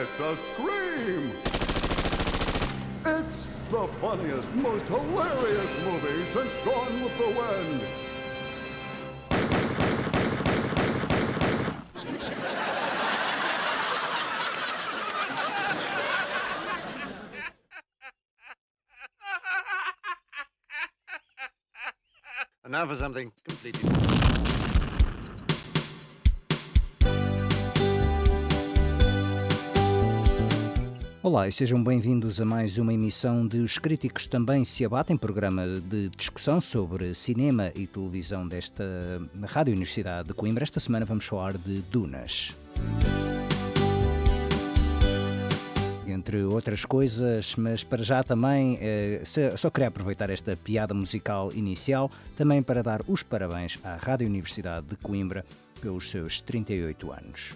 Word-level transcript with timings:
It's 0.00 0.18
a 0.18 0.34
scream! 0.34 1.30
It's 3.04 3.58
the 3.70 3.86
funniest, 4.00 4.48
most 4.54 4.86
hilarious 4.86 5.84
movie 5.84 6.24
since 6.32 6.64
Gone 6.64 7.02
with 7.02 7.18
the 7.18 7.26
Wind. 7.38 7.82
And 22.64 22.72
now 22.72 22.86
for 22.86 22.96
something 22.96 23.30
completely 23.44 23.72
different. 23.72 24.69
Olá 31.22 31.46
e 31.46 31.52
sejam 31.52 31.84
bem-vindos 31.84 32.40
a 32.40 32.46
mais 32.46 32.78
uma 32.78 32.94
emissão 32.94 33.46
de 33.46 33.58
Os 33.58 33.76
Críticos 33.76 34.26
Também 34.26 34.64
Se 34.64 34.86
Abatem, 34.86 35.18
programa 35.18 35.66
de 35.66 36.08
discussão 36.16 36.62
sobre 36.62 37.14
cinema 37.14 37.70
e 37.74 37.86
televisão 37.86 38.48
desta 38.48 38.82
Rádio 39.42 39.74
Universidade 39.74 40.28
de 40.28 40.34
Coimbra. 40.34 40.64
Esta 40.64 40.80
semana 40.80 41.04
vamos 41.04 41.26
falar 41.26 41.58
de 41.58 41.82
Dunas. 41.90 42.56
Entre 46.06 46.42
outras 46.42 46.86
coisas, 46.86 47.54
mas 47.54 47.84
para 47.84 48.02
já 48.02 48.22
também 48.22 48.78
eh, 48.80 49.22
só 49.58 49.68
queria 49.68 49.88
aproveitar 49.88 50.30
esta 50.30 50.56
piada 50.56 50.94
musical 50.94 51.52
inicial 51.52 52.10
também 52.34 52.62
para 52.62 52.82
dar 52.82 53.02
os 53.06 53.22
parabéns 53.22 53.78
à 53.84 53.94
Rádio 53.96 54.26
Universidade 54.26 54.86
de 54.86 54.96
Coimbra 54.96 55.44
pelos 55.82 56.08
seus 56.08 56.40
38 56.40 57.12
anos. 57.12 57.52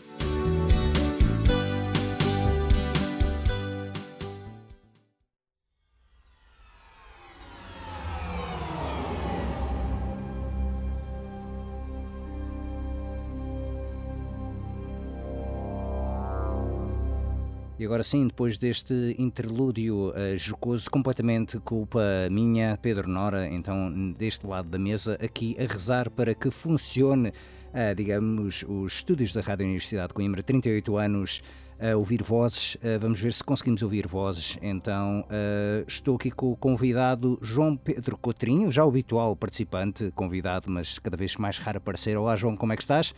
E 17.85 17.87
agora 17.87 18.03
sim, 18.03 18.27
depois 18.29 18.57
deste 18.57 19.15
interlúdio 19.19 20.11
eh, 20.17 20.39
jocoso, 20.39 20.91
completamente 20.91 21.59
culpa 21.59 22.01
minha, 22.31 22.79
Pedro 22.81 23.11
Nora, 23.11 23.47
então 23.47 24.11
deste 24.13 24.47
lado 24.47 24.71
da 24.71 24.79
mesa, 24.79 25.19
aqui 25.23 25.55
a 25.61 25.71
rezar 25.71 26.09
para 26.09 26.35
que 26.35 26.51
funcione, 26.51 27.31
eh, 27.75 27.95
digamos, 27.95 28.65
os 28.67 28.95
estúdios 28.95 29.35
da 29.35 29.43
Rádio 29.43 29.67
Universidade 29.67 30.09
de 30.09 30.15
Coimbra, 30.15 30.43
38 30.43 30.97
anos 30.97 31.43
a 31.79 31.95
ouvir 31.95 32.23
vozes, 32.23 32.79
eh, 32.83 32.97
vamos 32.97 33.21
ver 33.21 33.35
se 33.35 33.45
conseguimos 33.45 33.83
ouvir 33.83 34.07
vozes. 34.07 34.57
Então 34.62 35.23
eh, 35.29 35.85
estou 35.87 36.17
aqui 36.17 36.31
com 36.31 36.53
o 36.53 36.57
convidado 36.57 37.39
João 37.43 37.77
Pedro 37.77 38.17
Cotrinho, 38.17 38.73
já 38.73 38.83
habitual 38.83 39.37
participante, 39.37 40.11
convidado, 40.12 40.71
mas 40.71 40.99
cada 40.99 41.19
vez 41.19 41.37
mais 41.37 41.59
raro 41.59 41.77
aparecer. 41.77 42.17
Olá 42.17 42.34
João, 42.34 42.56
como 42.56 42.73
é 42.73 42.77
que 42.77 42.83
estás? 42.83 43.15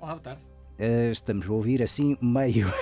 Olá, 0.00 0.12
boa 0.12 0.20
tarde. 0.22 0.51
Uh, 0.82 1.12
estamos 1.12 1.48
a 1.48 1.52
ouvir 1.52 1.80
assim 1.80 2.18
meio 2.20 2.66
uh, 2.66 2.72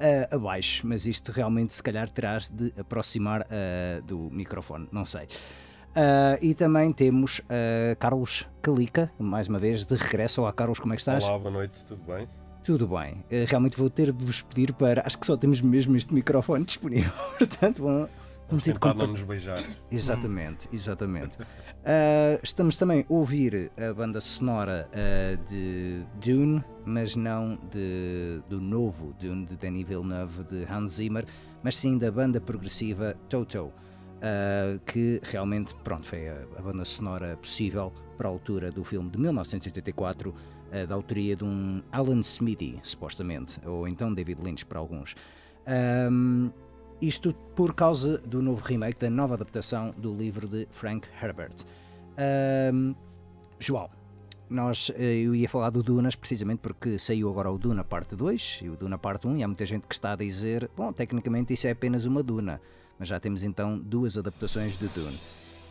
abaixo, 0.34 0.86
mas 0.86 1.04
isto 1.04 1.30
realmente 1.30 1.74
se 1.74 1.82
calhar 1.82 2.08
terás 2.08 2.48
de 2.48 2.72
aproximar 2.80 3.42
uh, 3.42 4.00
do 4.02 4.30
microfone, 4.32 4.88
não 4.90 5.04
sei. 5.04 5.24
Uh, 5.24 6.40
e 6.40 6.54
também 6.54 6.90
temos 6.90 7.42
Carlos 7.98 8.48
Calica, 8.62 9.12
mais 9.18 9.46
uma 9.46 9.58
vez, 9.58 9.84
de 9.84 9.94
regresso. 9.94 10.40
Olá 10.40 10.54
Carlos, 10.54 10.78
como 10.78 10.94
é 10.94 10.96
que 10.96 11.02
estás? 11.02 11.22
Olá, 11.22 11.38
boa 11.38 11.50
noite, 11.50 11.84
tudo 11.84 12.02
bem? 12.04 12.26
Tudo 12.64 12.88
bem. 12.88 13.22
Realmente 13.46 13.76
vou 13.76 13.90
ter 13.90 14.10
de 14.10 14.24
vos 14.24 14.40
pedir 14.40 14.72
para. 14.72 15.02
Acho 15.04 15.18
que 15.18 15.26
só 15.26 15.36
temos 15.36 15.60
mesmo 15.60 15.96
este 15.96 16.14
microfone 16.14 16.64
disponível, 16.64 17.12
portanto 17.36 17.82
vamos, 17.82 18.10
vamos 18.48 18.64
ter 18.64 18.72
de 18.72 18.80
Tentar 18.80 18.94
não 18.94 19.06
nos 19.06 19.22
beijar. 19.22 19.62
Exatamente, 19.90 20.66
exatamente. 20.72 21.36
Uh, 21.88 22.38
estamos 22.42 22.76
também 22.76 23.00
a 23.00 23.04
ouvir 23.10 23.72
a 23.78 23.94
banda 23.94 24.20
sonora 24.20 24.86
uh, 24.92 25.48
de 25.48 26.04
Dune, 26.20 26.62
mas 26.84 27.16
não 27.16 27.58
de, 27.70 28.42
do 28.46 28.60
novo 28.60 29.14
Dune 29.18 29.46
de 29.46 29.56
Denis 29.56 29.88
Villeneuve 29.88 30.44
de 30.44 30.70
Hans 30.70 30.96
Zimmer, 30.96 31.24
mas 31.62 31.78
sim 31.78 31.96
da 31.96 32.10
banda 32.10 32.42
progressiva 32.42 33.16
Toto, 33.30 33.68
uh, 33.68 34.78
que 34.84 35.18
realmente 35.22 35.74
pronto, 35.76 36.06
foi 36.06 36.28
a, 36.28 36.36
a 36.58 36.60
banda 36.60 36.84
sonora 36.84 37.38
possível 37.38 37.90
para 38.18 38.28
a 38.28 38.30
altura 38.30 38.70
do 38.70 38.84
filme 38.84 39.08
de 39.08 39.18
1984, 39.18 40.28
uh, 40.28 40.86
da 40.86 40.94
autoria 40.94 41.34
de 41.34 41.44
um 41.44 41.82
Alan 41.90 42.20
Smithy, 42.20 42.78
supostamente, 42.82 43.66
ou 43.66 43.88
então 43.88 44.12
David 44.12 44.42
Lynch 44.42 44.66
para 44.66 44.78
alguns. 44.78 45.14
Um, 45.66 46.50
isto 47.00 47.32
por 47.54 47.74
causa 47.74 48.18
do 48.18 48.42
novo 48.42 48.64
remake, 48.64 49.00
da 49.00 49.08
nova 49.08 49.34
adaptação 49.34 49.94
do 49.96 50.12
livro 50.12 50.48
de 50.48 50.66
Frank 50.70 51.08
Herbert. 51.22 51.64
Ahm, 52.18 52.94
João, 53.60 53.88
nós, 54.50 54.90
eh, 54.96 55.18
eu 55.18 55.34
ia 55.34 55.48
falar 55.48 55.70
do 55.70 55.82
Dunas 55.82 56.16
precisamente 56.16 56.58
porque 56.58 56.98
saiu 56.98 57.30
agora 57.30 57.50
o 57.50 57.58
Duna 57.58 57.84
parte 57.84 58.16
2 58.16 58.60
e 58.62 58.68
o 58.68 58.76
Duna 58.76 58.98
parte 58.98 59.28
1 59.28 59.36
e 59.36 59.42
há 59.42 59.48
muita 59.48 59.64
gente 59.64 59.86
que 59.86 59.94
está 59.94 60.12
a 60.12 60.16
dizer, 60.16 60.68
bom, 60.76 60.92
tecnicamente 60.92 61.52
isso 61.52 61.66
é 61.66 61.70
apenas 61.70 62.06
uma 62.06 62.22
Duna, 62.22 62.60
mas 62.98 63.08
já 63.08 63.20
temos 63.20 63.42
então 63.42 63.78
duas 63.78 64.16
adaptações 64.16 64.78
de 64.78 64.88
Dune. 64.88 65.18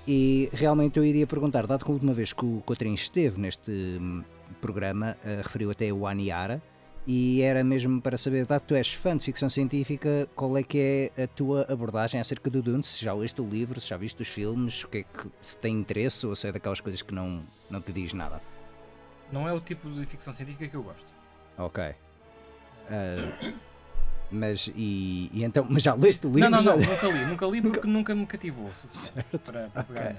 E 0.08 0.50
realmente 0.54 0.98
eu 0.98 1.04
iria 1.04 1.28
perguntar, 1.28 1.68
dado 1.68 1.84
que 1.84 1.92
a 1.92 1.94
última 1.94 2.14
vez 2.14 2.32
que 2.32 2.46
o 2.46 2.62
Cotrim 2.66 2.94
esteve 2.94 3.40
neste 3.40 3.72
hum, 3.72 4.24
programa, 4.62 5.18
eh, 5.26 5.42
referiu 5.44 5.70
até 5.70 5.92
o 5.92 6.08
Aniara, 6.08 6.62
e 7.08 7.42
era 7.42 7.64
mesmo 7.64 8.02
para 8.02 8.18
saber, 8.18 8.46
dado 8.46 8.60
que 8.62 8.68
tu 8.68 8.76
és 8.76 8.92
fã 8.94 9.16
de 9.16 9.24
ficção 9.24 9.50
científica, 9.50 10.28
qual 10.36 10.58
é 10.58 10.62
que 10.62 11.12
é 11.16 11.24
a 11.24 11.28
tua 11.28 11.66
abordagem 11.70 12.20
acerca 12.20 12.50
do 12.50 12.62
Dune? 12.62 12.84
Se 12.84 13.04
já 13.04 13.14
leste 13.14 13.40
o 13.40 13.48
livro, 13.48 13.80
se 13.80 13.88
já 13.88 13.96
viste 13.96 14.22
os 14.22 14.28
filmes, 14.28 14.84
o 14.84 14.90
que 14.90 14.98
é 14.98 15.04
que 15.04 15.30
se 15.40 15.56
tem 15.58 15.74
interesse 15.74 16.28
ou 16.28 16.36
se 16.36 16.48
é 16.50 16.52
daquelas 16.52 16.82
coisas 16.82 17.02
que 17.02 17.14
não, 17.16 17.42
não 17.70 17.80
te 17.80 17.94
diz 17.94 18.12
nada? 18.12 18.42
Não 19.32 19.48
é 19.48 19.54
o 19.54 19.62
tipo 19.62 19.90
de 19.90 20.06
ficção 20.06 20.34
científica 20.34 20.68
que 20.68 20.76
eu 20.76 20.84
gosto. 20.84 21.08
Ok. 21.58 21.96
Ah, 22.90 23.54
mas 24.30 24.70
e, 24.76 25.30
e 25.34 25.46
então, 25.46 25.66
mas 25.70 25.84
já 25.84 25.94
leste 25.94 26.28
o 26.28 26.30
livro? 26.30 26.50
não, 26.50 26.58
não, 26.58 26.62
já? 26.62 26.76
não, 26.76 26.94
nunca 26.94 27.08
li. 27.08 27.26
Nunca 27.26 27.46
li 27.46 27.62
porque 27.62 27.88
nunca 27.88 28.14
me 28.16 28.26
cativou 28.26 28.70
Certo. 28.92 29.40
para, 29.50 29.70
para 29.70 29.84
pegar 29.84 30.16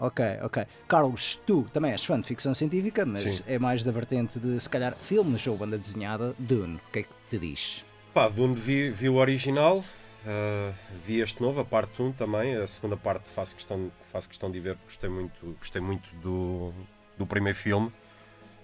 Ok. 0.00 0.24
Ok. 0.42 0.66
Carlos, 0.88 1.38
tu 1.46 1.66
também 1.72 1.92
és 1.92 2.04
fã 2.04 2.18
de 2.18 2.26
ficção 2.26 2.54
científica, 2.54 3.04
mas 3.04 3.22
Sim. 3.22 3.42
é 3.46 3.58
mais 3.58 3.84
da 3.84 3.92
vertente 3.92 4.40
de, 4.40 4.58
se 4.58 4.68
calhar, 4.68 4.96
filmes 4.96 5.46
ou 5.46 5.56
banda 5.56 5.76
desenhada. 5.76 6.34
Dune, 6.38 6.76
o 6.76 6.90
que 6.90 7.00
é 7.00 7.02
que 7.02 7.10
te 7.28 7.38
diz? 7.38 7.84
Pá, 8.14 8.28
Dune 8.28 8.54
vi, 8.54 8.90
vi 8.90 9.08
o 9.08 9.16
original, 9.16 9.84
ah, 10.26 10.72
vi 11.04 11.20
este 11.20 11.40
novo, 11.40 11.60
a 11.60 11.64
parte 11.64 12.02
1 12.02 12.12
também, 12.12 12.56
a 12.56 12.66
segunda 12.66 12.96
parte 12.96 13.28
faço 13.28 13.54
questão, 13.54 13.92
faço 14.10 14.28
questão 14.28 14.50
de 14.50 14.58
ver 14.58 14.74
porque 14.76 14.86
gostei 14.88 15.10
muito, 15.10 15.56
gostei 15.58 15.82
muito 15.82 16.14
do, 16.16 16.72
do 17.18 17.26
primeiro 17.26 17.56
filme. 17.56 17.92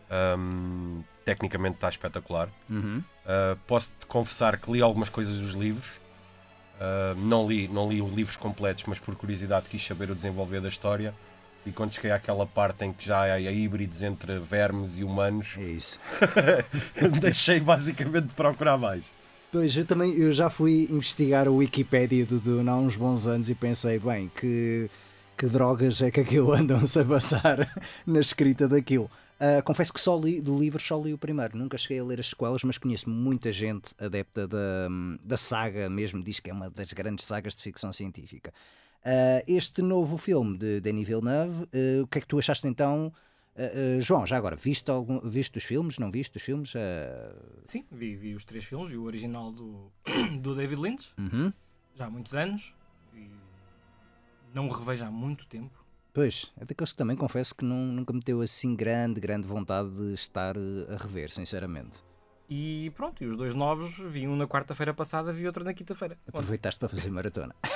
Ahm, 0.08 1.03
tecnicamente 1.24 1.74
está 1.74 1.88
espetacular. 1.88 2.48
Uhum. 2.70 3.03
Uh, 3.24 3.56
Posso-te 3.66 4.06
confessar 4.06 4.56
que 4.58 4.70
li 4.70 4.80
algumas 4.80 5.08
coisas 5.08 5.36
dos 5.38 5.53
livros. 5.53 6.00
Uh, 6.76 7.18
não, 7.18 7.48
li, 7.48 7.68
não 7.68 7.90
li 7.90 8.02
os 8.02 8.12
livros 8.12 8.36
completos, 8.36 8.84
mas 8.86 8.98
por 8.98 9.14
curiosidade 9.14 9.66
quis 9.70 9.84
saber 9.84 10.10
o 10.10 10.14
desenvolver 10.14 10.60
da 10.60 10.68
história. 10.68 11.14
E 11.64 11.72
quando 11.72 11.94
cheguei 11.94 12.12
àquela 12.12 12.46
parte 12.46 12.84
em 12.84 12.92
que 12.92 13.04
já 13.04 13.22
há 13.22 13.40
híbridos 13.40 14.02
entre 14.02 14.38
vermes 14.38 14.98
e 14.98 15.04
humanos, 15.04 15.56
É 15.58 15.62
isso. 15.62 15.98
deixei 17.20 17.58
basicamente 17.58 18.26
de 18.26 18.34
procurar 18.34 18.78
mais. 18.78 19.10
Pois, 19.50 19.76
eu 19.76 19.84
também 19.84 20.12
eu 20.14 20.30
já 20.32 20.50
fui 20.50 20.86
investigar 20.90 21.48
a 21.48 21.50
Wikipédia 21.50 22.24
do 22.26 22.38
Dune 22.38 22.68
há 22.68 22.76
uns 22.76 22.96
bons 22.96 23.26
anos 23.26 23.48
e 23.48 23.54
pensei, 23.54 23.98
bem, 23.98 24.30
que, 24.36 24.90
que 25.36 25.46
drogas 25.46 26.02
é 26.02 26.10
que 26.10 26.20
aquilo 26.20 26.52
andam-se 26.54 27.00
a 27.00 27.04
passar 27.04 27.68
na 28.06 28.20
escrita 28.20 28.68
daquilo. 28.68 29.10
Ah, 29.38 29.62
confesso 29.62 29.92
que 29.92 30.00
só 30.00 30.18
li, 30.18 30.41
do 30.41 30.59
livro 30.59 30.80
só 30.80 31.00
li 31.00 31.12
o 31.12 31.18
primeiro, 31.18 31.56
nunca 31.56 31.77
cheguei 31.77 31.98
a 31.98 32.04
ler 32.04 32.21
as 32.21 32.28
sequelas, 32.28 32.62
mas 32.65 32.78
conheço 32.78 33.09
muita 33.09 33.53
gente 33.53 33.94
adepta 33.98 34.48
da, 34.48 34.88
da 35.22 35.36
saga 35.36 35.91
mesmo, 35.91 36.22
diz 36.22 36.41
que 36.41 36.50
é 36.50 36.53
uma 36.53 36.71
das 36.71 36.92
grandes 36.92 37.24
sagas 37.24 37.54
de 37.54 37.62
ficção 37.62 37.92
científica. 37.92 38.53
Ah, 39.04 39.42
este 39.47 39.83
novo 39.83 40.16
filme 40.16 40.56
de 40.56 40.80
Denis 40.80 41.06
Villeneuve, 41.06 41.65
ah, 41.65 42.03
o 42.03 42.06
que 42.06 42.18
é 42.18 42.21
que 42.21 42.27
tu 42.27 42.38
achaste 42.38 42.66
então? 42.66 43.12
Uh, 43.56 44.00
uh, 44.00 44.03
João, 44.03 44.27
já 44.27 44.36
agora, 44.36 44.54
viste, 44.54 44.91
algum, 44.91 45.18
viste 45.21 45.56
os 45.56 45.65
filmes? 45.65 45.98
Não 45.98 46.10
viste 46.10 46.36
os 46.36 46.42
filmes? 46.42 46.74
Uh, 46.74 47.34
Sim, 47.65 47.86
vi, 47.91 48.15
vi 48.15 48.34
os 48.34 48.44
três 48.44 48.66
filmes, 48.66 48.91
vi 48.91 48.98
o 48.98 49.04
original 49.04 49.50
do, 49.50 49.91
do 50.42 50.54
David 50.54 50.78
Lynch, 50.78 51.15
uhum. 51.16 51.50
já 51.94 52.04
há 52.04 52.10
muitos 52.10 52.34
anos, 52.34 52.74
e 53.15 53.30
não 54.54 54.68
o 54.68 54.71
revejo 54.71 55.06
há 55.06 55.10
muito 55.10 55.47
tempo. 55.47 55.85
Pois, 56.16 56.51
é 56.59 56.65
daqueles 56.65 56.92
que 56.92 56.97
também 56.97 57.15
confesso 57.15 57.54
que 57.54 57.63
não, 57.63 57.77
nunca 57.77 58.10
me 58.10 58.21
deu 58.21 58.41
assim 58.41 58.74
grande, 58.74 59.21
grande 59.21 59.47
vontade 59.47 59.91
de 59.91 60.15
estar 60.15 60.57
eh, 60.57 60.95
a 60.95 60.97
rever, 60.97 61.30
sinceramente. 61.30 61.98
E 62.48 62.91
pronto, 62.97 63.22
e 63.22 63.27
os 63.27 63.36
dois 63.36 63.54
novos, 63.54 63.98
vi 63.98 64.27
um 64.27 64.34
na 64.34 64.47
quarta-feira 64.47 64.95
passada, 64.95 65.30
vi 65.30 65.47
outro 65.47 65.63
na 65.63 65.74
quinta-feira. 65.74 66.16
Aproveitaste 66.27 66.80
para 66.80 66.89
fazer 66.89 67.10
maratona. 67.10 67.54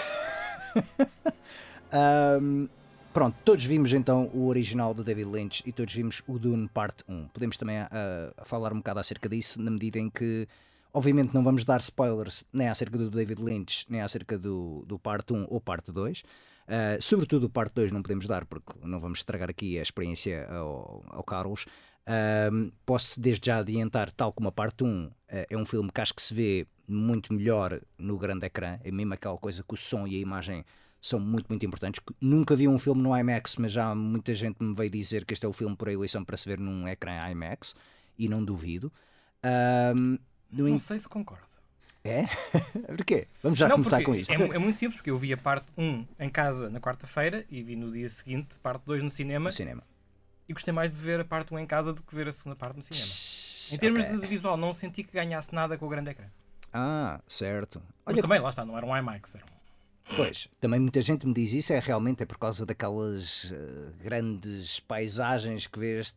Ahm, 1.92 2.66
pronto, 3.12 3.36
todos 3.44 3.66
vimos 3.66 3.92
então 3.92 4.30
o 4.32 4.46
original 4.46 4.94
do 4.94 5.04
David 5.04 5.30
Lynch 5.30 5.62
e 5.66 5.70
todos 5.70 5.92
vimos 5.92 6.22
o 6.26 6.38
Dune 6.38 6.66
Parte 6.66 7.04
1. 7.06 7.28
Podemos 7.28 7.58
também 7.58 7.76
ah, 7.76 8.32
falar 8.46 8.72
um 8.72 8.78
bocado 8.78 9.00
acerca 9.00 9.28
disso, 9.28 9.60
na 9.60 9.70
medida 9.70 9.98
em 9.98 10.08
que, 10.08 10.48
obviamente, 10.94 11.34
não 11.34 11.42
vamos 11.42 11.66
dar 11.66 11.80
spoilers 11.80 12.42
nem 12.50 12.70
acerca 12.70 12.96
do 12.96 13.10
David 13.10 13.42
Lynch, 13.42 13.84
nem 13.86 14.00
acerca 14.00 14.38
do, 14.38 14.82
do 14.86 14.98
Parte 14.98 15.34
1 15.34 15.46
ou 15.50 15.60
Parte 15.60 15.92
2. 15.92 16.22
Uh, 16.70 17.02
sobretudo 17.02 17.46
o 17.46 17.50
Parte 17.50 17.74
2 17.74 17.90
não 17.90 18.00
podemos 18.00 18.26
dar, 18.26 18.44
porque 18.44 18.72
não 18.84 19.00
vamos 19.00 19.18
estragar 19.18 19.50
aqui 19.50 19.76
a 19.76 19.82
experiência 19.82 20.46
ao, 20.48 21.04
ao 21.08 21.24
Carlos. 21.24 21.66
Uh, 22.06 22.72
posso 22.86 23.20
desde 23.20 23.46
já 23.46 23.58
adiantar, 23.58 24.12
tal 24.12 24.32
como 24.32 24.48
a 24.48 24.52
Parte 24.52 24.84
1, 24.84 25.06
uh, 25.06 25.12
é 25.28 25.56
um 25.56 25.64
filme 25.64 25.90
que 25.90 26.00
acho 26.00 26.14
que 26.14 26.22
se 26.22 26.32
vê 26.32 26.68
muito 26.86 27.34
melhor 27.34 27.80
no 27.98 28.16
grande 28.16 28.46
ecrã, 28.46 28.78
é 28.84 28.90
mesmo 28.92 29.14
aquela 29.14 29.36
coisa 29.36 29.64
que 29.64 29.74
o 29.74 29.76
som 29.76 30.06
e 30.06 30.14
a 30.14 30.18
imagem 30.18 30.64
são 31.02 31.18
muito, 31.18 31.48
muito 31.48 31.66
importantes. 31.66 32.00
Nunca 32.20 32.54
vi 32.54 32.68
um 32.68 32.78
filme 32.78 33.02
no 33.02 33.16
IMAX, 33.16 33.56
mas 33.56 33.72
já 33.72 33.92
muita 33.92 34.32
gente 34.32 34.62
me 34.62 34.72
veio 34.72 34.90
dizer 34.90 35.24
que 35.24 35.34
este 35.34 35.44
é 35.44 35.48
o 35.48 35.52
filme 35.52 35.74
por 35.74 35.88
eleição 35.88 36.24
para 36.24 36.36
se 36.36 36.48
ver 36.48 36.60
num 36.60 36.86
ecrã 36.86 37.28
IMAX, 37.30 37.74
e 38.16 38.28
não 38.28 38.44
duvido. 38.44 38.92
não 40.52 40.68
in... 40.68 40.78
sei 40.78 40.98
se 40.98 41.08
concordo. 41.08 41.49
É? 42.02 42.24
Porquê? 42.96 43.26
Vamos 43.42 43.58
já 43.58 43.68
não, 43.68 43.76
começar 43.76 44.02
com 44.02 44.14
isto. 44.14 44.30
É, 44.30 44.34
é, 44.34 44.58
muito 44.58 44.74
simples, 44.74 44.96
porque 44.96 45.10
eu 45.10 45.18
vi 45.18 45.32
a 45.32 45.36
parte 45.36 45.66
1 45.76 46.06
em 46.18 46.30
casa 46.30 46.70
na 46.70 46.80
quarta-feira 46.80 47.44
e 47.50 47.62
vi 47.62 47.76
no 47.76 47.90
dia 47.90 48.08
seguinte 48.08 48.54
parte 48.62 48.82
2 48.86 49.02
no 49.02 49.10
cinema. 49.10 49.50
No 49.50 49.52
cinema. 49.52 49.82
E 50.48 50.52
gostei 50.52 50.72
mais 50.72 50.90
de 50.90 50.98
ver 50.98 51.20
a 51.20 51.24
parte 51.24 51.52
1 51.52 51.58
em 51.58 51.66
casa 51.66 51.92
do 51.92 52.02
que 52.02 52.14
ver 52.14 52.26
a 52.28 52.32
segunda 52.32 52.56
parte 52.56 52.76
no 52.76 52.82
cinema. 52.82 53.10
Em 53.72 53.78
termos 53.78 54.02
okay. 54.02 54.18
de 54.18 54.26
visual, 54.26 54.56
não 54.56 54.72
senti 54.72 55.04
que 55.04 55.12
ganhasse 55.12 55.54
nada 55.54 55.76
com 55.76 55.86
o 55.86 55.88
grande 55.88 56.10
ecrã. 56.10 56.26
Ah, 56.72 57.20
certo. 57.26 57.78
Olha, 58.06 58.14
Mas 58.16 58.20
também, 58.20 58.40
lá 58.40 58.48
está, 58.48 58.64
não 58.64 58.76
era 58.76 58.86
um 58.86 58.96
IMAX, 58.96 59.34
era 59.34 59.44
um 59.44 59.59
Pois, 60.16 60.48
também 60.60 60.80
muita 60.80 61.00
gente 61.00 61.26
me 61.26 61.32
diz 61.32 61.52
isso, 61.52 61.72
é 61.72 61.78
realmente 61.78 62.22
é 62.22 62.26
por 62.26 62.38
causa 62.38 62.66
daquelas 62.66 63.44
uh, 63.44 63.98
grandes 64.02 64.80
paisagens 64.80 65.66
que 65.66 65.78
vês. 65.78 66.14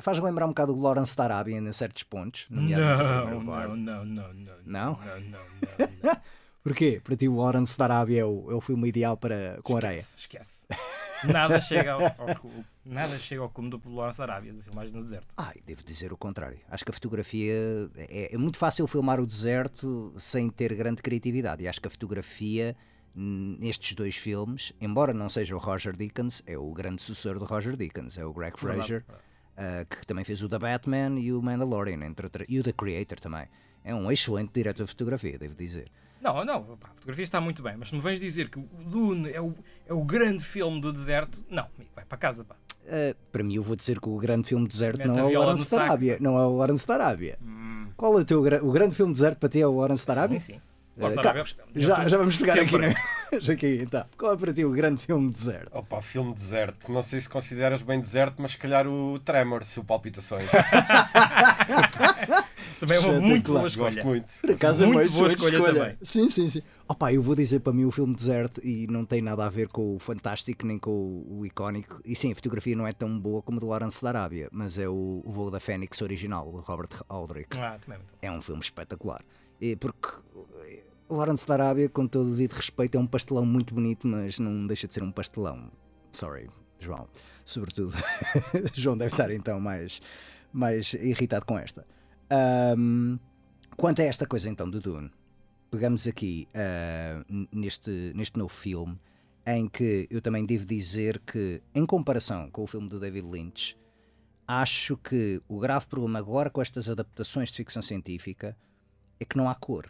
Faz 0.00 0.18
lembrar 0.18 0.46
um 0.46 0.50
bocado 0.50 0.74
o 0.74 0.80
Lawrence 0.80 1.16
da 1.16 1.24
Arábia 1.24 1.56
em 1.56 1.72
certos 1.72 2.02
pontos. 2.02 2.46
Não, 2.50 2.62
não, 2.62 3.40
não, 3.40 3.76
não, 3.76 4.04
não, 4.04 4.34
não. 4.34 4.54
Não? 4.64 4.98
Não. 5.30 6.16
Porquê? 6.66 7.00
Para 7.02 7.16
ti 7.16 7.28
o 7.28 7.36
Lawrence 7.36 7.78
da 7.78 7.84
Arábia 7.84 8.22
é 8.22 8.24
o, 8.24 8.50
é 8.50 8.54
o 8.54 8.60
filme 8.60 8.88
ideal 8.88 9.16
para, 9.16 9.60
com 9.62 9.74
esquece, 9.74 9.86
areia? 9.86 10.00
Esquece. 10.16 10.66
Nada 11.24 11.60
chega 11.60 11.92
ao, 11.92 12.02
ao, 12.02 12.64
nada 12.84 13.18
chega 13.20 13.40
ao 13.40 13.48
cume 13.48 13.70
do 13.70 13.80
Lawrence 13.88 14.18
da 14.18 14.24
Arábia, 14.24 14.52
de 14.52 14.62
filmagens 14.62 14.92
no 14.92 15.00
deserto. 15.00 15.32
Ah, 15.36 15.52
devo 15.64 15.84
dizer 15.84 16.12
o 16.12 16.16
contrário. 16.16 16.58
Acho 16.68 16.84
que 16.84 16.90
a 16.90 16.94
fotografia 16.94 17.54
é, 17.96 18.34
é 18.34 18.36
muito 18.36 18.58
fácil 18.58 18.84
filmar 18.88 19.20
o 19.20 19.26
deserto 19.26 20.12
sem 20.18 20.50
ter 20.50 20.74
grande 20.74 21.02
criatividade. 21.02 21.62
E 21.62 21.68
acho 21.68 21.80
que 21.80 21.86
a 21.86 21.90
fotografia 21.90 22.76
nestes 23.16 23.94
dois 23.94 24.16
filmes, 24.16 24.72
embora 24.80 25.14
não 25.14 25.28
seja 25.28 25.56
o 25.56 25.58
Roger 25.58 25.96
Dickens, 25.96 26.42
é 26.46 26.58
o 26.58 26.70
grande 26.72 27.00
sucessor 27.00 27.38
do 27.38 27.46
Roger 27.46 27.76
Dickens, 27.76 28.18
é 28.18 28.24
o 28.24 28.32
Greg 28.32 28.58
Fraser, 28.58 29.04
uh, 29.08 29.86
que 29.88 30.06
também 30.06 30.24
fez 30.24 30.42
o 30.42 30.48
The 30.48 30.58
Batman 30.58 31.18
e 31.18 31.32
o 31.32 31.40
Mandalorian, 31.40 32.04
entre 32.04 32.28
e 32.48 32.60
o 32.60 32.62
The 32.62 32.72
Creator 32.72 33.18
também. 33.18 33.46
É 33.82 33.94
um 33.94 34.10
excelente 34.12 34.50
diretor 34.52 34.84
de 34.84 34.90
fotografia, 34.90 35.38
devo 35.38 35.54
dizer. 35.54 35.90
Não, 36.20 36.44
não, 36.44 36.78
a 36.82 36.88
fotografia 36.94 37.24
está 37.24 37.40
muito 37.40 37.62
bem, 37.62 37.76
mas 37.76 37.88
se 37.88 37.94
me 37.94 38.00
vens 38.00 38.20
dizer 38.20 38.50
que 38.50 38.58
o 38.58 38.62
Dune 38.62 39.30
é 39.30 39.40
o, 39.40 39.54
é 39.86 39.94
o 39.94 40.04
grande 40.04 40.44
filme 40.44 40.80
do 40.80 40.92
deserto, 40.92 41.42
não, 41.48 41.66
vai 41.94 42.04
para 42.04 42.18
casa, 42.18 42.44
pá. 42.44 42.56
Uh, 42.86 43.16
para 43.32 43.42
mim, 43.42 43.54
eu 43.54 43.62
vou 43.62 43.74
dizer 43.74 43.98
que 43.98 44.08
o 44.08 44.16
grande 44.16 44.46
filme 44.46 44.66
do 44.66 44.70
deserto 44.70 44.98
Mete 44.98 45.08
não 45.08 45.18
é 45.18 45.24
o 45.24 45.40
Lawrence 45.40 45.70
da 45.70 45.82
Arábia. 45.82 46.18
Não 46.20 46.38
é 46.38 46.46
o 46.46 46.56
Lawrence 46.56 46.86
da 46.86 46.94
Arábia. 46.94 47.38
Hum. 47.42 47.88
Qual 47.96 48.16
é 48.18 48.22
o 48.22 48.24
teu 48.24 48.40
o 48.40 48.72
grande 48.72 48.94
filme 48.94 49.12
do 49.12 49.16
deserto 49.16 49.38
para 49.38 49.48
ti? 49.48 49.60
É 49.60 49.66
o 49.66 49.74
Lawrence 49.74 50.06
da 50.06 50.12
Arábia? 50.12 50.38
Sim, 50.38 50.54
sim. 50.54 50.60
Tá, 50.98 51.44
já, 51.74 52.08
já 52.08 52.16
vamos 52.16 52.38
pegar 52.38 52.58
aqui, 52.58 52.78
né? 52.78 52.94
já 53.38 53.52
aqui, 53.52 53.80
então. 53.82 54.06
Qual 54.16 54.32
é 54.32 54.36
para 54.36 54.50
ti 54.50 54.64
o 54.64 54.70
grande 54.70 55.04
filme 55.04 55.30
deserto? 55.30 55.68
Opa, 55.76 56.00
filme 56.00 56.32
deserto. 56.32 56.90
Não 56.90 57.02
sei 57.02 57.20
se 57.20 57.28
consideras 57.28 57.82
bem 57.82 58.00
deserto, 58.00 58.40
mas 58.40 58.52
se 58.52 58.58
calhar 58.58 58.86
o 58.86 59.20
Tremors, 59.20 59.76
o 59.76 59.84
Palpitações. 59.84 60.48
também 62.80 62.96
é 62.96 63.00
uma 63.00 63.20
muito 63.20 63.52
boa 63.52 63.66
escolha. 63.66 63.90
Gosto 63.90 64.06
muito. 64.06 64.32
Por 64.40 64.52
acaso 64.52 64.84
é 64.84 64.86
muito 64.86 65.12
boa 65.12 65.28
escolha, 65.28 65.54
escolha, 65.54 65.74
também. 65.74 65.98
Sim, 66.00 66.30
sim, 66.30 66.48
sim. 66.48 66.62
Opa, 66.88 67.12
eu 67.12 67.20
vou 67.20 67.34
dizer 67.34 67.60
para 67.60 67.74
mim 67.74 67.84
o 67.84 67.90
filme 67.90 68.14
deserto 68.14 68.62
e 68.64 68.86
não 68.86 69.04
tem 69.04 69.20
nada 69.20 69.44
a 69.44 69.50
ver 69.50 69.68
com 69.68 69.96
o 69.96 69.98
fantástico 69.98 70.66
nem 70.66 70.78
com 70.78 70.90
o, 70.90 71.40
o 71.40 71.46
icónico. 71.46 72.00
E 72.06 72.16
sim, 72.16 72.32
a 72.32 72.34
fotografia 72.34 72.74
não 72.74 72.86
é 72.86 72.92
tão 72.92 73.20
boa 73.20 73.42
como 73.42 73.60
do 73.60 73.66
Lawrence 73.66 74.02
da 74.02 74.08
Arábia, 74.08 74.48
mas 74.50 74.78
é 74.78 74.88
o, 74.88 75.20
o 75.22 75.30
Voo 75.30 75.50
da 75.50 75.60
Fênix 75.60 76.00
original, 76.00 76.50
do 76.50 76.60
Robert 76.60 77.02
Aldrich. 77.06 77.48
Ah, 77.58 77.76
também 77.78 77.98
é, 78.22 78.28
é 78.28 78.32
um 78.32 78.40
filme 78.40 78.62
espetacular. 78.62 79.22
E 79.60 79.76
porque 79.76 80.08
Lawrence 81.08 81.46
da 81.46 81.54
Arábia, 81.54 81.88
com 81.88 82.06
todo 82.06 82.26
o 82.26 82.30
devido 82.30 82.52
respeito, 82.52 82.96
é 82.96 83.00
um 83.00 83.06
pastelão 83.06 83.46
muito 83.46 83.74
bonito, 83.74 84.06
mas 84.06 84.38
não 84.38 84.66
deixa 84.66 84.88
de 84.88 84.94
ser 84.94 85.02
um 85.02 85.12
pastelão. 85.12 85.70
Sorry, 86.12 86.48
João. 86.80 87.08
Sobretudo, 87.44 87.96
João 88.74 88.96
deve 88.98 89.12
estar 89.12 89.30
então 89.30 89.60
mais, 89.60 90.00
mais 90.52 90.94
irritado 90.94 91.46
com 91.46 91.58
esta. 91.58 91.86
Um, 92.76 93.18
quanto 93.76 94.02
a 94.02 94.04
esta 94.04 94.26
coisa 94.26 94.48
então 94.48 94.68
do 94.68 94.80
Dune, 94.80 95.10
pegamos 95.70 96.06
aqui 96.06 96.48
uh, 96.54 97.46
neste, 97.52 98.12
neste 98.14 98.36
novo 98.36 98.52
filme, 98.52 98.98
em 99.46 99.68
que 99.68 100.08
eu 100.10 100.20
também 100.20 100.44
devo 100.44 100.66
dizer 100.66 101.20
que, 101.20 101.62
em 101.72 101.86
comparação 101.86 102.50
com 102.50 102.64
o 102.64 102.66
filme 102.66 102.88
do 102.88 102.98
David 102.98 103.28
Lynch, 103.28 103.78
acho 104.46 104.96
que 104.96 105.40
o 105.46 105.60
grave 105.60 105.86
problema 105.86 106.18
agora 106.18 106.50
com 106.50 106.60
estas 106.60 106.88
adaptações 106.88 107.50
de 107.50 107.56
ficção 107.56 107.80
científica 107.80 108.56
é 109.20 109.24
que 109.24 109.36
não 109.36 109.48
há 109.48 109.54
cor. 109.54 109.88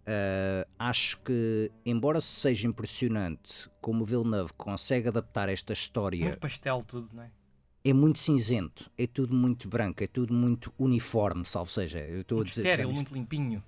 Uh, 0.00 0.68
acho 0.78 1.20
que, 1.20 1.70
embora 1.84 2.20
seja 2.20 2.66
impressionante 2.66 3.70
como 3.80 4.02
o 4.02 4.06
Villeneuve 4.06 4.52
consegue 4.54 5.08
adaptar 5.08 5.48
esta 5.48 5.72
história. 5.72 6.24
Muito 6.24 6.40
pastel, 6.40 6.82
tudo, 6.86 7.08
não 7.12 7.22
é? 7.22 7.30
É 7.84 7.92
muito 7.92 8.18
cinzento, 8.18 8.90
é 8.98 9.06
tudo 9.06 9.34
muito 9.34 9.68
branco, 9.68 10.02
é 10.02 10.06
tudo 10.06 10.34
muito 10.34 10.72
uniforme, 10.78 11.44
salvo 11.46 11.70
seja. 11.70 12.00
Eu 12.00 12.22
estou 12.22 12.38
muito 12.38 12.48
a 12.48 12.50
dizer. 12.50 12.60
Estéril, 12.62 12.92
muito 12.92 13.14
limpinho. 13.14 13.62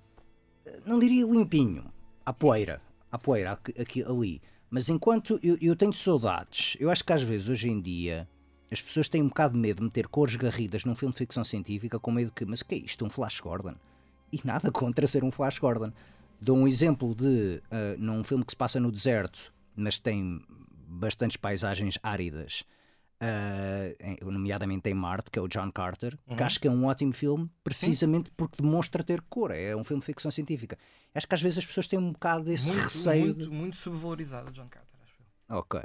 Não 0.85 0.99
diria 0.99 1.25
limpinho, 1.25 1.85
à 2.25 2.33
poeira, 2.33 2.81
à 3.11 3.19
poeira, 3.19 3.53
aqui, 3.53 3.81
aqui 3.81 4.05
ali. 4.05 4.43
Mas 4.69 4.89
enquanto 4.89 5.39
eu, 5.43 5.57
eu 5.61 5.77
tenho 5.77 5.93
saudades, 5.93 6.77
eu 6.81 6.91
acho 6.91 7.05
que 7.05 7.13
às 7.13 7.23
vezes 7.23 7.49
hoje 7.49 7.69
em 7.69 7.81
dia 7.81 8.29
as 8.71 8.81
pessoas 8.81 9.07
têm 9.07 9.23
um 9.23 9.29
bocado 9.29 9.53
de 9.53 9.61
medo 9.61 9.79
de 9.79 9.85
meter 9.85 10.09
cores 10.09 10.35
garridas 10.35 10.87
num 10.87 10.95
filme 10.95 11.13
de 11.13 11.19
ficção 11.19 11.45
científica 11.45 11.99
com 11.99 12.11
medo 12.11 12.29
de 12.29 12.33
que, 12.33 12.47
mas 12.47 12.63
o 12.63 12.65
que 12.65 12.75
é 12.75 12.79
isto? 12.79 13.05
Um 13.05 13.11
Flash 13.11 13.39
Gordon? 13.41 13.75
E 14.33 14.41
nada 14.43 14.73
contra 14.73 15.07
ser 15.07 15.25
um 15.25 15.31
Flash 15.31 15.59
Gordon. 15.59 15.93
Dou 16.43 16.57
um 16.57 16.67
exemplo 16.67 17.15
de 17.15 17.63
uh, 17.71 17.97
num 17.97 18.25
filme 18.25 18.45
que 18.45 18.51
se 18.51 18.57
passa 18.57 18.81
no 18.81 18.91
deserto, 18.91 19.55
mas 19.77 20.01
tem 20.01 20.45
bastantes 20.89 21.37
paisagens 21.37 22.01
áridas, 22.03 22.65
uh, 23.23 24.29
nomeadamente 24.29 24.91
em 24.91 24.95
Marte, 24.95 25.31
que 25.31 25.39
é 25.39 25.43
o 25.43 25.47
John 25.47 25.71
Carter, 25.71 26.19
uhum. 26.27 26.35
que 26.35 26.43
acho 26.43 26.59
que 26.59 26.67
é 26.67 26.71
um 26.71 26.85
ótimo 26.87 27.13
filme, 27.13 27.49
precisamente 27.63 28.29
Sim. 28.29 28.35
porque 28.37 28.61
demonstra 28.61 29.05
ter 29.05 29.21
cor. 29.21 29.53
É 29.53 29.77
um 29.77 29.85
filme 29.85 30.01
de 30.01 30.07
ficção 30.07 30.33
científica. 30.33 30.77
Acho 31.15 31.29
que 31.29 31.35
às 31.37 31.41
vezes 31.41 31.59
as 31.59 31.67
pessoas 31.67 31.87
têm 31.87 32.01
um 32.01 32.11
bocado 32.11 32.47
desse 32.47 32.73
muito, 32.73 32.83
receio. 32.83 33.25
Muito, 33.27 33.39
de... 33.39 33.49
muito 33.49 33.77
subvalorizado, 33.77 34.51
John 34.51 34.67
Carter, 34.69 35.01
acho 35.01 35.15
eu. 35.49 35.59
Ok. 35.59 35.81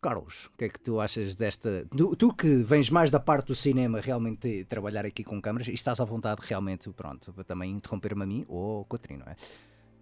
Carlos, 0.00 0.46
o 0.46 0.56
que 0.56 0.64
é 0.64 0.68
que 0.70 0.80
tu 0.80 1.00
achas 1.00 1.36
desta. 1.36 1.86
Tu, 1.94 2.16
tu, 2.16 2.32
que 2.32 2.62
vens 2.62 2.88
mais 2.88 3.10
da 3.10 3.20
parte 3.20 3.48
do 3.48 3.54
cinema, 3.54 4.00
realmente 4.00 4.64
trabalhar 4.64 5.04
aqui 5.04 5.22
com 5.22 5.38
câmaras, 5.38 5.68
e 5.68 5.74
estás 5.74 6.00
à 6.00 6.04
vontade 6.06 6.40
realmente, 6.44 6.88
pronto, 6.92 7.30
para 7.30 7.44
também 7.44 7.72
interromper-me 7.72 8.22
a 8.22 8.26
mim 8.26 8.44
ou 8.48 8.78
ao 8.78 8.84
Cotrino, 8.86 9.24
não 9.26 9.32
é? 9.32 9.36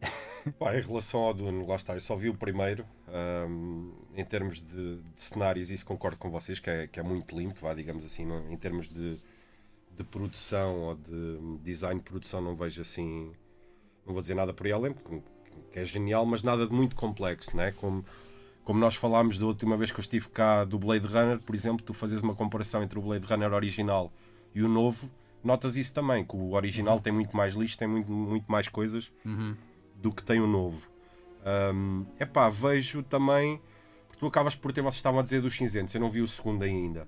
Pá, 0.58 0.76
em 0.76 0.80
relação 0.80 1.20
ao 1.20 1.34
Dune, 1.34 1.66
lá 1.66 1.76
está, 1.76 1.94
eu 1.94 2.00
só 2.00 2.14
vi 2.14 2.28
o 2.28 2.34
primeiro. 2.34 2.84
Um, 3.08 3.92
em 4.14 4.24
termos 4.24 4.58
de, 4.60 4.96
de, 4.96 5.22
cenários, 5.22 5.70
isso 5.70 5.84
concordo 5.84 6.18
com 6.18 6.30
vocês, 6.30 6.60
que 6.60 6.70
é, 6.70 6.86
que 6.86 7.00
é 7.00 7.02
muito 7.02 7.36
limpo, 7.36 7.60
vá, 7.60 7.74
digamos 7.74 8.04
assim, 8.04 8.24
não, 8.24 8.50
em 8.50 8.56
termos 8.56 8.88
de, 8.88 9.18
de 9.96 10.04
produção 10.04 10.76
ou 10.80 10.94
de 10.94 11.58
design 11.62 12.00
de 12.00 12.04
produção, 12.04 12.40
não 12.40 12.54
vejo 12.54 12.80
assim, 12.80 13.32
não 14.06 14.12
vou 14.12 14.20
dizer 14.20 14.34
nada 14.34 14.52
por 14.52 14.66
aí 14.66 14.72
além, 14.72 14.92
porque 14.92 15.20
que 15.72 15.78
é 15.78 15.84
genial, 15.84 16.24
mas 16.24 16.42
nada 16.42 16.66
de 16.66 16.72
muito 16.72 16.94
complexo, 16.94 17.56
né? 17.56 17.72
como, 17.72 18.04
como 18.64 18.78
nós 18.78 18.94
falámos 18.94 19.38
da 19.38 19.46
última 19.46 19.76
vez 19.76 19.90
que 19.90 19.98
eu 19.98 20.02
estive 20.02 20.28
cá 20.28 20.64
do 20.64 20.78
Blade 20.78 21.06
Runner, 21.06 21.38
por 21.40 21.54
exemplo, 21.54 21.84
tu 21.84 21.92
fazes 21.92 22.20
uma 22.20 22.34
comparação 22.34 22.82
entre 22.82 22.98
o 22.98 23.02
Blade 23.02 23.26
Runner 23.26 23.52
original 23.52 24.12
e 24.54 24.62
o 24.62 24.68
novo, 24.68 25.10
notas 25.42 25.76
isso 25.76 25.92
também, 25.92 26.24
que 26.24 26.36
o 26.36 26.52
original 26.52 26.96
uhum. 26.96 27.02
tem 27.02 27.12
muito 27.12 27.36
mais 27.36 27.54
lixo, 27.54 27.76
tem 27.76 27.88
muito, 27.88 28.10
muito 28.10 28.50
mais 28.50 28.68
coisas. 28.68 29.10
Uhum 29.24 29.56
do 30.00 30.10
que 30.12 30.22
tem 30.22 30.40
o 30.40 30.46
novo. 30.46 30.88
É 31.44 31.72
um, 31.72 32.06
pá, 32.32 32.48
vejo 32.48 33.02
também. 33.02 33.60
Porque 34.08 34.20
tu 34.20 34.26
acabas 34.26 34.54
por 34.54 34.72
ter, 34.72 34.80
vocês 34.82 34.96
estavam 34.96 35.20
a 35.20 35.22
dizer 35.22 35.40
dos 35.40 35.54
cinzentos, 35.54 35.94
eu 35.94 36.00
não 36.00 36.08
vi 36.10 36.20
o 36.22 36.28
segundo 36.28 36.62
ainda. 36.62 37.06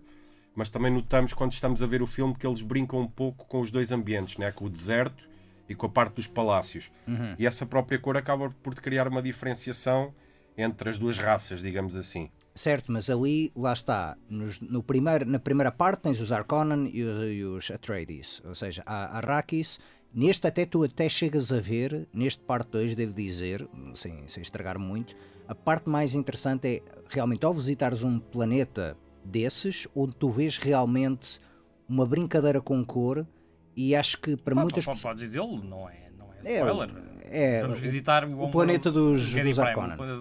mas 0.55 0.71
também 0.71 0.91
notamos 0.93 1.33
quando 1.33 1.53
estamos 1.53 1.83
a 1.83 1.87
ver 1.87 2.03
o 2.03 2.07
filme 2.07 2.35
que 2.35 2.47
eles 2.47 2.63
brincam 2.63 2.99
um 3.01 3.07
pouco 3.07 3.47
com 3.47 3.61
os 3.61 3.71
dois 3.71 3.93
ambientes, 3.93 4.37
né? 4.39 4.51
com 4.53 4.65
o 4.65 4.69
deserto 4.71 5.29
e 5.69 5.75
com 5.75 5.87
a 5.87 5.89
parte 5.89 6.15
dos 6.15 6.27
palácios. 6.27 6.91
E 7.39 7.47
essa 7.47 7.65
própria 7.65 7.99
cor 7.99 8.17
acaba 8.17 8.51
por 8.63 8.75
criar 8.75 9.07
uma 9.07 9.23
diferenciação 9.23 10.13
entre 10.57 10.91
as 10.91 10.99
duas 10.99 11.17
raças, 11.19 11.61
digamos 11.63 11.95
assim. 11.95 12.31
Certo, 12.55 12.91
mas 12.91 13.09
ali, 13.09 13.53
lá 13.55 13.73
está, 13.73 14.17
nos- 14.29 14.59
no 14.61 14.83
primeiro, 14.83 15.25
na 15.25 15.39
primeira 15.39 15.71
parte 15.71 16.01
tens 16.03 16.19
os 16.21 16.33
Arconan 16.33 16.89
e 16.93 17.05
os, 17.05 17.33
e 17.33 17.45
os 17.45 17.71
Atreides, 17.71 18.43
ou 18.45 18.55
seja, 18.55 18.83
há 18.85 19.17
Arrakis. 19.19 19.79
Neste 20.13 20.47
até 20.47 20.65
tu 20.65 20.83
até 20.83 21.09
chegas 21.09 21.53
a 21.53 21.61
ver, 21.61 22.09
neste 22.13 22.43
parte 22.43 22.71
2 22.71 22.95
devo 22.95 23.13
dizer, 23.13 23.69
sem, 23.95 24.27
sem 24.27 24.43
estragar 24.43 24.79
muito, 24.79 25.15
a 25.47 25.55
parte 25.55 25.89
mais 25.89 26.15
interessante 26.15 26.67
é 26.67 26.83
realmente 27.09 27.45
ao 27.45 27.53
visitares 27.53 28.03
um 28.03 28.19
planeta 28.19 28.97
desses, 29.25 29.87
onde 29.95 30.17
tu 30.17 30.31
vês 30.31 30.57
realmente 30.57 31.39
uma 31.89 32.07
brincadeira 32.07 32.61
com 32.61 32.85
cor 32.85 33.27
e 33.77 33.95
acho 33.95 34.19
que 34.21 34.37
para 34.37 34.55
Pá, 34.55 34.63
muitas 34.63 34.85
pessoas... 34.85 35.03
Podes 35.03 35.23
dizê-lo, 35.23 35.63
não 35.63 35.89
é, 35.89 36.11
não 36.19 36.33
é 36.33 36.39
É, 36.45 36.59
spoiler. 36.59 36.91
é, 37.31 37.63
Vamos 37.63 37.79
o- 37.79 37.83
visitar 37.83 38.25
o, 38.25 38.45
o 38.45 38.51
planeta 38.51 38.91
dos- 38.91 39.21
dos 39.21 39.35
dos 39.35 39.59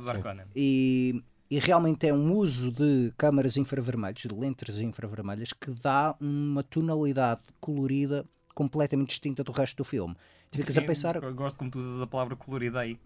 Harkonnen. 0.08 0.46
e, 0.56 1.24
e 1.50 1.60
realmente 1.60 2.06
é 2.08 2.14
um 2.14 2.34
uso 2.34 2.72
de 2.72 3.14
câmaras 3.18 3.56
infravermelhas, 3.58 4.18
de 4.20 4.36
lentes 4.36 4.78
infravermelhas, 4.80 5.54
que 5.54 5.72
dá 5.82 6.16
uma 6.20 6.62
tonalidade 6.64 7.42
colorida 7.60 8.26
completamente 8.58 9.10
distinta 9.10 9.44
do 9.44 9.52
resto 9.52 9.78
do 9.78 9.84
filme. 9.84 10.16
Tu 10.50 10.58
ficas 10.58 10.76
a 10.76 10.82
pensar, 10.82 11.16
eu 11.16 11.36
Gosto 11.36 11.60
como 11.60 11.70
tu 11.70 11.78
usas 11.78 12.02
a 12.02 12.08
palavra 12.08 12.36
colorida 12.36 12.80
aí. 12.80 13.00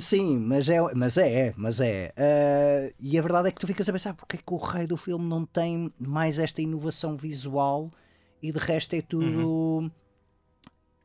sim, 0.00 0.38
mas 0.38 0.68
é, 0.68 0.80
mas 0.92 1.16
é, 1.16 1.54
mas 1.56 1.78
é. 1.78 2.12
Ah, 2.16 2.92
e 2.98 3.16
a 3.16 3.22
verdade 3.22 3.46
é 3.46 3.52
que 3.52 3.60
tu 3.60 3.66
ficas 3.68 3.88
a 3.88 3.92
pensar 3.92 4.14
porque 4.14 4.36
é 4.36 4.40
que 4.44 4.52
o 4.52 4.56
rei 4.56 4.84
do 4.88 4.96
filme 4.96 5.24
não 5.24 5.46
tem 5.46 5.94
mais 6.00 6.40
esta 6.40 6.60
inovação 6.60 7.16
visual 7.16 7.92
e 8.42 8.50
de 8.50 8.58
resto 8.58 8.96
é 8.96 9.02
tudo 9.02 9.88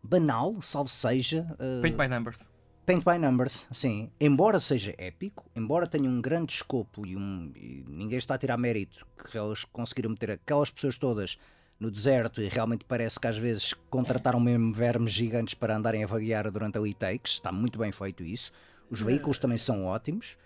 banal, 0.01 0.59
salvo 0.59 0.89
seja. 0.89 1.45
ah, 1.59 1.81
Paint 1.83 1.95
by 1.95 2.07
numbers. 2.07 2.43
Paint 2.83 3.05
by 3.05 3.19
Numbers, 3.19 3.67
sim. 3.71 4.09
Embora 4.19 4.59
seja 4.59 4.95
épico, 4.97 5.45
embora 5.55 5.85
tenha 5.85 6.09
um 6.09 6.19
grande 6.19 6.53
escopo 6.53 7.05
e, 7.05 7.15
um, 7.15 7.51
e 7.55 7.85
ninguém 7.87 8.17
está 8.17 8.33
a 8.33 8.37
tirar 8.39 8.57
mérito 8.57 9.05
que 9.29 9.37
eles 9.37 9.63
conseguiram 9.65 10.09
meter 10.09 10.31
aquelas 10.31 10.71
pessoas 10.71 10.97
todas 10.97 11.37
no 11.81 11.89
deserto 11.89 12.39
e 12.43 12.47
realmente 12.47 12.85
parece 12.85 13.19
que 13.19 13.27
às 13.27 13.35
vezes 13.37 13.73
contrataram 13.89 14.39
mesmo 14.39 14.71
vermes 14.71 15.11
gigantes 15.11 15.55
para 15.55 15.75
andarem 15.75 16.03
a 16.03 16.07
vaguear 16.07 16.49
durante 16.51 16.77
ali 16.77 16.93
takes, 16.93 17.33
está 17.33 17.51
muito 17.51 17.79
bem 17.79 17.91
feito 17.91 18.23
isso. 18.23 18.51
Os 18.87 19.01
veículos 19.01 19.39
também 19.39 19.57
são 19.57 19.85
ótimos. 19.85 20.37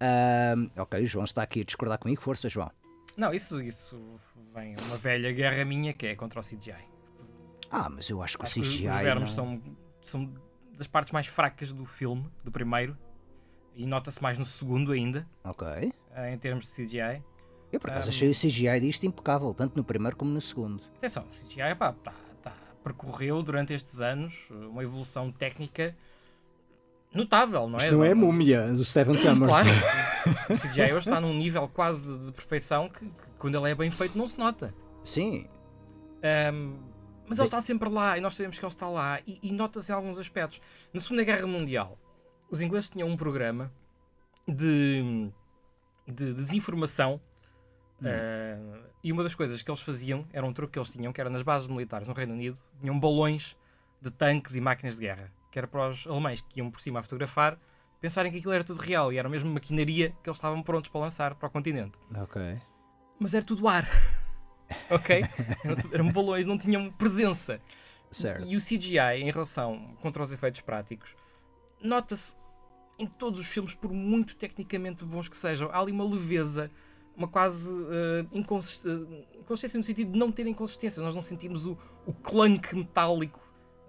Ahm, 0.00 0.70
ok, 0.80 1.02
o 1.02 1.06
João 1.06 1.24
está 1.26 1.42
aqui 1.42 1.60
a 1.60 1.64
discordar 1.64 1.98
comigo, 1.98 2.22
força 2.22 2.48
João. 2.48 2.70
Não, 3.18 3.34
isso, 3.34 3.60
isso 3.60 4.00
vem 4.54 4.74
uma 4.86 4.96
velha 4.96 5.30
guerra 5.30 5.62
minha 5.62 5.92
que 5.92 6.06
é 6.06 6.16
contra 6.16 6.40
o 6.40 6.42
CGI. 6.42 6.72
Ah, 7.70 7.90
mas 7.90 8.08
eu 8.08 8.22
acho 8.22 8.38
que 8.38 8.44
o 8.44 8.46
Acho 8.46 8.54
que 8.54 8.60
os- 8.60 8.68
CGI... 8.68 8.88
os 8.88 8.94
vermes 9.02 9.36
não- 9.36 9.60
são, 9.60 9.62
são 10.00 10.34
das 10.74 10.86
partes 10.86 11.12
mais 11.12 11.26
fracas 11.26 11.70
do 11.70 11.84
filme, 11.84 12.30
do 12.42 12.50
primeiro, 12.50 12.96
e 13.74 13.84
nota-se 13.84 14.22
mais 14.22 14.38
no 14.38 14.44
segundo 14.46 14.92
ainda, 14.92 15.28
Ok. 15.44 15.92
eh, 16.12 16.32
em 16.32 16.38
termos 16.38 16.64
de 16.64 16.70
CGI. 16.86 17.22
Eu 17.72 17.78
por 17.78 17.90
acaso 17.90 18.08
Ahm. 18.08 18.10
achei 18.10 18.30
o 18.30 18.34
CGI 18.34 18.80
disto 18.80 19.04
impecável, 19.04 19.52
tanto 19.52 19.76
no 19.76 19.84
primeiro 19.84 20.16
como 20.16 20.30
no 20.30 20.40
segundo. 20.40 20.82
Atenção, 20.96 21.24
o 21.24 21.46
CGI 21.46 21.74
pá, 21.78 21.92
tá, 21.92 22.12
tá, 22.42 22.52
percorreu 22.82 23.42
durante 23.42 23.74
estes 23.74 24.00
anos 24.00 24.48
eh, 24.50 24.54
uma 24.54 24.82
evolução 24.82 25.30
técnica 25.30 25.94
notável, 27.12 27.68
não 27.68 27.78
é? 27.78 27.82
Isto 27.84 27.92
não 27.96 28.04
é 28.04 28.14
múmia 28.14 28.72
do 28.72 28.84
Steven 28.84 29.18
Summers. 29.18 29.52
Claro, 29.58 29.68
o 30.50 30.58
CGI 30.58 30.92
hoje 30.92 31.08
está 31.08 31.20
num 31.20 31.34
nível 31.34 31.68
quase 31.68 32.18
de, 32.26 32.32
perfeição 32.32 32.88
que, 32.88 33.00
que 33.00 33.28
quando 33.38 33.56
ele 33.56 33.70
é 33.70 33.74
bem 33.74 33.90
feito 33.90 34.16
não 34.16 34.26
se 34.26 34.38
nota. 34.38 34.74
Sim, 35.04 35.46
Ahm, 36.22 36.76
mas 37.26 37.38
ele 37.38 37.46
está 37.46 37.60
sempre 37.60 37.88
lá 37.88 38.16
e 38.16 38.20
nós 38.20 38.34
sabemos 38.34 38.58
que 38.58 38.64
ele 38.64 38.72
está 38.72 38.88
lá 38.88 39.20
e, 39.26 39.38
e 39.42 39.52
nota-se 39.52 39.92
em 39.92 39.94
alguns 39.94 40.18
aspectos. 40.18 40.60
Na 40.92 41.00
Segunda 41.00 41.22
Guerra 41.24 41.46
Mundial, 41.46 41.98
os 42.50 42.60
ingleses 42.60 42.90
tinham 42.90 43.08
um 43.08 43.16
programa 43.16 43.70
de, 44.46 45.30
de 46.06 46.32
desinformação 46.32 47.20
ah, 48.04 48.80
e 49.02 49.12
uma 49.12 49.22
das 49.22 49.34
coisas 49.34 49.62
que 49.62 49.70
eles 49.70 49.80
faziam 49.80 50.26
era 50.32 50.44
um 50.44 50.52
truque 50.52 50.74
que 50.74 50.78
eles 50.78 50.90
tinham, 50.90 51.12
que 51.12 51.20
era 51.20 51.30
nas 51.30 51.42
bases 51.42 51.66
militares 51.66 52.08
no 52.08 52.14
Reino 52.14 52.32
Unido, 52.32 52.60
tinham 52.80 52.98
balões 52.98 53.56
de 54.00 54.10
tanques 54.10 54.54
e 54.54 54.60
máquinas 54.60 54.96
de 54.96 55.02
guerra, 55.02 55.32
que 55.50 55.58
era 55.58 55.66
para 55.66 55.88
os 55.88 56.06
alemães 56.06 56.40
que 56.40 56.60
iam 56.60 56.70
por 56.70 56.80
cima 56.80 57.00
a 57.00 57.02
fotografar 57.02 57.58
pensarem 58.00 58.30
que 58.30 58.38
aquilo 58.38 58.52
era 58.52 58.64
tudo 58.64 58.78
real 58.78 59.12
e 59.12 59.18
era 59.18 59.28
mesmo 59.28 59.52
maquinaria 59.52 60.10
que 60.22 60.28
eles 60.28 60.38
estavam 60.38 60.62
prontos 60.62 60.90
para 60.90 61.00
lançar 61.00 61.34
para 61.34 61.48
o 61.48 61.50
continente 61.50 61.98
ok. 62.14 62.60
mas 63.18 63.34
era 63.34 63.44
tudo 63.44 63.66
ar. 63.66 63.88
ok? 64.90 65.24
Eram, 65.64 65.76
eram 65.92 66.12
balões, 66.12 66.46
não 66.46 66.58
tinham 66.58 66.90
presença. 66.92 67.60
Certo. 68.10 68.46
E 68.46 68.56
o 68.56 68.60
CGI, 68.60 69.22
em 69.22 69.30
relação 69.30 69.94
contra 70.00 70.22
os 70.22 70.32
efeitos 70.32 70.60
práticos, 70.60 71.14
nota-se 71.82 72.36
em 72.98 73.06
todos 73.06 73.40
os 73.40 73.46
filmes, 73.46 73.74
por 73.74 73.92
muito 73.92 74.34
tecnicamente 74.36 75.04
bons 75.04 75.28
que 75.28 75.36
sejam, 75.36 75.70
há 75.70 75.78
ali 75.78 75.92
uma 75.92 76.04
leveza, 76.04 76.70
uma 77.18 77.26
quase 77.28 77.68
eh, 77.90 78.24
eh, 78.32 78.38
inconsistência 78.38 79.76
no 79.78 79.84
sentido 79.84 80.12
de 80.12 80.18
não 80.18 80.30
ter 80.32 80.46
inconsistência. 80.46 81.02
Nós 81.02 81.14
não 81.14 81.22
sentimos 81.22 81.66
o, 81.66 81.76
o 82.06 82.12
clunk 82.12 82.74
metálico 82.74 83.40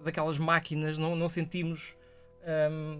daquelas 0.03 0.37
máquinas, 0.37 0.97
não, 0.97 1.15
não 1.15 1.29
sentimos. 1.29 1.95
ahm, 2.43 2.99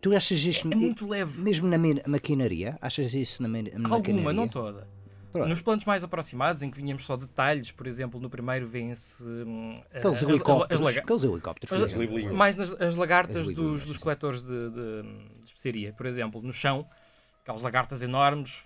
Tu 0.00 0.14
achas 0.14 0.38
isto 0.44 0.70
é 0.70 0.76
muito 0.76 1.08
leve. 1.08 1.40
mesmo 1.40 1.66
na 1.66 1.78
maquinaria? 2.06 2.76
Achas 2.82 3.14
isso 3.14 3.42
na, 3.42 3.48
na 3.48 3.58
Alguma, 3.58 3.88
maquinaria? 3.98 4.32
não 4.34 4.46
toda. 4.46 4.86
Pronto. 5.32 5.48
Nos 5.48 5.60
planos 5.62 5.84
mais 5.84 6.04
aproximados, 6.04 6.62
em 6.62 6.70
que 6.70 6.76
vinhamos 6.76 7.04
só 7.04 7.16
detalhes, 7.16 7.72
por 7.72 7.86
exemplo, 7.88 8.20
no 8.20 8.30
primeiro 8.30 8.68
vêem-se 8.68 9.24
hum, 9.24 9.72
Aqueles 9.92 10.18
as- 10.18 10.22
helicópteros. 10.22 10.80
as 10.86 10.96
Aqueles 10.96 11.24
helicópteros. 11.24 11.82
as- 11.82 11.92
exemplo. 11.96 12.34
mais 12.36 12.54
nas 12.54 12.72
as 12.80 12.94
lagartas 12.96 13.48
As 13.48 13.54
dos, 13.54 13.84
dos 13.86 13.98
coletores 13.98 14.42
de, 14.42 14.70
de, 14.70 15.02
de 15.40 15.46
especiaria, 15.46 15.92
por 15.94 16.06
exemplo, 16.06 16.40
no 16.42 16.52
chão, 16.52 16.86
aquelas 17.42 17.62
lagartas 17.62 18.00
enormes, 18.02 18.64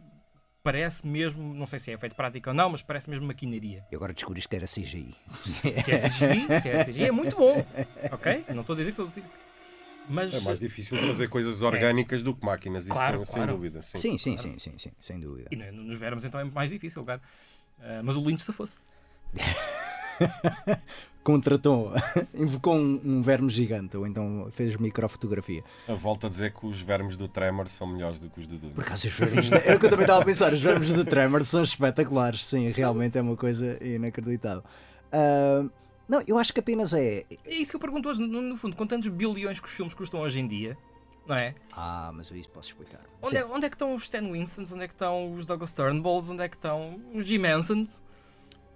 parece 0.69 1.07
mesmo, 1.07 1.55
não 1.55 1.67
sei 1.67 1.79
se 1.79 1.91
é 1.91 1.95
efeito 1.95 2.15
prático 2.15 2.51
ou 2.51 2.55
não, 2.55 2.69
mas 2.69 2.83
parece 2.83 3.09
mesmo 3.09 3.27
maquinaria. 3.27 3.83
E 3.91 3.97
agora 3.97 4.13
descobriste 4.13 4.49
que 4.51 4.57
era 4.57 4.67
CGI. 4.67 5.15
Se 5.43 5.91
é 5.93 5.97
CGI, 5.97 6.61
se 6.61 6.69
é 6.69 6.85
CGI, 6.85 7.05
é 7.07 7.11
muito 7.11 7.35
bom, 7.37 7.65
ok? 8.13 8.45
Não 8.51 8.61
estou 8.61 8.75
a 8.75 8.77
dizer 8.77 8.93
que 8.93 9.01
estou 9.01 9.07
a 9.07 9.09
dizer. 9.09 9.25
Mas 10.11 10.35
É 10.35 10.41
mais 10.41 10.61
difícil 10.61 10.99
fazer 10.99 11.29
coisas 11.29 11.63
orgânicas 11.63 12.23
do 12.23 12.35
que 12.35 12.45
máquinas, 12.45 12.85
isso 12.85 12.93
Claro, 12.93 13.17
sem, 13.19 13.25
sem 13.27 13.35
claro. 13.35 13.53
dúvida. 13.55 13.83
Sim. 13.83 13.99
Sim, 13.99 14.19
sim, 14.19 14.37
sim, 14.37 14.59
sim, 14.59 14.79
sim, 14.79 14.93
sem 15.01 15.19
dúvida. 15.21 15.49
e 15.51 15.57
no- 15.57 15.73
nos 15.85 15.99
vermos 15.99 16.25
então 16.25 16.39
é 16.39 16.45
mais 16.45 16.69
difícil, 16.69 17.03
claro. 17.03 17.23
Ah, 17.81 18.03
mas 18.05 18.15
o 18.17 18.21
Lynch 18.21 18.43
se 18.43 18.53
fosse. 18.53 18.79
Contratou, 21.29 21.93
invocou 22.35 22.75
um, 22.75 22.99
um 23.05 23.21
verme 23.21 23.51
gigante, 23.51 23.95
ou 23.99 24.07
então 24.07 24.49
fez 24.51 24.75
microfotografia. 24.77 25.63
A 25.87 25.93
volta 25.93 26.27
a 26.27 26.31
dizer 26.31 26.55
que 26.55 26.65
os 26.65 26.81
vermes 26.81 27.19
do 27.19 27.29
Tremor 27.29 27.69
são 27.69 27.87
melhores 27.87 28.19
do 28.19 28.31
que 28.31 28.41
os 28.41 28.47
do 28.47 28.57
Dune. 28.57 28.73
Por 28.73 28.83
acaso 28.83 29.09
os 29.09 29.13
vermes. 29.13 29.53
Era 29.53 29.77
o 29.77 29.79
que 29.79 29.85
eu 29.85 29.91
também 29.91 30.05
estava 30.05 30.23
a 30.23 30.25
pensar, 30.25 30.55
os 30.55 30.63
vermes 30.63 30.89
de 30.89 31.05
Tremor 31.05 31.45
são 31.45 31.61
espetaculares, 31.61 32.47
sim, 32.47 32.71
realmente 32.71 33.19
é 33.19 33.21
uma 33.21 33.37
coisa 33.37 33.77
inacreditável. 33.85 34.65
Ah, 35.13 35.69
não, 36.09 36.23
eu 36.27 36.39
acho 36.39 36.51
que 36.51 36.61
apenas 36.61 36.95
é. 36.95 37.27
É 37.45 37.55
isso 37.55 37.73
que 37.73 37.77
eu 37.77 37.81
pergunto 37.81 38.09
hoje, 38.09 38.23
no, 38.23 38.41
no 38.41 38.57
fundo, 38.57 38.75
com 38.75 38.87
tantos 38.87 39.09
bilhões 39.09 39.61
que 39.61 39.67
os 39.67 39.75
filmes 39.75 39.93
custam 39.93 40.21
hoje 40.21 40.41
em 40.41 40.49
dia, 40.49 40.79
não 41.27 41.37
é? 41.37 41.55
Ah, 41.73 42.11
mas 42.15 42.31
eu 42.31 42.39
isso 42.39 42.49
posso 42.49 42.69
explicar. 42.69 43.03
Onde 43.21 43.37
é, 43.37 43.45
onde 43.45 43.67
é 43.67 43.69
que 43.69 43.75
estão 43.75 43.95
os 43.95 44.05
Stan 44.05 44.33
Winstons? 44.33 44.73
Onde 44.73 44.85
é 44.85 44.89
que 44.89 44.95
estão 44.95 45.31
os 45.35 45.45
Douglas 45.45 45.75
Turnbulls? 45.75 46.31
Onde 46.31 46.43
é 46.43 46.49
que 46.49 46.57
estão 46.57 46.99
os 47.13 47.27
Jim 47.27 47.43
Hensons? 47.47 48.01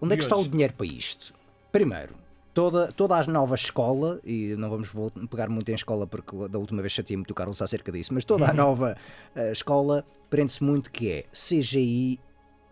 Onde 0.03 0.13
é 0.13 0.17
que 0.19 0.23
está 0.23 0.37
o 0.37 0.47
dinheiro 0.47 0.75
para 0.75 0.85
isto? 0.85 1.33
Primeiro, 1.71 2.22
toda, 2.55 2.93
toda 2.93 3.17
a 3.17 3.25
nova 3.25 3.55
escola, 3.55 4.21
e 4.25 4.55
não 4.57 4.71
vamos 4.71 4.91
pegar 5.31 5.49
muito 5.49 5.69
em 5.71 5.75
escola 5.75 6.07
porque 6.07 6.49
da 6.49 6.59
última 6.59 6.83
vez 6.83 6.93
chateei 6.93 7.17
muito 7.17 7.31
o 7.31 7.35
Carlos 7.35 7.61
acerca 7.61 7.91
disso, 7.91 8.13
mas 8.15 8.25
toda 8.25 8.49
a 8.49 8.53
nova 8.55 8.97
eh, 9.35 9.53
escola 9.53 10.05
prende-se 10.29 10.63
muito 10.63 10.91
que 10.91 11.11
é 11.11 11.25
CGI 11.33 12.19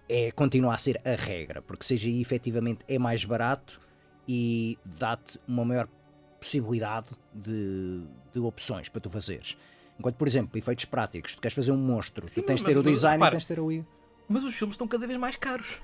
é, 0.08 0.32
continua 0.32 0.74
a 0.74 0.78
ser 0.78 1.00
a 1.04 1.14
regra, 1.14 1.62
porque 1.62 1.86
CGI 1.86 2.20
efetivamente 2.20 2.84
é 2.88 2.98
mais 2.98 3.24
barato 3.24 3.80
e 4.28 4.76
dá-te 4.84 5.38
uma 5.46 5.64
maior 5.64 5.88
possibilidade 6.40 7.08
de, 7.32 8.02
de 8.32 8.40
opções 8.40 8.88
para 8.88 9.00
tu 9.00 9.08
fazeres. 9.08 9.56
Enquanto, 9.98 10.16
por 10.16 10.26
exemplo, 10.26 10.58
efeitos 10.58 10.86
práticos, 10.86 11.34
tu 11.34 11.40
queres 11.40 11.54
fazer 11.54 11.70
um 11.70 11.76
monstro, 11.76 12.28
Sim, 12.28 12.40
tu 12.40 12.46
tens 12.46 12.60
de 12.60 12.66
ter 12.66 12.78
o 12.78 12.82
design 12.82 13.18
repara, 13.18 13.34
e 13.34 13.38
tens 13.38 13.42
de 13.42 13.48
ter 13.48 13.60
o. 13.60 13.86
Mas 14.28 14.42
os 14.42 14.54
filmes 14.54 14.74
estão 14.74 14.88
cada 14.88 15.06
vez 15.06 15.18
mais 15.18 15.36
caros. 15.36 15.80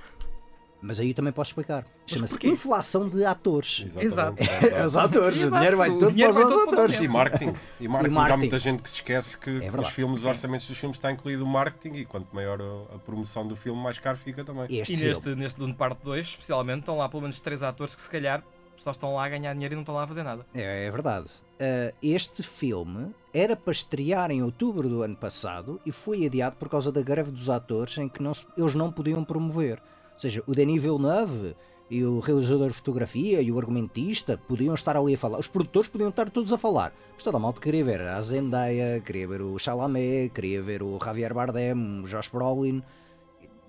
Mas 0.83 1.01
aí 1.01 1.09
eu 1.09 1.15
também 1.15 1.33
posso 1.33 1.51
explicar. 1.51 1.85
Chama-se 2.07 2.39
inflação 2.47 3.09
de 3.09 3.25
atores. 3.25 3.87
Exatamente. 3.99 4.75
Os 4.87 4.97
atores, 4.97 5.41
o 5.41 5.45
Exato, 5.45 5.55
dinheiro 5.57 5.77
vai 5.77 5.91
o 5.91 5.99
todo 5.99 6.11
dinheiro 6.13 6.33
para 6.35 6.43
vai 6.45 6.53
os 6.53 6.59
todo 6.59 6.65
para 6.71 6.71
o 6.71 6.79
atores. 6.85 6.99
E 7.01 7.09
marketing. 7.09 7.55
E 7.81 7.89
marketing. 7.89 8.13
Há 8.15 8.19
marketing. 8.19 8.39
muita 8.41 8.59
gente 8.59 8.83
que 8.83 8.89
se 8.91 8.97
esquece 8.97 9.39
que 9.39 9.65
É 9.65 9.71
os 9.81 9.89
filmes, 9.89 10.21
os 10.21 10.27
orçamentos 10.27 10.69
dos 10.69 10.77
filmes 10.79 10.97
está 10.99 11.11
incluído 11.11 11.45
o 11.45 11.47
marketing 11.47 11.97
e 11.97 12.05
quanto 12.05 12.35
maior 12.35 12.61
a, 12.61 12.95
a 12.95 12.99
promoção 12.99 13.47
do 13.49 13.57
filme, 13.57 13.83
mais 13.83 13.99
caro 13.99 14.17
fica 14.19 14.45
também. 14.45 14.65
Este 14.71 14.93
E 14.93 14.97
filme. 14.97 15.09
neste, 15.09 15.35
neste 15.35 15.59
Dune 15.59 15.75
Parte 15.75 16.05
2, 16.05 16.27
especialmente, 16.27 16.81
estão 16.81 16.99
lá 16.99 17.09
pelo 17.09 17.23
menos 17.23 17.41
três 17.41 17.63
atores 17.63 17.95
que 17.95 18.01
se 18.01 18.11
calhar 18.11 18.43
só 18.77 18.91
estão 18.91 19.15
lá 19.15 19.25
a 19.25 19.29
ganhar 19.31 19.55
dinheiro 19.55 19.73
e 19.73 19.77
não 19.77 19.83
estão 19.83 19.95
lá 19.95 20.05
a 20.05 20.07
fazer 20.07 20.23
nada. 20.23 20.45
É, 20.55 20.87
é 20.87 20.91
verdade. 20.91 21.31
Uh, 21.55 21.97
este 22.03 22.43
filme 22.43 23.15
era 23.33 23.57
para 23.57 23.73
estrear 23.73 24.31
em 24.31 24.43
outubro 24.43 24.87
do 24.89 25.03
ano 25.03 25.17
passado 25.17 25.81
e 25.87 25.91
foi 25.91 26.27
adiado 26.27 26.57
por 26.57 26.69
causa 26.69 26.93
da 26.93 27.01
greve 27.01 27.31
dos 27.33 27.49
atores 27.49 27.97
em 27.97 28.07
que 28.09 28.23
não 28.23 28.35
se- 28.35 28.45
eles 28.59 28.75
não 28.75 28.93
podiam 28.93 29.25
promover. 29.25 29.81
Ou 30.17 30.21
seja, 30.21 30.43
o 30.47 30.55
Denis 30.55 30.83
Villeneuve 30.83 31.55
e 31.91 32.05
o 32.05 32.19
realizador 32.19 32.69
de 32.69 32.75
fotografia 32.75 33.41
e 33.41 33.53
o 33.53 33.59
argumentista 33.59 34.37
podiam 34.37 34.75
estar 34.75 34.97
ali 34.97 35.15
a 35.15 35.19
falar. 35.19 35.39
Os 35.39 35.47
produtores 35.47 35.89
podiam 35.89 36.09
estar 36.09 36.31
todos 36.31 36.53
a 36.53 36.59
falar. 36.59 36.93
Mas 37.15 37.23
toda 37.23 37.37
a 37.37 37.41
malta 37.41 37.61
queria 37.61 37.85
ver 37.85 38.01
a 38.01 38.21
Zendaya, 38.23 39.01
queria 39.01 39.29
ver 39.29 39.43
o 39.43 39.59
Chalamet, 39.59 40.31
queria 40.35 40.63
ver 40.63 40.83
o 40.83 40.99
Javier 41.03 41.33
Bardem, 41.33 42.01
o 42.03 42.09
Josh 42.09 42.29
Brolin. 42.29 42.83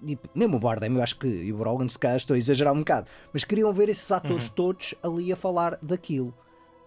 E 0.05 0.17
mesmo 0.33 0.57
o 0.57 0.59
Bardem, 0.59 0.95
eu 0.95 1.03
acho 1.03 1.19
que. 1.19 1.27
E 1.27 1.53
o 1.53 1.57
Brolin, 1.57 1.89
se 1.89 1.99
calhar 1.99 2.17
estou 2.17 2.33
a 2.33 2.37
exagerar 2.37 2.73
um 2.73 2.79
bocado. 2.79 3.07
Mas 3.33 3.43
queriam 3.43 3.71
ver 3.73 3.89
esses 3.89 4.11
atores 4.11 4.49
todos 4.49 4.95
ali 5.03 5.31
a 5.31 5.35
falar 5.35 5.77
daquilo. 5.81 6.33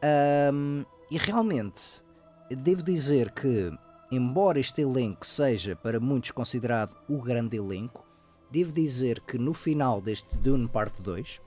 Ahm, 0.02 0.84
e 1.10 1.18
realmente, 1.18 2.02
devo 2.50 2.82
dizer 2.82 3.30
que, 3.30 3.70
embora 4.10 4.58
este 4.58 4.82
elenco 4.82 5.26
seja 5.26 5.76
para 5.76 6.00
muitos 6.00 6.30
considerado 6.30 6.94
o 7.08 7.20
grande 7.20 7.56
elenco, 7.56 8.09
devo 8.50 8.72
dizer 8.72 9.20
que 9.20 9.38
no 9.38 9.54
final 9.54 10.00
deste 10.00 10.36
Dune 10.38 10.68
Parte 10.68 11.02
2, 11.02 11.40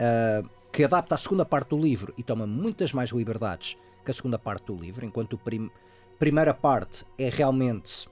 ah, 0.00 0.42
que 0.70 0.84
adapta 0.84 1.14
a 1.14 1.18
segunda 1.18 1.44
parte 1.44 1.70
do 1.70 1.78
livro 1.78 2.12
e 2.16 2.22
toma 2.22 2.46
muitas 2.46 2.92
mais 2.92 3.10
liberdades 3.10 3.76
que 4.04 4.10
a 4.10 4.14
segunda 4.14 4.38
parte 4.38 4.66
do 4.66 4.76
livro, 4.76 5.04
enquanto 5.04 5.36
a 5.36 5.38
prim- 5.38 5.70
primeira 6.18 6.52
parte 6.54 7.04
é 7.18 7.28
realmente 7.28 8.08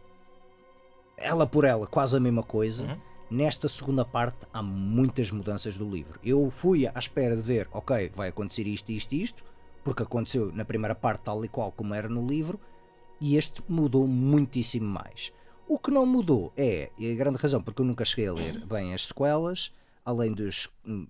ela 1.16 1.46
por 1.46 1.64
ela, 1.64 1.86
quase 1.86 2.16
a 2.16 2.20
mesma 2.20 2.42
coisa. 2.42 2.86
Nesta 3.28 3.68
segunda 3.68 4.04
parte 4.04 4.46
há 4.52 4.62
muitas 4.62 5.30
mudanças 5.32 5.76
do 5.76 5.88
livro. 5.88 6.20
Eu 6.22 6.48
fui 6.50 6.86
à 6.86 6.92
espera 6.96 7.34
de 7.34 7.42
ver, 7.42 7.68
ok, 7.72 8.12
vai 8.14 8.28
acontecer 8.28 8.66
isto, 8.68 8.92
isto, 8.92 9.12
isto, 9.14 9.44
porque 9.82 10.02
aconteceu 10.04 10.52
na 10.52 10.64
primeira 10.64 10.94
parte 10.94 11.22
tal 11.22 11.44
e 11.44 11.48
qual 11.48 11.72
como 11.72 11.92
era 11.92 12.08
no 12.08 12.24
livro, 12.26 12.60
e 13.20 13.36
este 13.36 13.62
mudou 13.68 14.06
muitíssimo 14.06 14.86
mais. 14.86 15.32
O 15.68 15.78
que 15.78 15.90
não 15.90 16.06
mudou 16.06 16.52
é, 16.56 16.90
e 16.96 17.10
a 17.10 17.14
grande 17.14 17.38
razão 17.38 17.60
porque 17.60 17.82
eu 17.82 17.86
nunca 17.86 18.04
cheguei 18.04 18.28
a 18.28 18.32
ler 18.32 18.64
bem 18.66 18.94
as 18.94 19.06
sequelas, 19.06 19.72
além 20.04 20.32
dos 20.32 20.68
hum, 20.86 21.06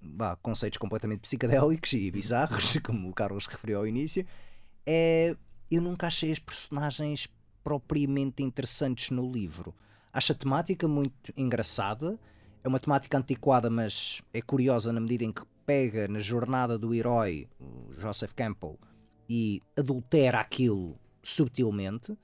vá, 0.00 0.34
conceitos 0.36 0.78
completamente 0.78 1.20
psicadélicos 1.20 1.92
e 1.92 2.10
bizarros, 2.10 2.78
como 2.82 3.08
o 3.08 3.14
Carlos 3.14 3.46
referiu 3.46 3.78
ao 3.78 3.86
início, 3.86 4.26
é 4.86 5.36
eu 5.70 5.82
nunca 5.82 6.06
achei 6.06 6.32
as 6.32 6.38
personagens 6.38 7.28
propriamente 7.62 8.42
interessantes 8.42 9.10
no 9.10 9.30
livro. 9.30 9.74
Acho 10.10 10.32
a 10.32 10.34
temática 10.34 10.88
muito 10.88 11.32
engraçada, 11.36 12.18
é 12.64 12.68
uma 12.68 12.80
temática 12.80 13.18
antiquada, 13.18 13.68
mas 13.68 14.22
é 14.32 14.40
curiosa 14.40 14.90
na 14.92 15.00
medida 15.00 15.24
em 15.24 15.32
que 15.32 15.42
pega 15.66 16.08
na 16.08 16.20
jornada 16.20 16.78
do 16.78 16.94
herói, 16.94 17.46
o 17.60 17.92
Joseph 17.98 18.32
Campbell, 18.32 18.78
e 19.28 19.62
adultera 19.76 20.40
aquilo 20.40 20.98
subtilmente. 21.22 22.16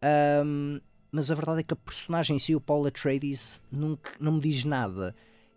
Ahm, 0.00 0.80
mas 1.14 1.30
a 1.30 1.34
verdade 1.36 1.60
é 1.60 1.62
que 1.62 1.72
a 1.72 1.76
personagem 1.76 2.34
em 2.34 2.38
si, 2.40 2.56
o 2.56 2.60
Paul 2.60 2.88
Atreides, 2.88 3.62
nunca, 3.70 4.10
não 4.18 4.32
me 4.32 4.40
diz 4.40 4.64
nada. 4.64 5.14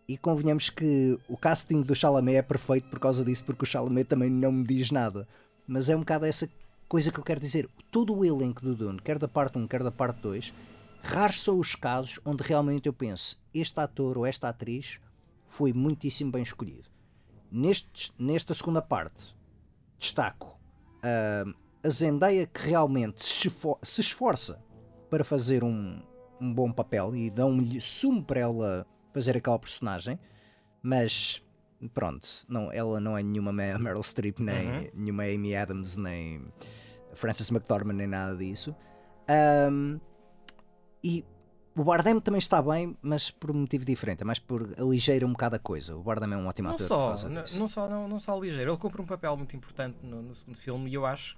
E 0.07 0.15
convenhamos 0.15 0.69
que 0.69 1.17
o 1.27 1.35
casting 1.35 1.81
do 1.81 1.95
Chalamet 1.95 2.37
é 2.37 2.41
perfeito 2.43 2.87
por 2.87 2.99
causa 2.99 3.25
disso, 3.25 3.43
porque 3.43 3.63
o 3.63 3.65
Chalamet 3.65 4.07
também 4.07 4.29
não 4.29 4.51
me 4.51 4.63
diz 4.63 4.91
nada. 4.91 5.27
Mas 5.67 5.89
é 5.89 5.95
um 5.95 6.01
bocado 6.01 6.27
essa 6.27 6.47
coisa 6.87 7.11
que 7.11 7.19
eu 7.19 7.23
quero 7.23 7.39
dizer. 7.39 7.67
Todo 7.89 8.15
o 8.15 8.23
elenco 8.23 8.61
do 8.61 8.75
Dune, 8.75 9.01
quer 9.01 9.17
da 9.17 9.27
parte 9.27 9.57
1, 9.57 9.65
quer 9.65 9.81
da 9.81 9.89
parte 9.89 10.21
2, 10.21 10.53
raros 11.01 11.41
são 11.41 11.57
os 11.57 11.73
casos 11.73 12.19
onde 12.23 12.43
realmente 12.43 12.85
eu 12.85 12.93
penso 12.93 13.41
este 13.51 13.79
ator 13.79 14.15
ou 14.15 14.27
esta 14.27 14.49
atriz 14.49 14.99
foi 15.43 15.73
muitíssimo 15.73 16.31
bem 16.31 16.43
escolhido. 16.43 16.87
Neste, 17.51 18.13
nesta 18.19 18.53
segunda 18.53 18.83
parte, 18.83 19.35
destaco 19.97 20.55
ah, 21.01 21.51
a 21.83 21.89
Zendaya 21.89 22.45
que 22.45 22.61
realmente 22.61 23.25
se, 23.25 23.51
se 23.81 24.01
esforça 24.01 24.66
para 25.09 25.23
fazer 25.23 25.63
um, 25.63 25.99
um 26.39 26.53
bom 26.53 26.71
papel 26.71 27.15
e 27.15 27.29
dão-lhe 27.29 27.79
sumo 27.81 28.23
para 28.23 28.39
ela 28.39 28.85
fazer 29.13 29.37
aquela 29.37 29.57
personagem, 29.59 30.19
mas 30.81 31.41
pronto, 31.93 32.27
não, 32.47 32.71
ela 32.71 32.99
não 32.99 33.17
é 33.17 33.23
nenhuma 33.23 33.51
Ma- 33.51 33.77
Meryl 33.79 34.03
Streep, 34.03 34.39
nem 34.39 34.89
nenhuma 34.93 35.23
Amy 35.23 35.55
Adams, 35.55 35.95
nem 35.95 36.45
Frances 37.13 37.49
McDormand, 37.49 37.93
nem 37.95 38.07
nada 38.07 38.35
disso. 38.35 38.75
Ahm, 39.27 39.99
e 41.03 41.23
o 41.75 41.83
Bardem 41.83 42.19
também 42.19 42.39
está 42.39 42.61
bem, 42.61 42.97
mas 43.01 43.29
por 43.29 43.51
um 43.51 43.53
motivo 43.53 43.85
diferente, 43.85 44.21
é 44.21 44.25
mais 44.25 44.39
por 44.39 44.73
aligeira 44.79 45.25
um 45.25 45.31
bocado 45.31 45.55
a 45.55 45.59
coisa. 45.59 45.95
O 45.95 46.01
Bardem 46.03 46.33
é 46.33 46.37
um 46.37 46.47
ótimo 46.47 46.69
Não 46.69 46.75
ator. 46.75 46.87
só, 46.87 47.29
não, 47.29 47.43
não 47.53 47.67
só, 47.67 47.89
não, 47.89 48.07
não 48.07 48.19
só 48.19 48.39
ligeiro. 48.39 48.71
Ele 48.71 48.77
cumpre 48.77 49.01
um 49.01 49.05
papel 49.05 49.37
muito 49.37 49.55
importante 49.55 49.97
no, 50.03 50.21
no 50.21 50.35
segundo 50.35 50.57
filme 50.57 50.89
e 50.89 50.93
eu 50.95 51.05
acho 51.05 51.37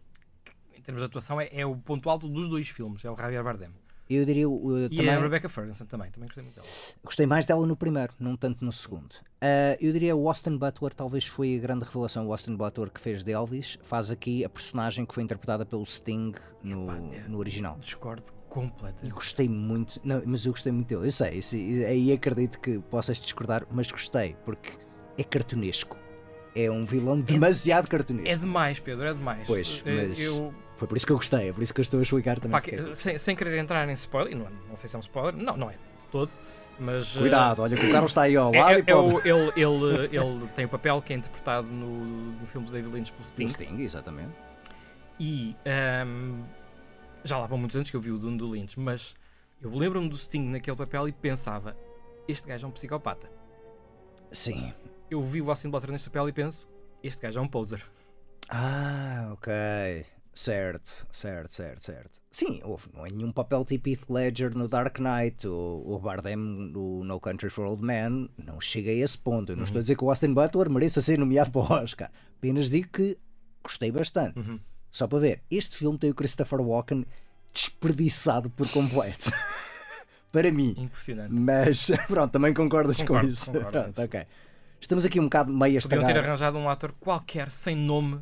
em 0.79 0.81
termos 0.81 1.01
de 1.01 1.05
atuação, 1.05 1.39
é, 1.39 1.49
é 1.51 1.65
o 1.65 1.75
ponto 1.75 2.09
alto 2.09 2.27
dos 2.27 2.49
dois 2.49 2.69
filmes. 2.69 3.03
É 3.05 3.11
o 3.11 3.15
Javier 3.17 3.43
Bardem. 3.43 3.69
Eu 4.09 4.25
diria 4.25 4.49
uh, 4.49 4.85
E 4.89 4.95
também. 4.97 5.09
a 5.13 5.19
Rebecca 5.19 5.47
Ferguson 5.47 5.85
também. 5.85 6.09
Também 6.09 6.25
gostei 6.27 6.41
muito 6.43 6.55
dela. 6.55 6.67
Gostei 7.03 7.27
mais 7.27 7.45
dela 7.45 7.63
no 7.67 7.75
primeiro, 7.75 8.11
não 8.19 8.35
tanto 8.35 8.65
no 8.65 8.71
segundo. 8.71 9.13
Ah, 9.39 9.77
eu 9.79 9.93
diria 9.93 10.15
o 10.15 10.27
Austin 10.27 10.57
Butler 10.57 10.95
talvez 10.95 11.25
foi 11.27 11.55
a 11.55 11.59
grande 11.59 11.85
revelação. 11.85 12.25
O 12.25 12.31
Austin 12.31 12.55
Butler 12.55 12.89
que 12.89 12.99
fez 12.99 13.23
de 13.23 13.31
Elvis 13.31 13.77
faz 13.83 14.09
aqui 14.09 14.43
a 14.43 14.49
personagem 14.49 15.05
que 15.05 15.13
foi 15.13 15.21
interpretada 15.21 15.63
pelo 15.63 15.85
Sting 15.85 16.33
no, 16.63 16.85
Epá, 16.85 16.97
é- 17.13 17.27
no 17.27 17.37
original. 17.37 17.77
Discordo 17.79 18.31
completo. 18.49 19.05
E 19.05 19.09
gostei 19.11 19.47
muito, 19.47 20.01
não, 20.03 20.23
mas 20.25 20.43
eu 20.43 20.53
gostei 20.53 20.71
muito 20.71 20.87
dele. 20.87 21.05
Eu 21.05 21.11
sei, 21.11 21.39
aí 21.85 22.11
acredito 22.11 22.59
que 22.59 22.79
possas 22.79 23.19
discordar, 23.21 23.63
mas 23.69 23.91
gostei 23.91 24.35
porque 24.43 24.71
é 25.19 25.23
cartunesco. 25.23 25.99
É 26.55 26.71
um 26.71 26.83
vilão 26.83 27.21
demasiado 27.21 27.87
cartunesco. 27.87 28.27
É 28.27 28.35
demais, 28.35 28.79
Pedro, 28.79 29.05
é 29.05 29.13
demais. 29.13 29.45
Pois, 29.45 29.83
Eh, 29.85 30.07
mas 30.07 30.19
Eu, 30.19 30.51
Foi 30.79 30.87
por 30.87 30.95
isso 30.97 31.05
que 31.05 31.11
eu 31.11 31.17
gostei, 31.17 31.49
é 31.49 31.53
por 31.53 31.61
isso 31.61 31.73
que 31.73 31.81
eu 31.81 31.83
estou 31.83 31.99
a 31.99 32.03
explicar 32.03 32.35
também. 32.39 32.51
pá, 32.51 32.61
porque- 32.61 32.77
que- 32.77 32.95
sem, 32.95 33.17
sem 33.17 33.35
querer 33.35 33.57
entrar 33.59 33.87
em 33.87 33.91
spoiler, 33.93 34.35
não, 34.35 34.49
não 34.69 34.75
sei 34.77 34.87
se 34.89 34.95
é 34.95 34.97
um 34.97 35.01
spoiler, 35.01 35.35
não, 35.35 35.57
não 35.57 35.69
é 35.69 35.73
de 35.73 36.07
todo, 36.09 36.31
mas. 36.79 37.15
eh, 37.15 37.19
Cuidado, 37.19 37.61
olha 37.61 37.75
que 37.77 37.85
o 37.85 37.91
Carlos 37.91 38.11
está 38.11 38.21
aí 38.23 38.35
ao 38.37 38.53
É, 38.55 38.59
lado 38.59 38.71
é- 38.71 38.77
e 38.77 38.79
é 38.79 38.83
pode... 38.85 39.13
o- 39.13 39.19
ele, 39.19 39.51
ele, 39.57 40.05
ele 40.17 40.47
tem 40.55 40.63
o 40.65 40.69
papel 40.69 41.01
que 41.01 41.11
é 41.13 41.17
interpretado 41.17 41.69
no, 41.71 42.05
no 42.39 42.47
filme 42.47 42.65
de 42.65 42.73
David 42.73 42.93
Lynch 42.95 43.11
pelo 43.11 43.27
Sting. 43.27 43.49
Sting, 43.49 43.81
exatamente. 43.81 44.33
E 45.19 45.53
ahm, 45.65 46.43
já 47.25 47.37
lá 47.37 47.45
vão 47.45 47.57
muitos 47.57 47.75
anos 47.75 47.91
que 47.91 47.97
eu 47.97 48.01
vi 48.01 48.11
o 48.11 48.17
Dune 48.17 48.37
do 48.37 48.49
Lynch, 48.49 48.79
mas 48.79 49.15
eu 49.61 49.69
lembro-me 49.75 50.07
do 50.07 50.17
Sting 50.17 50.45
naquele 50.49 50.77
papel 50.77 51.09
e 51.09 51.11
pensava: 51.11 51.75
este 52.25 52.47
gajo 52.47 52.65
é 52.65 52.69
um 52.69 52.71
psicopata. 52.71 53.29
Sim. 54.31 54.73
Eu 55.11 55.21
vi 55.21 55.41
o 55.41 55.49
Austin 55.49 55.69
Butler 55.69 55.91
neste 55.91 56.09
papel 56.09 56.29
e 56.29 56.31
penso: 56.31 56.69
este 57.03 57.21
gajo 57.21 57.37
é 57.37 57.41
um 57.41 57.47
poser. 57.49 57.83
Ah, 58.49 59.29
ok. 59.33 59.51
Certo, 60.33 61.07
certo, 61.11 61.51
certo, 61.51 61.83
certo. 61.83 62.21
Sim, 62.31 62.61
houve, 62.63 62.87
não 62.93 63.05
é 63.05 63.09
nenhum 63.09 63.31
papel 63.31 63.65
tipo 63.65 63.89
Heath 63.89 64.09
Ledger 64.09 64.55
no 64.55 64.67
Dark 64.67 64.99
Knight, 64.99 65.47
o, 65.47 65.83
o 65.85 65.99
Bardem 65.99 66.35
no 66.35 67.03
No 67.03 67.19
Country 67.19 67.49
for 67.49 67.65
Old 67.65 67.83
Men, 67.83 68.29
não 68.37 68.61
chega 68.61 68.89
a 68.91 68.93
esse 68.93 69.17
ponto. 69.17 69.51
Eu 69.51 69.57
não 69.57 69.63
estou 69.63 69.79
a 69.79 69.81
dizer 69.81 69.95
que 69.95 70.03
o 70.03 70.09
Austin 70.09 70.33
Butler 70.33 70.69
mereça 70.69 71.01
ser 71.01 71.17
nomeado 71.19 71.51
para 71.51 71.61
o 71.61 71.83
Oscar. 71.83 72.11
Apenas 72.37 72.69
digo 72.69 72.87
que 72.89 73.17
gostei 73.63 73.91
bastante. 73.91 74.39
Uhum. 74.39 74.59
Só 74.91 75.07
para 75.07 75.19
ver, 75.19 75.43
este 75.51 75.75
filme 75.75 75.97
tem 75.97 76.09
o 76.09 76.15
Christopher 76.15 76.61
Walken 76.61 77.05
desperdiçado 77.53 78.49
por 78.49 78.69
completo. 78.69 79.31
para 80.31 80.51
mim. 80.51 80.73
Impressionante. 80.77 81.33
Mas 81.33 81.91
pronto, 82.07 82.31
também 82.31 82.53
concordas 82.53 82.97
Concordo, 82.97 83.27
com 83.27 83.33
isso. 83.33 83.51
concordo. 83.51 83.71
Pronto, 83.71 84.01
ok. 84.01 84.25
Estamos 84.81 85.03
aqui 85.03 85.19
um 85.19 85.25
bocado 85.25 85.51
meio 85.51 85.77
a 85.77 85.81
Podiam 85.81 86.05
ter 86.05 86.17
arranjado 86.17 86.57
um 86.57 86.69
ator 86.69 86.93
qualquer, 86.99 87.49
sem 87.49 87.75
nome, 87.75 88.21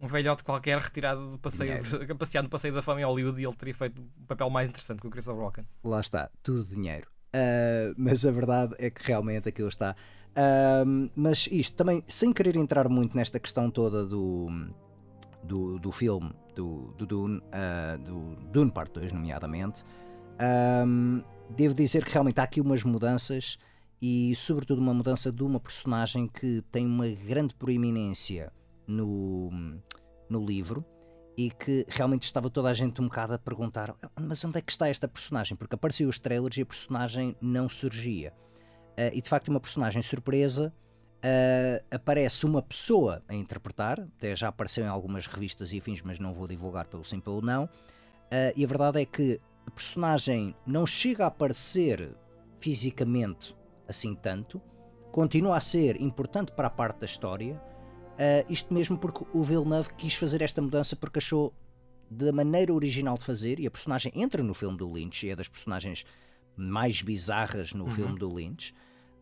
um 0.00 0.06
velhote 0.06 0.42
qualquer, 0.42 0.78
retirado 0.78 1.30
do 1.30 1.38
passeio, 1.38 1.82
de, 1.82 2.14
passeado 2.14 2.44
no 2.44 2.50
passeio 2.50 2.72
da 2.72 2.82
fama 2.82 3.00
em 3.00 3.04
Hollywood 3.04 3.40
e 3.40 3.44
ele 3.44 3.54
teria 3.54 3.74
feito 3.74 4.00
um 4.00 4.24
papel 4.26 4.48
mais 4.48 4.68
interessante 4.68 5.00
que 5.00 5.06
o 5.06 5.10
Christopher 5.10 5.42
Walken. 5.42 5.66
lá 5.84 6.00
está, 6.00 6.30
tudo 6.42 6.64
dinheiro. 6.64 7.06
Ah, 7.32 7.92
mas 7.96 8.24
a 8.24 8.30
verdade 8.30 8.74
é 8.78 8.90
que 8.90 9.06
realmente 9.06 9.48
aquilo 9.48 9.68
está. 9.68 9.94
Ah, 10.34 10.84
mas 11.14 11.48
isto 11.50 11.76
também, 11.76 12.02
sem 12.06 12.32
querer 12.32 12.56
entrar 12.56 12.88
muito 12.88 13.16
nesta 13.16 13.38
questão 13.38 13.70
toda 13.70 14.06
do, 14.06 14.48
do, 15.42 15.78
do 15.78 15.92
filme, 15.92 16.32
do, 16.54 16.92
do 16.96 17.06
Dune, 17.06 17.42
ah, 17.52 17.96
do 17.96 18.36
Dune 18.50 18.70
Part 18.70 18.92
2, 18.92 19.12
nomeadamente, 19.12 19.84
devo 21.50 21.74
dizer 21.74 22.04
que 22.04 22.12
realmente 22.12 22.40
há 22.40 22.44
aqui 22.44 22.60
umas 22.60 22.82
mudanças 22.82 23.58
e, 24.00 24.34
sobretudo, 24.34 24.80
uma 24.80 24.94
mudança 24.94 25.30
de 25.30 25.42
uma 25.42 25.60
personagem 25.60 26.26
que 26.26 26.62
tem 26.72 26.86
uma 26.86 27.08
grande 27.08 27.54
proeminência 27.54 28.50
no, 28.90 29.50
no 30.28 30.44
livro 30.44 30.84
e 31.36 31.50
que 31.50 31.86
realmente 31.88 32.24
estava 32.24 32.50
toda 32.50 32.68
a 32.68 32.74
gente 32.74 33.00
um 33.00 33.04
bocado 33.04 33.34
a 33.34 33.38
perguntar 33.38 33.94
mas 34.20 34.44
onde 34.44 34.58
é 34.58 34.60
que 34.60 34.72
está 34.72 34.88
esta 34.88 35.08
personagem? 35.08 35.56
Porque 35.56 35.74
apareceu 35.74 36.08
os 36.08 36.18
trailers 36.18 36.56
e 36.56 36.62
a 36.62 36.66
personagem 36.66 37.36
não 37.40 37.68
surgia. 37.68 38.32
Ah, 38.96 39.10
e 39.14 39.22
de 39.22 39.28
facto 39.28 39.48
uma 39.48 39.60
personagem 39.60 40.02
surpresa 40.02 40.72
ah, 41.22 41.82
aparece 41.90 42.44
uma 42.44 42.60
pessoa 42.60 43.22
a 43.28 43.34
interpretar, 43.34 44.00
até 44.00 44.34
já 44.34 44.48
apareceu 44.48 44.84
em 44.84 44.88
algumas 44.88 45.26
revistas 45.26 45.72
e 45.72 45.78
afins, 45.78 46.02
mas 46.02 46.18
não 46.18 46.34
vou 46.34 46.48
divulgar 46.48 46.86
pelo 46.86 47.04
sim 47.04 47.20
pelo 47.20 47.40
não. 47.40 47.68
Ah, 48.30 48.52
e 48.56 48.64
a 48.64 48.66
verdade 48.66 49.00
é 49.00 49.06
que 49.06 49.40
a 49.66 49.70
personagem 49.70 50.54
não 50.66 50.86
chega 50.86 51.24
a 51.24 51.28
aparecer 51.28 52.14
fisicamente 52.60 53.56
assim 53.88 54.14
tanto, 54.14 54.60
continua 55.10 55.56
a 55.56 55.60
ser 55.60 56.00
importante 56.00 56.52
para 56.52 56.68
a 56.68 56.70
parte 56.70 57.00
da 57.00 57.06
história, 57.06 57.60
ah, 58.20 58.44
isto 58.48 58.72
mesmo 58.72 58.98
porque 58.98 59.24
o 59.32 59.42
Villeneuve 59.42 59.88
quis 59.94 60.14
fazer 60.14 60.42
esta 60.42 60.62
mudança 60.62 60.94
porque 60.94 61.18
achou 61.18 61.52
da 62.08 62.32
maneira 62.32 62.72
original 62.72 63.16
de 63.16 63.24
fazer, 63.24 63.58
e 63.58 63.66
a 63.66 63.70
personagem 63.70 64.12
entra 64.14 64.42
no 64.42 64.52
filme 64.52 64.76
do 64.76 64.92
Lynch, 64.92 65.26
e 65.26 65.30
é 65.30 65.36
das 65.36 65.48
personagens 65.48 66.04
mais 66.56 67.02
bizarras 67.02 67.72
no 67.72 67.88
filme 67.88 68.18
do 68.18 68.32
Lynch, 68.32 68.74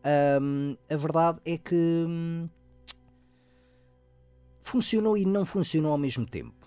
Ahm, 0.03 0.77
a 0.89 0.95
verdade 0.95 1.39
é 1.45 1.57
que 1.57 1.75
hum, 1.75 2.49
funcionou 4.61 5.17
e 5.17 5.25
não 5.25 5.45
funcionou 5.45 5.91
ao 5.91 5.97
mesmo 5.97 6.25
tempo. 6.25 6.58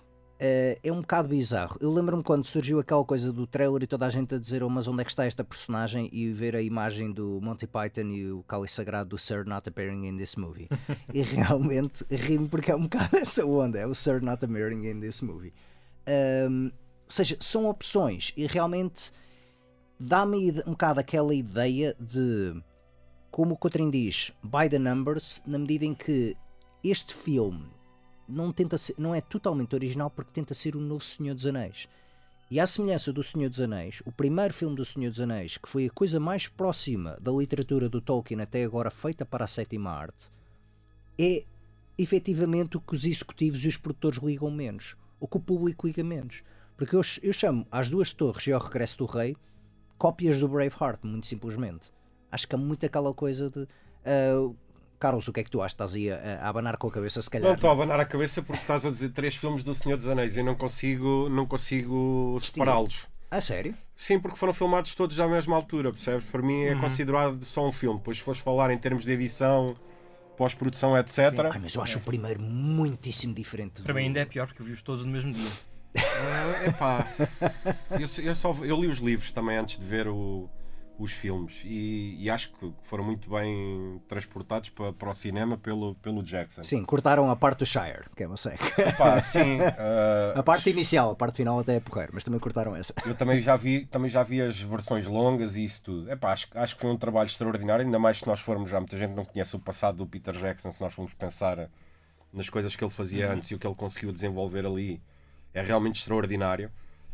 Eh, 0.44 0.76
é 0.82 0.90
um 0.90 1.00
bocado 1.00 1.28
bizarro. 1.28 1.78
Eu 1.80 1.92
lembro-me 1.92 2.24
quando 2.24 2.44
surgiu 2.44 2.80
aquela 2.80 3.04
coisa 3.04 3.32
do 3.32 3.46
trailer 3.46 3.84
e 3.84 3.86
toda 3.86 4.06
a 4.06 4.10
gente 4.10 4.34
a 4.34 4.38
dizer 4.38 4.64
oh, 4.64 4.68
mas 4.68 4.88
onde 4.88 5.00
é 5.00 5.04
que 5.04 5.10
está 5.12 5.24
esta 5.24 5.44
personagem 5.44 6.10
e 6.12 6.32
ver 6.32 6.56
a 6.56 6.60
imagem 6.60 7.12
do 7.12 7.38
Monty 7.40 7.64
Python 7.64 8.08
e 8.08 8.28
o 8.32 8.42
cálice 8.42 8.74
sagrado 8.74 9.10
do 9.10 9.18
Sir 9.18 9.46
not 9.46 9.68
appearing 9.68 10.04
in 10.04 10.16
this 10.16 10.34
movie. 10.34 10.68
e 11.14 11.22
realmente 11.22 12.04
rimo 12.10 12.48
porque 12.48 12.72
é 12.72 12.74
um 12.74 12.82
bocado 12.82 13.14
essa 13.22 13.46
onda, 13.46 13.78
é 13.78 13.86
o 13.86 13.94
Sir 13.94 14.20
not 14.20 14.44
appearing 14.44 14.84
in 14.84 14.98
this 14.98 15.22
movie. 15.22 15.54
Ahm, 16.08 16.72
ou 17.04 17.10
seja, 17.10 17.36
são 17.38 17.66
opções 17.66 18.32
e 18.36 18.44
realmente 18.48 19.12
dá-me 20.00 20.50
um 20.66 20.72
bocado 20.72 20.98
aquela 20.98 21.32
ideia 21.32 21.94
de, 22.00 22.60
como 23.30 23.54
o 23.54 23.56
Cotrim 23.56 23.90
diz, 23.90 24.32
by 24.42 24.68
the 24.68 24.80
numbers, 24.80 25.40
na 25.46 25.56
medida 25.56 25.84
em 25.84 25.94
que 25.94 26.34
este 26.82 27.14
filme 27.14 27.70
não, 28.28 28.52
tenta 28.52 28.78
ser, 28.78 28.94
não 28.98 29.14
é 29.14 29.20
totalmente 29.20 29.74
original 29.74 30.10
porque 30.10 30.32
tenta 30.32 30.54
ser 30.54 30.76
o 30.76 30.80
novo 30.80 31.04
Senhor 31.04 31.34
dos 31.34 31.46
Anéis. 31.46 31.88
E 32.50 32.60
à 32.60 32.66
semelhança 32.66 33.12
do 33.12 33.22
Senhor 33.22 33.48
dos 33.48 33.60
Anéis, 33.60 34.02
o 34.04 34.12
primeiro 34.12 34.52
filme 34.52 34.76
do 34.76 34.84
Senhor 34.84 35.10
dos 35.10 35.20
Anéis, 35.20 35.56
que 35.56 35.68
foi 35.68 35.86
a 35.86 35.90
coisa 35.90 36.20
mais 36.20 36.48
próxima 36.48 37.16
da 37.20 37.32
literatura 37.32 37.88
do 37.88 38.00
Tolkien 38.00 38.40
até 38.40 38.62
agora 38.64 38.90
feita 38.90 39.24
para 39.24 39.44
a 39.44 39.48
sétima 39.48 39.90
arte, 39.90 40.30
é 41.18 41.44
efetivamente 41.96 42.76
o 42.76 42.80
que 42.80 42.94
os 42.94 43.04
executivos 43.04 43.64
e 43.64 43.68
os 43.68 43.76
produtores 43.76 44.18
ligam 44.22 44.50
menos, 44.50 44.96
o 45.18 45.26
que 45.26 45.36
o 45.36 45.40
público 45.40 45.86
liga 45.86 46.04
menos. 46.04 46.42
Porque 46.76 46.94
eu, 46.94 47.02
eu 47.22 47.32
chamo 47.32 47.66
às 47.70 47.88
duas 47.88 48.12
torres 48.12 48.46
e 48.46 48.52
ao 48.52 48.60
regresso 48.60 48.98
do 48.98 49.06
rei 49.06 49.36
cópias 50.02 50.40
do 50.40 50.48
Braveheart, 50.48 50.98
muito 51.04 51.28
simplesmente. 51.28 51.92
Acho 52.30 52.48
que 52.48 52.54
há 52.56 52.58
muito 52.58 52.84
aquela 52.84 53.14
coisa 53.14 53.48
de. 53.48 53.68
ah, 54.04 54.52
Carlos, 55.02 55.26
o 55.26 55.32
que 55.32 55.40
é 55.40 55.42
que 55.44 55.50
tu 55.50 55.60
achas? 55.60 55.72
Estás 55.72 55.94
aí 55.94 56.12
a, 56.12 56.38
a 56.42 56.48
abanar 56.48 56.76
com 56.76 56.86
a 56.86 56.90
cabeça, 56.92 57.20
se 57.20 57.28
calhar. 57.28 57.48
Não 57.48 57.54
estou 57.56 57.68
a 57.70 57.72
abanar 57.72 57.98
a 57.98 58.04
cabeça 58.04 58.40
porque 58.40 58.62
estás 58.62 58.86
a 58.86 58.90
dizer 58.90 59.08
três 59.10 59.34
filmes 59.34 59.64
do 59.64 59.74
Senhor 59.74 59.96
dos 59.96 60.06
Anéis 60.06 60.36
e 60.36 60.42
não 60.44 60.54
consigo, 60.54 61.28
não 61.28 61.44
consigo 61.44 62.38
separá-los. 62.40 63.06
Ah, 63.28 63.40
sério? 63.40 63.74
Sim, 63.96 64.20
porque 64.20 64.36
foram 64.36 64.52
filmados 64.52 64.94
todos 64.94 65.18
à 65.18 65.26
mesma 65.26 65.56
altura, 65.56 65.90
percebes? 65.90 66.24
Para 66.30 66.40
mim 66.42 66.62
é 66.62 66.74
considerado 66.76 67.44
só 67.44 67.66
um 67.66 67.72
filme. 67.72 67.98
Depois, 67.98 68.18
se 68.18 68.22
fores 68.22 68.40
falar 68.40 68.70
em 68.70 68.76
termos 68.76 69.04
de 69.04 69.10
edição, 69.10 69.74
pós-produção, 70.36 70.96
etc. 70.96 71.18
Ai, 71.52 71.58
mas 71.60 71.74
eu 71.74 71.82
acho 71.82 71.98
o 71.98 72.02
primeiro 72.02 72.40
muitíssimo 72.40 73.34
diferente. 73.34 73.76
Do... 73.80 73.84
Para 73.84 73.94
mim 73.94 74.02
ainda 74.02 74.20
é 74.20 74.24
pior 74.24 74.46
porque 74.46 74.62
eu 74.62 74.66
vi-os 74.66 74.82
todos 74.82 75.04
no 75.04 75.10
mesmo 75.10 75.32
dia. 75.32 75.50
É 75.94 76.68
epá, 76.70 77.08
eu, 77.98 78.06
só- 78.06 78.22
eu, 78.22 78.34
só, 78.34 78.54
eu 78.62 78.76
li 78.80 78.86
os 78.86 78.98
livros 78.98 79.32
também 79.32 79.56
antes 79.56 79.78
de 79.78 79.84
ver 79.84 80.06
o- 80.06 80.48
os 80.98 81.10
filmes 81.10 81.60
e, 81.64 82.16
e 82.20 82.30
acho 82.30 82.52
que 82.52 82.72
foram 82.82 83.02
muito 83.02 83.28
bem 83.30 84.00
transportados 84.06 84.68
para, 84.68 84.92
para 84.92 85.10
o 85.10 85.14
cinema 85.14 85.56
pelo, 85.56 85.94
pelo 85.96 86.22
Jackson. 86.22 86.62
Sim, 86.62 86.84
cortaram 86.84 87.30
a 87.30 87.34
parte 87.34 87.60
do 87.60 87.66
Shire, 87.66 88.04
que 88.14 88.22
é 88.22 88.26
uma 88.26 88.36
seca. 88.36 88.62
Sim, 89.22 89.58
ah, 89.78 90.34
A 90.38 90.42
parte 90.42 90.70
inicial, 90.70 91.10
a 91.10 91.14
parte 91.16 91.36
final 91.36 91.58
até 91.58 91.76
é 91.76 91.80
porreiro, 91.80 92.12
mas 92.14 92.22
também 92.24 92.38
cortaram 92.38 92.76
essa. 92.76 92.94
Eu 93.06 93.14
também 93.14 93.40
já 93.40 93.56
vi, 93.56 93.86
também 93.86 94.10
já 94.10 94.22
vi 94.22 94.40
as 94.42 94.60
versões 94.60 95.06
longas 95.06 95.56
e 95.56 95.64
isso 95.64 95.82
tudo. 95.82 96.10
Epá, 96.10 96.32
acho, 96.32 96.46
acho 96.54 96.74
que 96.76 96.80
foi 96.82 96.90
um 96.90 96.96
trabalho 96.96 97.26
extraordinário, 97.26 97.84
ainda 97.84 97.98
mais 97.98 98.18
se 98.18 98.26
nós 98.26 98.40
formos, 98.40 98.70
já 98.70 98.78
muita 98.78 98.96
gente 98.96 99.12
não 99.14 99.24
conhece 99.24 99.56
o 99.56 99.58
passado 99.58 99.96
do 99.96 100.06
Peter 100.06 100.34
Jackson, 100.34 100.72
se 100.72 100.80
nós 100.80 100.94
formos 100.94 101.14
pensar 101.14 101.68
nas 102.32 102.48
coisas 102.48 102.76
que 102.76 102.84
ele 102.84 102.90
fazia 102.90 103.26
Uhum. 103.28 103.34
antes 103.34 103.50
e 103.50 103.54
o 103.54 103.58
que 103.58 103.66
ele 103.66 103.74
conseguiu 103.74 104.12
desenvolver 104.12 104.64
ali, 104.64 105.02
é 105.52 105.62
realmente 105.62 105.96
extraordinário. 105.96 106.70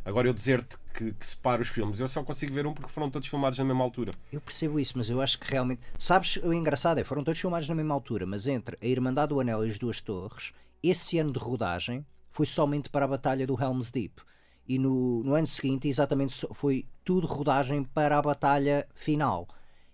Agora 0.08 0.26
eu 0.26 0.32
dizer-te 0.32 0.78
que, 0.94 1.12
que 1.12 1.26
separo 1.26 1.60
os 1.60 1.68
filmes, 1.68 2.00
eu 2.00 2.08
só 2.08 2.22
consigo 2.22 2.50
ver 2.50 2.66
um 2.66 2.72
porque 2.72 2.90
foram 2.90 3.10
todos 3.10 3.28
filmados 3.28 3.58
na 3.58 3.64
mesma 3.66 3.84
altura. 3.84 4.10
Eu 4.32 4.40
percebo 4.40 4.80
isso, 4.80 4.96
mas 4.96 5.10
eu 5.10 5.20
acho 5.20 5.38
que 5.38 5.50
realmente. 5.50 5.82
Sabes, 5.98 6.36
o 6.36 6.50
engraçado 6.50 6.96
é, 6.96 7.04
foram 7.04 7.22
todos 7.22 7.38
filmados 7.38 7.68
na 7.68 7.74
mesma 7.74 7.92
altura, 7.92 8.24
mas 8.24 8.46
entre 8.46 8.78
a 8.80 8.86
Irmandade 8.86 9.28
do 9.28 9.38
Anel 9.38 9.66
e 9.66 9.70
as 9.70 9.78
Duas 9.78 10.00
Torres, 10.00 10.54
esse 10.82 11.18
ano 11.18 11.30
de 11.30 11.38
rodagem 11.38 12.06
foi 12.26 12.46
somente 12.46 12.88
para 12.88 13.04
a 13.04 13.08
Batalha 13.08 13.46
do 13.46 13.62
Helm's 13.62 13.90
Deep. 13.90 14.22
E 14.66 14.78
no, 14.78 15.22
no 15.24 15.34
ano 15.34 15.46
seguinte, 15.46 15.88
exatamente, 15.88 16.46
foi 16.54 16.86
tudo 17.04 17.26
rodagem 17.26 17.84
para 17.84 18.16
a 18.16 18.22
batalha 18.22 18.88
final. 18.94 19.46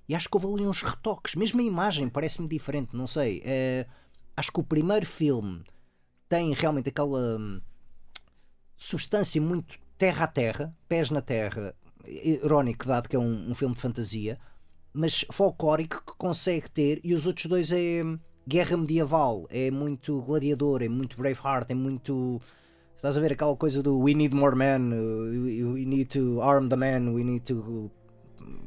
E 0.09 0.15
acho 0.15 0.29
que 0.29 0.37
houve 0.37 0.47
ali 0.47 0.65
uns 0.65 0.81
retoques, 0.81 1.35
mesmo 1.35 1.61
a 1.61 1.65
imagem 1.65 2.09
parece-me 2.09 2.47
diferente, 2.47 2.95
não 2.95 3.09
sei. 3.09 3.43
eh, 3.45 3.85
acho 4.37 4.53
que 4.53 4.61
o 4.61 4.65
primeiro 4.65 5.07
filme 5.07 5.65
tem 6.29 6.53
realmente 6.53 6.89
aquela. 6.89 7.37
hum, 7.37 7.61
substância 8.77 9.41
muito 9.41 9.79
terra 9.99 10.25
a 10.25 10.29
terra, 10.29 10.75
pés 10.89 11.11
na 11.11 11.21
terra, 11.21 11.75
irónico, 12.07 12.87
dado 12.87 13.09
que 13.09 13.17
é 13.17 13.19
um, 13.19 13.51
um 13.51 13.55
filme 13.55 13.75
de 13.75 13.81
fantasia, 13.81 14.39
mas 14.93 15.25
folclórico 15.31 16.03
que 16.05 16.13
consegue 16.17 16.71
ter, 16.71 17.01
e 17.03 17.15
os 17.15 17.27
outros 17.27 17.47
dois 17.47 17.73
é 17.73 18.03
hum, 18.05 18.19
guerra 18.47 18.77
medieval, 18.77 19.47
é 19.51 19.71
muito 19.71 20.21
gladiador, 20.23 20.83
é 20.83 20.89
muito 20.89 21.17
Braveheart, 21.17 21.71
é 21.71 21.75
muito. 21.75 22.41
Estás 22.97 23.17
a 23.17 23.21
ver 23.21 23.33
aquela 23.33 23.57
coisa 23.57 23.83
do 23.83 23.99
We 23.99 24.15
need 24.15 24.35
more 24.35 24.57
men, 24.57 24.93
uh, 24.93 25.75
we 25.75 25.85
need 25.85 26.07
to 26.07 26.41
arm 26.41 26.69
the 26.69 26.77
men, 26.77 27.13
we 27.13 27.25
need 27.25 27.45
to 27.45 27.91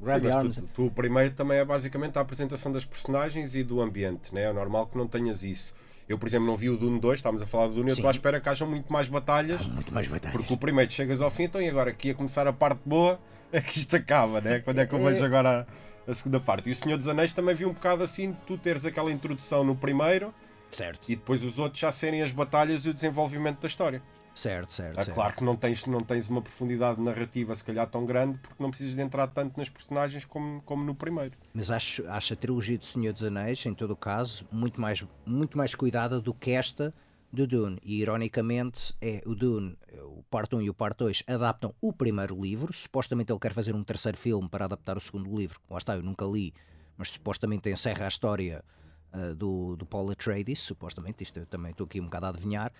grab 0.01 0.21
Sim, 0.21 0.29
the 0.29 0.35
arms. 0.35 0.55
tu, 0.57 0.69
tu, 0.73 0.85
o 0.85 0.91
primeiro 0.91 1.33
também 1.33 1.57
é 1.57 1.65
basicamente 1.65 2.17
a 2.17 2.21
apresentação 2.21 2.71
das 2.71 2.85
personagens 2.85 3.55
e 3.55 3.63
do 3.63 3.81
ambiente, 3.81 4.33
né? 4.33 4.43
é 4.43 4.53
normal 4.53 4.87
que 4.87 4.97
não 4.97 5.07
tenhas 5.07 5.43
isso. 5.43 5.73
Eu, 6.07 6.17
por 6.17 6.27
exemplo, 6.27 6.47
não 6.47 6.55
vi 6.55 6.69
o 6.69 6.77
Dune 6.77 6.99
2, 6.99 7.17
estávamos 7.17 7.41
a 7.41 7.47
falar 7.47 7.67
do 7.67 7.73
Dune, 7.73 7.89
eu 7.89 7.95
Sim. 7.95 8.01
estou 8.01 8.07
à 8.07 8.11
espera 8.11 8.39
que 8.39 8.47
hajam 8.47 8.67
muito 8.69 8.91
mais 8.91 9.07
batalhas. 9.07 9.65
Muito 9.65 9.93
mais 9.93 10.07
batalhas. 10.07 10.37
Porque 10.37 10.53
o 10.53 10.57
primeiro 10.57 10.91
chegas 10.91 11.21
ao 11.21 11.29
fim, 11.29 11.43
então 11.43 11.61
e 11.61 11.67
agora 11.67 11.89
aqui 11.89 12.11
a 12.11 12.15
começar 12.15 12.47
a 12.47 12.53
parte 12.53 12.79
boa 12.85 13.19
é 13.51 13.59
que 13.59 13.79
isto 13.79 13.95
acaba, 13.95 14.39
né? 14.39 14.59
Quando 14.59 14.79
é 14.79 14.85
que 14.85 14.93
eu 14.93 14.99
vejo 14.99 15.23
agora 15.23 15.67
a, 16.07 16.11
a 16.11 16.13
segunda 16.13 16.39
parte? 16.39 16.69
E 16.69 16.71
o 16.71 16.75
Senhor 16.75 16.97
dos 16.97 17.07
Anéis 17.07 17.33
também 17.33 17.53
vi 17.53 17.65
um 17.65 17.73
bocado 17.73 18.03
assim, 18.03 18.35
tu 18.45 18.57
teres 18.57 18.85
aquela 18.85 19.11
introdução 19.11 19.63
no 19.63 19.75
primeiro 19.75 20.33
Certo, 20.71 21.09
e 21.09 21.15
depois 21.15 21.43
os 21.43 21.59
outros 21.59 21.79
já 21.79 21.91
serem 21.91 22.21
as 22.21 22.31
batalhas 22.31 22.85
e 22.85 22.89
o 22.89 22.93
desenvolvimento 22.93 23.61
da 23.61 23.67
história. 23.67 24.01
Certo, 24.37 24.71
certo. 24.71 24.99
É 24.99 25.03
certo. 25.05 25.15
claro 25.15 25.35
que 25.35 25.43
não 25.43 25.55
tens, 25.55 25.85
não 25.85 26.01
tens 26.01 26.29
uma 26.29 26.41
profundidade 26.41 27.01
narrativa 27.01 27.53
se 27.55 27.63
calhar 27.63 27.87
tão 27.87 28.05
grande 28.05 28.37
porque 28.39 28.61
não 28.61 28.69
precisas 28.69 28.95
de 28.95 29.01
entrar 29.01 29.27
tanto 29.27 29.57
nas 29.57 29.69
personagens 29.69 30.25
como, 30.25 30.61
como 30.61 30.83
no 30.83 30.95
primeiro. 30.95 31.37
Mas 31.53 31.71
acho, 31.71 32.07
acho 32.09 32.33
a 32.33 32.35
trilogia 32.35 32.77
do 32.77 32.85
Senhor 32.85 33.13
dos 33.13 33.23
Anéis, 33.23 33.65
em 33.65 33.73
todo 33.73 33.91
o 33.91 33.95
caso, 33.95 34.45
muito 34.51 34.79
mais, 34.79 35.03
muito 35.25 35.57
mais 35.57 35.73
cuidada 35.75 36.21
do 36.21 36.33
que 36.33 36.51
esta 36.51 36.93
do 37.31 37.45
Dune. 37.45 37.77
E 37.83 38.01
ironicamente, 38.01 38.93
é 39.01 39.21
o 39.25 39.35
Dune, 39.35 39.77
o 40.01 40.23
parte 40.23 40.55
1 40.55 40.61
e 40.61 40.69
o 40.69 40.73
parte 40.73 40.99
2 40.99 41.23
adaptam 41.27 41.73
o 41.81 41.91
primeiro 41.91 42.39
livro. 42.41 42.73
Supostamente 42.73 43.31
ele 43.31 43.39
quer 43.39 43.53
fazer 43.53 43.75
um 43.75 43.83
terceiro 43.83 44.17
filme 44.17 44.47
para 44.47 44.65
adaptar 44.65 44.97
o 44.97 45.01
segundo 45.01 45.35
livro. 45.35 45.59
Lá 45.69 45.77
está, 45.77 45.95
eu 45.95 46.03
nunca 46.03 46.25
li, 46.25 46.53
mas 46.97 47.11
supostamente 47.11 47.69
encerra 47.69 48.05
a 48.05 48.07
história 48.07 48.63
ah, 49.11 49.33
do, 49.35 49.75
do 49.75 49.85
Paul 49.85 50.09
Atreides. 50.11 50.59
Supostamente, 50.59 51.23
isto 51.23 51.39
eu 51.39 51.45
também 51.45 51.71
estou 51.71 51.85
aqui 51.85 51.99
um 51.99 52.05
bocado 52.05 52.27
a 52.27 52.29
adivinhar. 52.29 52.71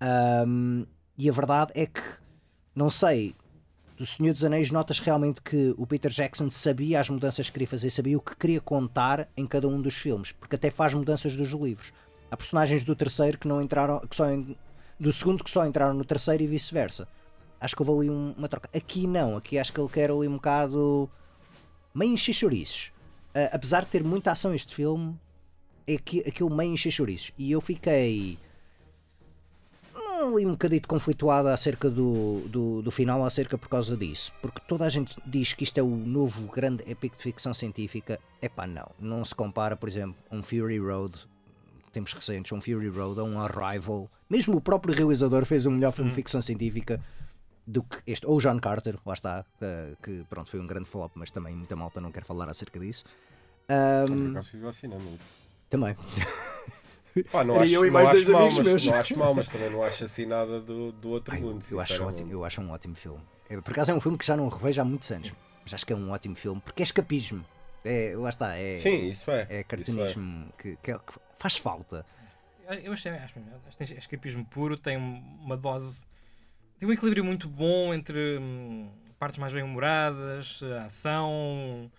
Ahm, 0.00 0.84
e 1.16 1.28
a 1.28 1.32
verdade 1.32 1.72
é 1.74 1.86
que, 1.86 2.02
não 2.74 2.90
sei, 2.90 3.34
do 3.96 4.04
Senhor 4.04 4.32
dos 4.32 4.44
Anéis 4.44 4.70
notas 4.70 4.98
realmente 4.98 5.40
que 5.40 5.74
o 5.78 5.86
Peter 5.86 6.10
Jackson 6.10 6.50
sabia 6.50 7.00
as 7.00 7.08
mudanças 7.08 7.46
que 7.46 7.52
queria 7.52 7.68
fazer, 7.68 7.90
sabia 7.90 8.18
o 8.18 8.20
que 8.20 8.34
queria 8.34 8.60
contar 8.60 9.28
em 9.36 9.46
cada 9.46 9.68
um 9.68 9.80
dos 9.80 9.94
filmes, 9.94 10.32
porque 10.32 10.56
até 10.56 10.70
faz 10.70 10.92
mudanças 10.94 11.36
dos 11.36 11.50
livros. 11.50 11.92
Há 12.30 12.36
personagens 12.36 12.82
do 12.82 12.96
terceiro 12.96 13.38
que 13.38 13.46
não 13.46 13.62
entraram, 13.62 14.00
que 14.00 14.16
só 14.16 14.24
do 14.98 15.12
segundo 15.12 15.44
que 15.44 15.50
só 15.50 15.64
entraram 15.66 15.94
no 15.94 16.04
terceiro 16.04 16.42
e 16.42 16.46
vice-versa. 16.46 17.06
Acho 17.60 17.76
que 17.76 17.82
houve 17.82 18.08
ali 18.08 18.10
um- 18.10 18.34
uma 18.36 18.48
troca. 18.48 18.68
Aqui 18.76 19.06
não, 19.06 19.36
aqui 19.36 19.58
acho 19.58 19.72
que 19.72 19.80
ele 19.80 19.88
quer 19.88 20.10
ali 20.10 20.26
um 20.26 20.34
bocado 20.34 21.08
meio 21.94 22.12
encher 22.12 22.32
chouriços. 22.32 22.92
Ah, 23.34 23.50
apesar 23.52 23.82
de 23.84 23.88
ter 23.90 24.02
muita 24.02 24.32
ação 24.32 24.52
este 24.54 24.74
filme, 24.74 25.16
é 25.86 25.96
que 25.96 26.20
aquilo 26.20 26.50
meio 26.54 26.76
chouriços. 26.76 27.32
E 27.38 27.52
eu 27.52 27.60
fiquei 27.60 28.38
ali 30.28 30.46
um 30.46 30.52
bocadito 30.52 30.88
conflituada 30.88 31.52
acerca 31.52 31.90
do, 31.90 32.40
do, 32.48 32.82
do 32.82 32.90
final, 32.90 33.24
acerca 33.24 33.58
por 33.58 33.68
causa 33.68 33.96
disso. 33.96 34.32
Porque 34.40 34.60
toda 34.66 34.84
a 34.84 34.88
gente 34.88 35.16
diz 35.26 35.52
que 35.52 35.64
isto 35.64 35.78
é 35.78 35.82
o 35.82 35.88
novo 35.88 36.48
grande 36.48 36.82
épico 36.90 37.16
de 37.16 37.22
ficção 37.22 37.52
científica. 37.52 38.18
Epá, 38.40 38.66
não. 38.66 38.90
Não 38.98 39.24
se 39.24 39.34
compara, 39.34 39.76
por 39.76 39.88
exemplo, 39.88 40.16
a 40.30 40.36
um 40.36 40.42
Fury 40.42 40.78
Road, 40.78 41.26
tempos 41.92 42.12
recentes, 42.12 42.52
um 42.52 42.60
Fury 42.60 42.88
Road, 42.88 43.20
a 43.20 43.24
um 43.24 43.40
Arrival. 43.40 44.10
Mesmo 44.28 44.56
o 44.56 44.60
próprio 44.60 44.94
realizador 44.94 45.44
fez 45.44 45.66
um 45.66 45.70
melhor 45.70 45.92
filme 45.92 46.10
de 46.10 46.16
ficção 46.16 46.42
científica 46.42 47.00
do 47.66 47.82
que 47.82 47.98
este. 48.06 48.26
Ou 48.26 48.36
o 48.36 48.40
John 48.40 48.58
Carter, 48.58 48.98
lá 49.04 49.14
está, 49.14 49.44
que, 49.58 49.96
que, 50.02 50.24
pronto, 50.28 50.50
foi 50.50 50.60
um 50.60 50.66
grande 50.66 50.88
flop, 50.88 51.12
mas 51.14 51.30
também 51.30 51.54
muita 51.54 51.76
malta 51.76 52.00
não 52.00 52.12
quer 52.12 52.24
falar 52.24 52.48
acerca 52.48 52.78
disso. 52.78 53.04
Cinema. 54.72 55.08
também. 55.70 55.96
Pá, 57.30 57.44
não 57.44 57.60
acho, 57.60 57.72
eu 57.72 57.84
e 57.84 57.90
não 57.90 57.94
mais 57.94 58.08
acho 58.08 58.14
dois 58.16 58.28
mal, 58.28 58.40
amigos 58.42 58.58
mas, 58.58 58.66
meus. 58.66 58.84
não 58.86 58.94
acho 58.94 59.18
mal, 59.18 59.34
mas 59.34 59.48
também 59.48 59.70
não 59.70 59.82
acho 59.82 60.04
assim 60.04 60.26
nada 60.26 60.60
do, 60.60 60.92
do 60.92 61.10
outro 61.10 61.34
Ai, 61.34 61.40
mundo. 61.40 61.64
eu, 61.70 61.80
acho 61.80 62.02
ótimo, 62.04 62.32
eu 62.32 62.44
acho 62.44 62.60
um 62.60 62.70
ótimo 62.70 62.94
filme. 62.94 63.20
É, 63.48 63.60
por 63.60 63.70
acaso 63.70 63.90
é 63.90 63.94
um 63.94 64.00
filme 64.00 64.18
que 64.18 64.26
já 64.26 64.36
não 64.36 64.48
revejo 64.48 64.80
há 64.80 64.84
muitos 64.84 65.10
anos. 65.10 65.32
Mas 65.62 65.74
acho 65.74 65.86
que 65.86 65.92
é 65.92 65.96
um 65.96 66.10
ótimo 66.10 66.34
filme, 66.34 66.60
porque 66.60 66.82
é 66.82 66.84
escapismo. 66.84 67.44
É, 67.84 68.14
lá 68.16 68.30
está, 68.30 68.54
é, 68.56 68.78
Sim, 68.78 69.04
isso 69.06 69.30
é. 69.30 69.46
é 69.48 69.58
isso 69.60 69.68
cartunismo 69.68 70.52
que, 70.58 70.76
que 70.82 70.90
é- 70.90 70.98
que 70.98 71.12
faz 71.36 71.56
falta. 71.56 72.04
Eu 72.82 72.92
achei, 72.94 73.12
acho, 73.12 73.38
acho 73.68 73.76
que 73.78 73.84
tem 73.84 73.98
escapismo 73.98 74.44
puro, 74.46 74.76
tem 74.76 74.96
uma 74.96 75.56
dose. 75.56 76.00
Tem 76.78 76.88
um 76.88 76.92
equilíbrio 76.92 77.22
muito 77.24 77.46
bom 77.46 77.92
entre 77.92 78.38
hum, 78.38 78.90
partes 79.18 79.38
mais 79.38 79.52
bem 79.52 79.62
humoradas, 79.62 80.60
a 80.62 80.86
ação, 80.86 81.90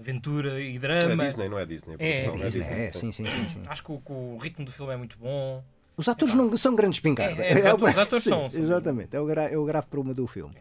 aventura 0.00 0.60
e 0.60 0.76
É 0.76 0.78
drama. 0.78 1.24
Disney, 1.24 1.48
não 1.48 1.58
é 1.58 1.66
Disney? 1.66 1.94
a 1.94 2.02
É, 2.02 2.22
produção, 2.22 2.46
Disney, 2.48 2.74
é, 2.74 2.92
sim. 2.92 3.12
sim, 3.12 3.24
sim. 3.30 3.62
Acho 3.66 3.82
que 3.84 3.92
o, 3.92 4.36
ritmo 4.38 4.64
do 4.64 4.72
filme 4.72 4.92
é 4.92 4.96
muito 4.96 5.18
bom. 5.18 5.62
Os 5.96 6.08
atores 6.08 6.34
não 6.34 6.54
são 6.56 6.74
grandes 6.74 7.00
pingardas. 7.00 7.38
É, 7.40 7.52
é, 7.68 7.74
os 7.74 7.98
atores- 7.98 8.24
são, 8.24 8.50
sim. 8.50 8.58
Exatamente, 8.58 9.16
é 9.16 9.20
o, 9.20 9.26
gra 9.26 9.44
é 9.44 9.56
o 9.56 9.64
grave 9.64 9.86
problema 9.86 10.14
do 10.14 10.26
filme. 10.26 10.54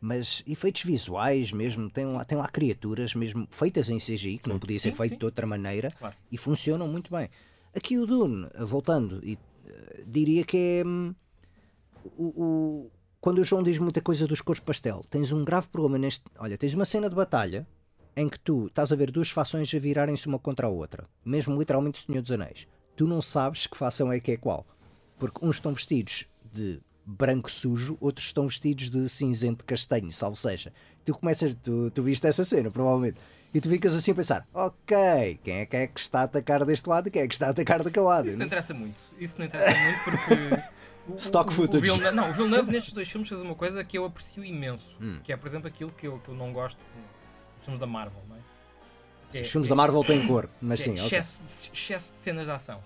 Mas 0.00 0.42
efeitos 0.46 0.82
visuais 0.82 1.52
mesmo, 1.52 1.90
tem 1.90 2.06
lá, 2.06 2.24
tem 2.24 2.36
lá 2.38 2.48
criaturas 2.48 3.14
mesmo 3.14 3.46
feitas 3.50 3.88
em 3.90 3.98
CGI, 3.98 4.38
que 4.38 4.48
não 4.48 4.58
podia 4.58 4.78
ser 4.78 4.92
feito 4.92 5.12
sim. 5.12 5.18
de 5.18 5.24
outra 5.24 5.46
maneira, 5.46 5.90
Claro. 5.92 6.16
e 6.32 6.38
funcionam 6.38 6.88
muito 6.88 7.10
bem. 7.14 7.28
Aqui 7.76 7.98
o 7.98 8.06
Dune, 8.06 8.48
voltando, 8.60 9.20
e, 9.22 9.38
eh, 9.66 10.02
diria 10.06 10.42
que 10.44 10.56
é. 10.82 10.86
hum, 10.86 11.14
o, 12.16 12.42
o- 12.44 12.90
quando 13.20 13.38
o 13.40 13.44
João 13.44 13.62
diz 13.62 13.78
muita 13.78 14.00
coisa 14.00 14.26
dos 14.26 14.40
cores 14.40 14.60
pastel, 14.60 15.04
tens 15.10 15.30
um 15.32 15.44
grave 15.44 15.68
problema 15.68 15.98
neste. 15.98 16.24
Olha, 16.38 16.56
tens 16.56 16.72
uma 16.74 16.86
cena 16.86 17.08
de 17.08 17.14
batalha 17.14 17.66
em 18.20 18.28
que 18.28 18.38
tu 18.38 18.66
estás 18.66 18.92
a 18.92 18.96
ver 18.96 19.10
duas 19.10 19.30
fações 19.30 19.72
a 19.74 19.78
virarem-se 19.78 20.26
uma 20.26 20.38
contra 20.38 20.66
a 20.66 20.70
outra, 20.70 21.06
mesmo 21.24 21.56
literalmente 21.58 22.00
o 22.02 22.06
Senhor 22.06 22.20
dos 22.22 22.30
Anéis. 22.30 22.66
Tu 22.96 23.06
não 23.06 23.22
sabes 23.22 23.66
que 23.66 23.76
fação 23.76 24.12
é 24.12 24.20
que 24.20 24.32
é 24.32 24.36
qual, 24.36 24.66
porque 25.18 25.44
uns 25.44 25.56
estão 25.56 25.72
vestidos 25.72 26.26
de 26.52 26.80
branco 27.06 27.50
sujo, 27.50 27.96
outros 28.00 28.26
estão 28.26 28.46
vestidos 28.46 28.90
de 28.90 29.08
cinzento 29.08 29.64
castanho, 29.64 30.12
salvo 30.12 30.36
seja. 30.36 30.72
Tu 31.04 31.12
começas, 31.14 31.54
tu, 31.54 31.90
tu 31.90 32.02
viste 32.02 32.26
essa 32.26 32.44
cena, 32.44 32.70
provavelmente, 32.70 33.16
e 33.54 33.60
tu 33.60 33.68
ficas 33.68 33.94
assim 33.94 34.12
a 34.12 34.14
pensar: 34.14 34.46
ok, 34.52 35.40
quem 35.42 35.54
é 35.60 35.66
que 35.66 35.76
é 35.76 35.86
que 35.86 35.98
está 35.98 36.20
a 36.20 36.24
atacar 36.24 36.64
deste 36.64 36.88
lado 36.88 37.08
e 37.08 37.10
quem 37.10 37.22
é 37.22 37.26
que 37.28 37.34
está 37.34 37.46
a 37.48 37.50
atacar 37.50 37.82
daquele 37.82 38.04
lado? 38.06 38.28
Isso 38.28 38.38
não 38.38 38.46
interessa 38.46 38.74
muito. 38.74 39.02
Isso 39.18 39.36
não 39.38 39.46
interessa 39.46 39.76
muito 39.78 40.04
porque. 40.04 40.34
o- 41.10 41.16
Stock 41.16 41.48
o- 41.48 41.52
o 41.52 41.56
footage. 41.56 41.82
Villeneuve- 41.82 42.14
não, 42.16 42.30
o 42.30 42.32
Villeneuve 42.34 42.70
nestes 42.70 42.92
dois 42.92 43.08
filmes 43.08 43.28
fez 43.28 43.40
uma 43.40 43.54
coisa 43.56 43.82
que 43.82 43.96
eu 43.98 44.04
aprecio 44.04 44.44
imenso. 44.44 44.94
Hum. 45.00 45.18
Que 45.24 45.32
é, 45.32 45.36
por 45.36 45.48
exemplo, 45.48 45.66
aquilo 45.66 45.90
que 45.90 46.06
eu, 46.06 46.18
que 46.20 46.28
eu 46.28 46.34
não 46.34 46.52
gosto 46.52 46.78
filmes 47.70 47.78
da 47.80 47.86
Marvel, 47.86 48.22
não 48.28 48.36
é? 48.36 48.40
Que 49.30 49.38
é- 49.38 49.40
Os 49.42 49.50
filmes 49.50 49.68
da 49.68 49.74
Marvel 49.74 50.04
têm 50.04 50.26
cor, 50.26 50.48
mas 50.60 50.80
sim, 50.80 50.90
é 50.90 50.92
ok. 50.94 51.04
excesso, 51.06 51.38
de- 51.38 51.78
excesso 51.78 52.10
de 52.12 52.16
cenas 52.18 52.46
de 52.46 52.52
ação. 52.52 52.82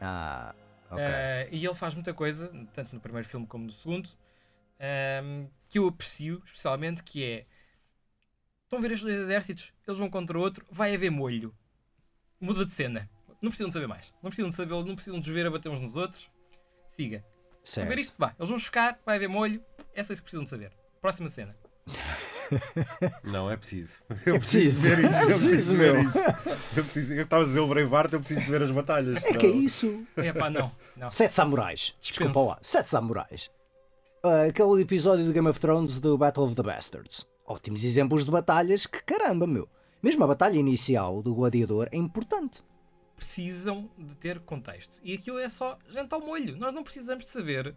Ah, 0.00 0.54
ok. 0.90 1.02
Eh, 1.04 1.48
e 1.52 1.64
ele 1.64 1.74
faz 1.74 1.94
muita 1.94 2.12
coisa, 2.12 2.48
tanto 2.74 2.94
no 2.94 3.00
primeiro 3.00 3.26
filme 3.28 3.46
como 3.46 3.64
no 3.64 3.72
segundo, 3.72 4.08
ehm, 4.78 5.46
que 5.68 5.78
eu 5.78 5.86
aprecio 5.88 6.42
especialmente, 6.44 7.02
que 7.02 7.24
é 7.24 7.46
estão 8.64 8.78
a 8.78 8.82
ver 8.82 8.90
estes 8.92 9.04
dois 9.04 9.18
exércitos, 9.18 9.72
eles 9.86 9.98
vão 9.98 10.10
contra 10.10 10.36
o 10.38 10.40
outro, 10.40 10.66
vai 10.70 10.94
haver 10.94 11.10
molho. 11.10 11.54
Muda 12.40 12.64
de 12.66 12.72
cena. 12.72 13.08
Não 13.40 13.50
precisam 13.50 13.68
de 13.68 13.74
saber 13.74 13.86
mais. 13.86 14.12
Não 14.22 14.30
precisam 14.30 14.48
de 14.48 14.54
saber, 14.54 14.70
não 14.84 14.94
precisam 14.96 15.20
de 15.20 15.32
ver 15.32 15.46
a 15.46 15.50
bater 15.50 15.68
uns 15.68 15.80
nos 15.80 15.96
outros. 15.96 16.28
Siga. 16.88 17.18
A 17.18 17.20
ver 17.20 17.64
certo. 17.64 17.98
isto? 18.00 18.14
Vá. 18.18 18.34
Eles 18.38 18.48
vão 18.48 18.58
chocar, 18.58 18.98
vai 19.06 19.16
haver 19.16 19.28
molho. 19.28 19.62
É 19.94 20.02
só 20.02 20.12
isso 20.12 20.22
que 20.22 20.24
precisam 20.24 20.44
de 20.44 20.50
saber. 20.50 20.72
Próxima 21.00 21.28
cena. 21.28 21.56
Não, 23.24 23.50
é 23.50 23.56
preciso. 23.56 23.98
Eu 24.24 24.38
preciso. 24.38 24.88
ver 24.88 25.04
isso. 25.04 25.16
É 25.18 25.22
Eu 25.22 25.26
preciso 25.26 25.48
preciso, 25.50 25.76
ver 25.76 26.04
isso. 26.04 26.18
Eu 26.18 26.82
preciso. 26.82 27.14
Eu 27.14 27.22
estava 27.24 27.42
a 27.42 27.46
dizer 27.46 27.60
o 27.60 27.66
Braveheart, 27.66 28.12
eu 28.12 28.18
preciso 28.20 28.40
de 28.42 28.50
ver 28.50 28.62
as 28.62 28.70
batalhas. 28.70 29.24
É 29.24 29.32
que 29.34 29.46
é 29.46 29.50
isso. 29.50 30.04
É 30.16 30.32
pá, 30.32 30.50
não. 30.50 30.70
não. 30.96 31.10
Sete 31.10 31.34
samurais. 31.34 31.94
Desculpa 32.00 32.32
Dispenso. 32.32 32.48
lá. 32.48 32.58
Sete 32.62 32.90
samurais. 32.90 33.50
Ah, 34.22 34.44
aquele 34.44 34.82
episódio 34.82 35.24
do 35.26 35.32
Game 35.32 35.48
of 35.48 35.60
Thrones 35.60 36.00
do 36.00 36.16
Battle 36.16 36.46
of 36.46 36.54
the 36.54 36.62
Bastards. 36.62 37.26
Ótimos 37.46 37.84
exemplos 37.84 38.24
de 38.24 38.30
batalhas 38.30 38.86
que 38.86 39.02
caramba, 39.02 39.46
meu. 39.46 39.68
Mesmo 40.02 40.24
a 40.24 40.26
batalha 40.26 40.58
inicial 40.58 41.22
do 41.22 41.34
gladiador 41.34 41.88
é 41.92 41.96
importante. 41.96 42.62
Precisam 43.16 43.88
de 43.98 44.14
ter 44.16 44.40
contexto. 44.40 44.98
E 45.02 45.14
aquilo 45.14 45.38
é 45.38 45.48
só 45.48 45.78
gente 45.88 46.12
ao 46.12 46.20
molho. 46.20 46.56
Nós 46.56 46.74
não 46.74 46.82
precisamos 46.82 47.24
de 47.26 47.30
saber 47.30 47.74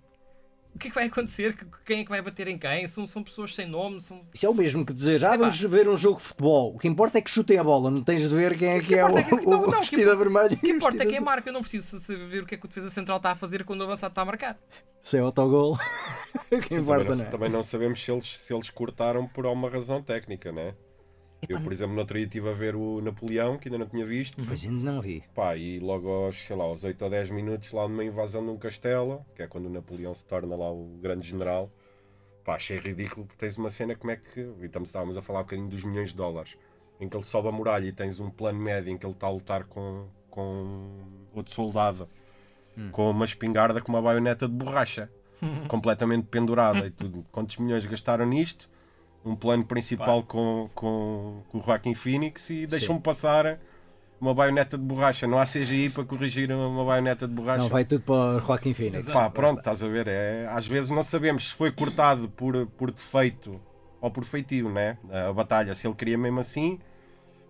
o 0.78 0.80
que 0.80 0.88
é 0.88 0.90
que 0.92 0.96
vai 0.96 1.06
acontecer, 1.08 1.58
que- 1.58 1.66
quem 1.86 2.00
é 2.02 2.04
que 2.04 2.10
vai 2.10 2.22
bater 2.22 2.48
em 2.48 2.58
quem. 2.58 2.88
São, 2.88 3.06
são 3.06 3.24
pessoas 3.24 3.54
sem 3.54 3.68
nome. 3.68 4.02
São... 4.02 4.22
Isso 4.34 4.46
é 4.46 4.50
o 4.50 4.54
mesmo 4.54 4.86
que 4.86 4.94
dizer, 4.94 5.24
ah, 5.26 5.30
Epá. 5.30 5.38
vamos 5.38 5.60
ver 5.60 5.90
um 5.90 5.98
jogo 5.98 6.18
de 6.20 6.24
futebol. 6.24 6.76
O 6.76 6.78
que 6.80 6.88
importa 6.88 7.18
é 7.18 7.22
que 7.22 7.30
chutem 7.30 7.58
a 7.58 7.64
bola, 7.64 7.90
não 7.92 8.04
tens 8.04 8.30
de 8.30 8.36
ver 8.36 8.58
quem 8.58 8.70
é 8.70 8.80
que, 8.80 8.96
é 8.96 9.04
o, 9.04 9.18
é 9.18 9.24
que- 9.24 9.32
não, 9.42 9.42
o 9.44 9.50
não, 9.50 9.62
o 9.70 9.72
que 9.72 9.78
vestido 9.80 10.12
a 10.12 10.16
vermelho. 10.16 10.54
O 10.54 10.58
que 10.58 10.70
importa 10.72 11.04
é 11.04 11.06
quem 11.06 11.18
é 11.18 11.22
marca. 11.22 11.50
Eu 11.50 11.54
não 11.54 11.62
preciso 11.62 12.00
saber 12.00 12.44
o 12.44 12.46
que 12.46 12.56
é 12.56 12.58
que 12.58 12.66
o 12.66 12.68
defesa 12.68 12.90
central 12.90 13.18
está 13.18 13.32
a 13.32 13.36
fazer 13.36 13.64
quando 13.66 13.82
o 13.82 13.84
avançado 13.84 14.12
está 14.12 14.22
a 14.22 14.26
marcar. 14.26 14.58
Sem 15.02 15.20
autogol. 15.20 15.74
o 16.52 16.60
que 16.60 16.70
Também 16.70 16.80
importa, 16.84 17.10
não, 17.10 17.18
não 17.18 17.24
é? 17.24 17.28
também 17.28 17.50
não 17.50 17.64
sabemos 17.64 18.04
se 18.04 18.12
eles, 18.12 18.38
se 18.38 18.54
eles 18.54 18.70
cortaram 18.70 19.28
por 19.28 19.46
alguma 19.46 19.70
razão 19.70 20.02
técnica, 20.02 20.52
né? 20.52 20.74
Eu, 21.48 21.62
por 21.62 21.72
exemplo, 21.72 21.94
no 21.94 22.00
outro 22.00 22.18
dia 22.18 22.26
estive 22.26 22.50
a 22.50 22.54
ver 22.54 22.76
o 22.76 23.00
Napoleão, 23.02 23.58
que 23.58 23.68
ainda 23.68 23.78
não 23.78 23.86
tinha 23.86 24.06
visto. 24.06 24.44
Pois 24.46 24.66
ainda 24.66 24.92
não 24.92 25.02
vi. 25.02 25.24
Pá, 25.36 25.56
e 25.56 25.80
logo 25.80 26.10
aos, 26.10 26.36
sei 26.36 26.56
lá, 26.56 26.64
aos 26.64 26.84
8 26.84 27.02
ou 27.02 27.10
10 27.10 27.30
minutos, 27.30 27.72
lá 27.72 27.88
numa 27.88 28.04
invasão 28.04 28.44
de 28.44 28.52
um 28.52 28.58
castelo, 28.58 29.26
que 29.36 29.44
é 29.44 29.48
quando 29.48 29.68
o 29.68 29.70
Napoleão 29.70 30.14
se 30.14 30.26
torna 30.26 30.56
lá 30.56 30.72
o 30.72 30.98
grande 31.00 31.28
general, 31.28 31.72
pá, 32.44 32.56
achei 32.56 32.80
ridículo, 32.80 33.26
porque 33.26 33.40
tens 33.40 33.58
uma 33.58 33.70
cena 33.70 33.96
como 33.96 34.12
é 34.12 34.16
que, 34.16 34.40
estamos, 34.62 34.90
estávamos 34.90 35.18
a 35.18 35.22
falar 35.22 35.40
um 35.40 35.44
bocadinho 35.44 35.70
dos 35.70 35.84
milhões 35.84 36.10
de 36.10 36.16
dólares, 36.16 36.58
em 37.00 37.08
que 37.08 37.16
ele 37.16 37.24
sobe 37.24 37.50
a 37.50 37.52
muralha 37.52 37.86
e 37.86 37.92
tens 37.92 38.20
um 38.20 38.30
plano 38.30 38.60
médio 38.60 38.92
em 38.92 38.98
que 38.98 39.06
ele 39.06 39.14
está 39.14 39.28
a 39.28 39.32
lutar 39.32 39.66
com, 39.66 40.08
com 40.30 40.90
outro 41.34 41.54
soldado, 41.54 42.10
com 42.92 43.10
uma 43.10 43.26
espingarda 43.26 43.82
com 43.82 43.92
uma 43.92 44.02
baioneta 44.02 44.48
de 44.48 44.54
borracha, 44.54 45.10
completamente 45.68 46.26
pendurada 46.28 46.86
e 46.88 46.92
tudo. 46.92 47.26
Quantos 47.32 47.58
milhões 47.58 47.86
gastaram 47.86 48.26
nisto? 48.26 48.70
Um 49.28 49.36
plano 49.36 49.66
principal 49.66 50.24
com, 50.24 50.70
com, 50.74 51.42
com 51.50 51.58
o 51.58 51.62
Joaquim 51.62 51.94
Phoenix 51.94 52.50
e 52.50 52.66
deixam-me 52.66 53.02
passar 53.02 53.60
uma 54.20 54.34
baioneta 54.34 54.78
de 54.78 54.84
borracha. 54.84 55.28
Não 55.28 55.38
há 55.38 55.44
CGI 55.44 55.90
para 55.90 56.04
corrigir 56.04 56.52
uma 56.52 56.86
baioneta 56.86 57.28
de 57.28 57.34
borracha. 57.34 57.64
Não, 57.64 57.70
vai 57.70 57.86
tudo 57.86 58.02
para 58.02 58.38
o 58.38 58.40
Joaquim 58.40 58.74
Phoenix. 58.74 59.12
Pá, 59.12 59.30
pronto, 59.30 59.60
estás 59.60 59.84
a 59.84 59.88
ver? 59.88 60.08
É, 60.08 60.48
às 60.50 60.66
vezes 60.66 60.90
não 60.90 61.04
sabemos 61.04 61.50
se 61.50 61.56
foi 61.56 61.72
cortado 61.72 62.30
por, 62.30 62.66
por 62.78 62.92
defeito 62.92 63.60
ou 64.02 64.10
por 64.10 64.24
feitio, 64.24 64.70
né? 64.70 64.98
A 65.12 65.34
batalha, 65.34 65.76
se 65.76 65.88
ele 65.88 65.96
queria 65.96 66.18
mesmo 66.18 66.40
assim, 66.40 66.80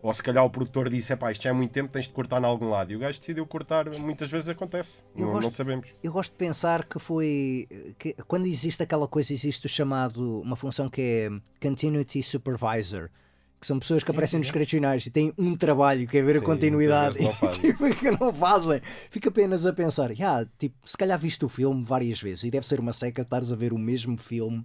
ou 0.02 0.14
se 0.14 0.22
calhar 0.24 0.44
o 0.46 0.50
produtor 0.50 0.90
disse: 0.90 1.12
é 1.12 1.16
pá, 1.16 1.32
isto 1.32 1.44
já 1.44 1.50
é 1.50 1.54
muito 1.54 1.72
tempo, 1.72 1.92
tens 1.92 2.06
de 2.08 2.14
cortar 2.14 2.42
em 2.42 2.46
algum 2.46 2.70
lado. 2.70 2.92
E 2.92 2.96
o 2.96 3.00
gajo 3.00 3.20
decidiu 3.20 3.46
cortar, 3.46 3.90
muitas 4.00 4.30
vezes 4.30 4.48
acontece, 4.50 5.02
Eu 5.16 5.26
não, 5.26 5.32
gosto- 5.34 5.44
não 5.44 5.50
sabemos. 5.50 5.88
Eu 6.04 6.12
gosto 6.12 6.32
de 6.32 6.38
pensar 6.38 6.86
que 6.86 7.00
foi. 7.00 7.68
Que 7.98 8.14
quando 8.28 8.46
existe 8.46 8.82
aquela 8.84 9.08
coisa, 9.08 9.34
existe 9.34 9.66
o 9.66 9.70
chamado. 9.70 10.42
Uma 10.42 10.56
função 10.56 10.90
que 10.90 11.02
é 11.02 11.30
Continuity 11.68 12.22
Supervisor. 12.24 13.10
Que 13.60 13.66
são 13.66 13.80
pessoas 13.80 14.04
que 14.04 14.12
aparecem 14.12 14.38
sim, 14.38 14.42
nos 14.42 14.48
sim. 14.50 14.54
créditos 14.54 14.72
finais 14.78 15.06
e 15.08 15.10
têm 15.10 15.34
um 15.36 15.56
trabalho 15.56 16.08
que 16.08 16.16
é 16.20 16.22
ver 16.22 16.36
a 16.36 16.40
Sim, 16.40 16.46
continuidade 16.46 17.20
muitas 17.20 17.40
vezes 17.40 17.58
e 17.58 17.62
tipo, 17.74 17.96
que 17.96 18.12
não 18.12 18.32
fazem. 18.32 18.80
Fica 19.10 19.30
apenas 19.30 19.66
a 19.66 19.74
pensar, 19.74 20.12
"Ya, 20.12 20.46
tipo, 20.60 20.76
se 20.86 20.96
calhar 20.96 21.18
viste 21.18 21.44
o 21.44 21.50
filme 21.50 21.84
várias 21.84 22.22
vezes 22.22 22.44
e 22.44 22.52
deve 22.52 22.68
ser 22.68 22.80
uma 22.80 22.94
seca 22.94 23.24
estares 23.24 23.52
a 23.52 23.56
ver 23.56 23.74
o 23.74 23.78
mesmo 23.80 24.16
filme 24.16 24.64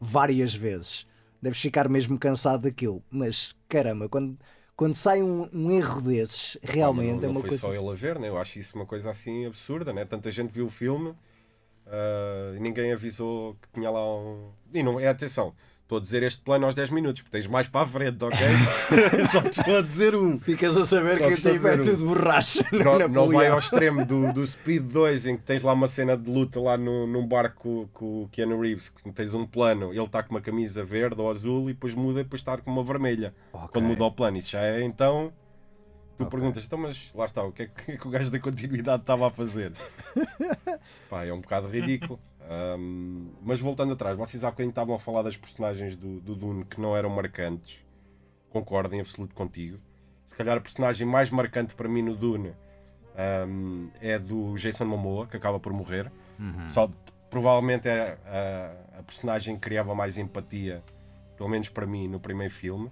várias 0.00 0.54
vezes. 0.54 1.06
Deves 1.44 1.60
ficar 1.60 1.88
mesmo 1.90 2.18
cansado 2.18 2.62
daquilo. 2.62 3.02
Mas 3.10 3.54
caramba, 3.68 4.08
quando, 4.08 4.38
quando 4.74 4.94
sai 4.94 5.22
um, 5.22 5.48
um 5.52 5.70
erro 5.70 6.00
desses, 6.00 6.56
realmente 6.62 7.10
não, 7.10 7.18
é 7.18 7.22
não 7.22 7.30
uma 7.32 7.40
foi 7.40 7.50
coisa. 7.50 7.62
só 7.62 7.74
ele 7.74 7.86
a 7.86 7.94
ver, 7.94 8.18
né? 8.18 8.28
eu 8.28 8.38
acho 8.38 8.58
isso 8.58 8.74
uma 8.74 8.86
coisa 8.86 9.10
assim 9.10 9.44
absurda. 9.44 9.92
Né? 9.92 10.06
Tanta 10.06 10.30
gente 10.30 10.50
viu 10.50 10.64
o 10.64 10.70
filme 10.70 11.14
ah, 11.86 12.54
e 12.56 12.60
ninguém 12.60 12.92
avisou 12.92 13.54
que 13.60 13.68
tinha 13.74 13.90
lá 13.90 14.02
um. 14.16 14.50
E 14.72 14.82
não, 14.82 14.98
é 14.98 15.06
atenção, 15.06 15.54
estou 15.94 15.98
a 15.98 16.00
dizer 16.00 16.22
este 16.22 16.42
plano 16.42 16.66
aos 16.66 16.74
10 16.74 16.90
minutos, 16.90 17.22
porque 17.22 17.36
tens 17.36 17.46
mais 17.46 17.68
para 17.68 17.82
a 17.82 17.86
frente, 17.86 18.22
ok? 18.24 18.38
Só 19.30 19.40
te 19.42 19.60
estou 19.60 19.78
a 19.78 19.82
dizer 19.82 20.14
um. 20.14 20.40
Ficas 20.40 20.76
a 20.76 20.84
saber 20.84 21.18
Só 21.18 21.26
que 21.28 21.32
estou 21.34 21.52
a 21.52 21.54
tipo, 21.54 21.68
é 21.68 21.76
dizer 21.76 21.92
um. 21.92 21.96
tudo 21.96 22.08
borracha. 22.08 22.64
Não, 22.72 22.84
não 22.84 22.98
Napoleão. 22.98 23.28
vai 23.28 23.48
ao 23.48 23.58
extremo 23.58 24.04
do, 24.04 24.32
do 24.32 24.46
Speed 24.46 24.90
2 24.90 25.26
em 25.26 25.36
que 25.36 25.42
tens 25.42 25.62
lá 25.62 25.72
uma 25.72 25.88
cena 25.88 26.16
de 26.16 26.30
luta 26.30 26.60
lá 26.60 26.76
no, 26.76 27.06
num 27.06 27.26
barco 27.26 27.88
com 27.92 28.24
o 28.24 28.28
Keanu 28.30 28.60
Reeves, 28.60 28.88
que 28.88 29.10
tens 29.12 29.34
um 29.34 29.46
plano, 29.46 29.92
ele 29.92 30.02
está 30.02 30.22
com 30.22 30.34
uma 30.34 30.40
camisa 30.40 30.84
verde 30.84 31.20
ou 31.20 31.30
azul 31.30 31.70
e 31.70 31.72
depois 31.74 31.94
muda 31.94 32.20
e 32.20 32.24
depois 32.24 32.40
está 32.40 32.56
com 32.56 32.70
uma 32.70 32.82
vermelha. 32.82 33.34
Ok. 33.52 33.68
Quando 33.72 33.86
muda 33.86 34.04
o 34.04 34.10
plano, 34.12 34.36
isso 34.38 34.50
já 34.50 34.60
é 34.60 34.82
então. 34.82 35.32
Tu 36.16 36.22
Ok. 36.22 36.30
perguntas, 36.30 36.64
então, 36.64 36.78
mas 36.78 37.10
lá 37.12 37.24
está, 37.24 37.42
o 37.42 37.50
que 37.50 37.62
é 37.62 37.66
que, 37.66 37.96
que 37.98 38.06
o 38.06 38.10
gajo 38.10 38.30
da 38.30 38.38
continuidade 38.38 39.02
estava 39.02 39.26
a 39.26 39.30
fazer? 39.30 39.72
Pá, 41.10 41.24
é 41.24 41.32
um 41.32 41.40
bocado 41.40 41.68
ridículo. 41.68 42.20
Ahm, 42.48 43.30
mas 43.42 43.58
voltando 43.60 43.92
atrás, 43.94 44.16
vocês 44.16 44.44
há 44.44 44.50
bocadinho 44.50 44.70
estavam 44.70 44.94
a 44.94 44.98
falar 44.98 45.22
das 45.22 45.36
personagens 45.36 45.96
do, 45.96 46.20
do 46.20 46.34
Dune 46.34 46.64
que 46.64 46.80
não 46.80 46.96
eram 46.96 47.08
marcantes. 47.10 47.78
Concordo 48.50 48.94
em 48.94 49.00
absoluto 49.00 49.34
contigo. 49.34 49.78
Se 50.26 50.34
calhar 50.34 50.56
a 50.56 50.60
personagem 50.60 51.06
mais 51.06 51.30
marcante 51.30 51.74
para 51.74 51.88
mim 51.88 52.02
no 52.02 52.14
Dune 52.16 52.52
ahm, 53.16 53.88
é 54.00 54.18
do 54.18 54.54
Jason 54.56 54.84
Momoa, 54.84 55.26
que 55.26 55.36
acaba 55.36 55.58
por 55.58 55.72
morrer. 55.72 56.10
Só 56.68 56.90
provavelmente 57.30 57.88
é 57.88 58.18
a, 58.26 58.98
a 58.98 59.02
personagem 59.02 59.54
que 59.56 59.60
criava 59.62 59.94
mais 59.94 60.18
empatia, 60.18 60.82
pelo 61.36 61.48
menos 61.48 61.68
para 61.68 61.86
mim, 61.86 62.06
no 62.08 62.20
primeiro 62.20 62.52
filme. 62.52 62.90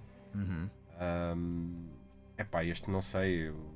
É 2.37 2.41
epá, 2.41 2.63
este 2.65 2.89
não 2.89 3.01
sei. 3.01 3.49
eu- 3.49 3.72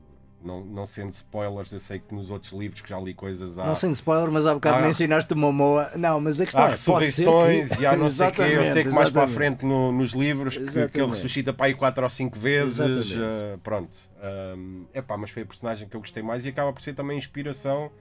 Não, 0.47 0.63
não 0.63 0.85
sendo 0.85 1.11
spoilers, 1.11 1.71
eu 1.73 1.79
sei 1.79 1.99
que 1.99 2.15
nos 2.15 2.31
outros 2.31 2.53
livros 2.53 2.79
que 2.81 2.89
já 2.89 2.97
li 2.99 3.13
coisas 3.13 3.59
há. 3.59 3.65
Não 3.65 3.75
sendo 3.75 3.93
spoiler, 3.93 4.31
mas 4.31 4.45
há 4.47 4.53
bocado 4.53 4.77
Ah. 4.77 4.81
mencionaste 4.81 5.33
o 5.33 5.37
Momoa. 5.37 5.91
Não, 5.97 6.21
mas 6.21 6.39
a 6.39 6.45
questão 6.45 6.63
Há 6.63 6.67
é, 6.67 6.69
ressurreições 6.69 7.71
que... 7.73 7.81
e 7.81 7.85
há 7.85 7.95
não 7.97 8.09
sei 8.09 8.27
o 8.29 8.31
quê. 8.31 8.41
Eu 8.41 8.45
sei 8.47 8.55
que 8.55 8.59
Exatamente, 8.63 8.93
mais 8.95 9.09
para 9.11 9.23
a 9.23 9.27
frente 9.27 9.65
no- 9.65 9.91
nos 9.91 10.11
livros 10.13 10.57
que, 10.57 10.87
que 10.87 11.01
ele 11.01 11.09
ressuscita 11.11 11.51
para 11.53 11.65
aí 11.65 11.73
4 11.73 12.03
ou 12.03 12.09
5 12.09 12.39
vezes. 12.39 12.79
Eh, 12.79 13.57
pronto. 13.61 13.95
É 14.93 14.99
epá, 14.99 15.17
mas 15.17 15.29
foi 15.29 15.43
a 15.43 15.45
personagem 15.45 15.87
que 15.87 15.95
eu 15.95 15.99
gostei 15.99 16.23
mais 16.23 16.45
e 16.45 16.49
acaba 16.49 16.71
por 16.71 16.81
ser 16.81 16.93
também 16.93 17.17
inspiração 17.17 17.91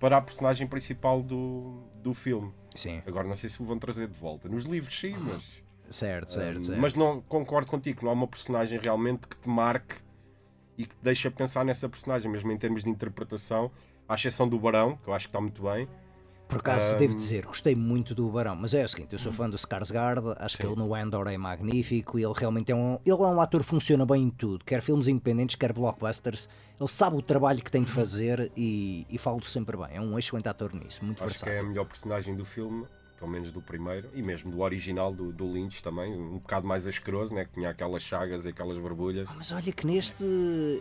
para 0.00 0.16
a 0.16 0.20
personagem 0.20 0.66
principal 0.66 1.22
do, 1.22 1.82
do 2.02 2.12
filme. 2.12 2.52
Sim. 2.74 3.00
Agora 3.06 3.26
não 3.26 3.36
sei 3.36 3.48
se 3.48 3.62
o 3.62 3.64
vão 3.64 3.78
trazer 3.78 4.06
de 4.08 4.18
volta. 4.18 4.48
Nos 4.48 4.64
livros 4.64 4.98
sim, 4.98 5.16
mas 5.18 5.64
Certo, 5.88 6.32
certo, 6.32 6.62
certo. 6.64 6.80
Mas 6.80 6.94
não 6.94 7.20
concordo 7.22 7.70
contigo, 7.70 8.00
não 8.04 8.10
há 8.10 8.14
uma 8.14 8.26
personagem 8.26 8.78
realmente 8.78 9.26
que 9.28 9.36
te 9.36 9.48
marque 9.48 9.94
e 10.78 10.84
que 10.86 10.94
deixa 11.02 11.30
pensar 11.30 11.64
nessa 11.64 11.88
personagem, 11.88 12.30
mesmo 12.30 12.50
em 12.52 12.56
termos 12.58 12.84
de 12.84 12.90
interpretação, 12.90 13.70
à 14.08 14.14
exceção 14.14 14.48
do 14.48 14.58
Barão, 14.58 14.96
que 15.02 15.08
eu 15.08 15.14
acho 15.14 15.26
que 15.26 15.30
está 15.30 15.40
muito 15.40 15.62
bem. 15.62 15.88
Por 16.48 16.58
acaso, 16.58 16.96
devo 16.96 17.16
dizer, 17.16 17.44
gostei 17.44 17.74
muito 17.74 18.14
do 18.14 18.30
Barão, 18.30 18.54
mas 18.54 18.72
é 18.72 18.84
o 18.84 18.88
seguinte, 18.88 19.12
eu 19.12 19.18
sou 19.18 19.32
fã 19.32 19.50
do 19.50 19.56
Skarsgård, 19.56 20.36
acho 20.38 20.56
que 20.56 20.62
Sim. 20.62 20.70
ele 20.70 20.78
no 20.78 20.94
Andor 20.94 21.26
é 21.26 21.36
magnífico 21.36 22.20
e 22.20 22.22
ele 22.22 22.34
realmente 22.36 22.70
é 22.70 22.74
um, 22.74 23.00
ele 23.04 23.16
é 23.20 23.26
um 23.26 23.40
ator 23.40 23.62
que 23.62 23.66
funciona 23.66 24.06
bem 24.06 24.22
em 24.22 24.30
tudo, 24.30 24.64
quer 24.64 24.80
filmes 24.80 25.08
independentes, 25.08 25.56
quer 25.56 25.72
blockbusters, 25.72 26.48
ele 26.78 26.88
sabe 26.88 27.16
o 27.16 27.22
trabalho 27.22 27.60
que 27.60 27.70
tem 27.70 27.82
de 27.82 27.90
fazer 27.90 28.52
e, 28.56 29.04
e 29.10 29.18
falo 29.18 29.42
sempre 29.42 29.76
bem, 29.76 29.96
é 29.96 30.00
um 30.00 30.16
excelente 30.16 30.48
ator 30.48 30.72
nisso, 30.72 31.04
muito 31.04 31.24
Acho 31.24 31.34
que 31.42 31.46
é 31.46 31.48
a 31.48 31.50
versátil. 31.54 31.68
melhor 31.68 31.84
personagem 31.86 32.36
do 32.36 32.44
filme, 32.44 32.86
pelo 33.18 33.30
menos 33.30 33.50
do 33.50 33.60
primeiro, 33.62 34.10
e 34.14 34.22
mesmo 34.22 34.50
do 34.50 34.60
original, 34.60 35.12
do, 35.12 35.32
do 35.32 35.50
Lynch 35.50 35.82
também, 35.82 36.12
um 36.14 36.38
bocado 36.38 36.66
mais 36.66 36.86
asqueroso, 36.86 37.34
né? 37.34 37.44
que 37.44 37.52
tinha 37.54 37.70
aquelas 37.70 38.02
chagas 38.02 38.44
e 38.44 38.48
aquelas 38.50 38.78
borbulhas. 38.78 39.26
Ah, 39.30 39.34
Mas 39.36 39.50
olha 39.52 39.72
que 39.72 39.86
neste, 39.86 40.24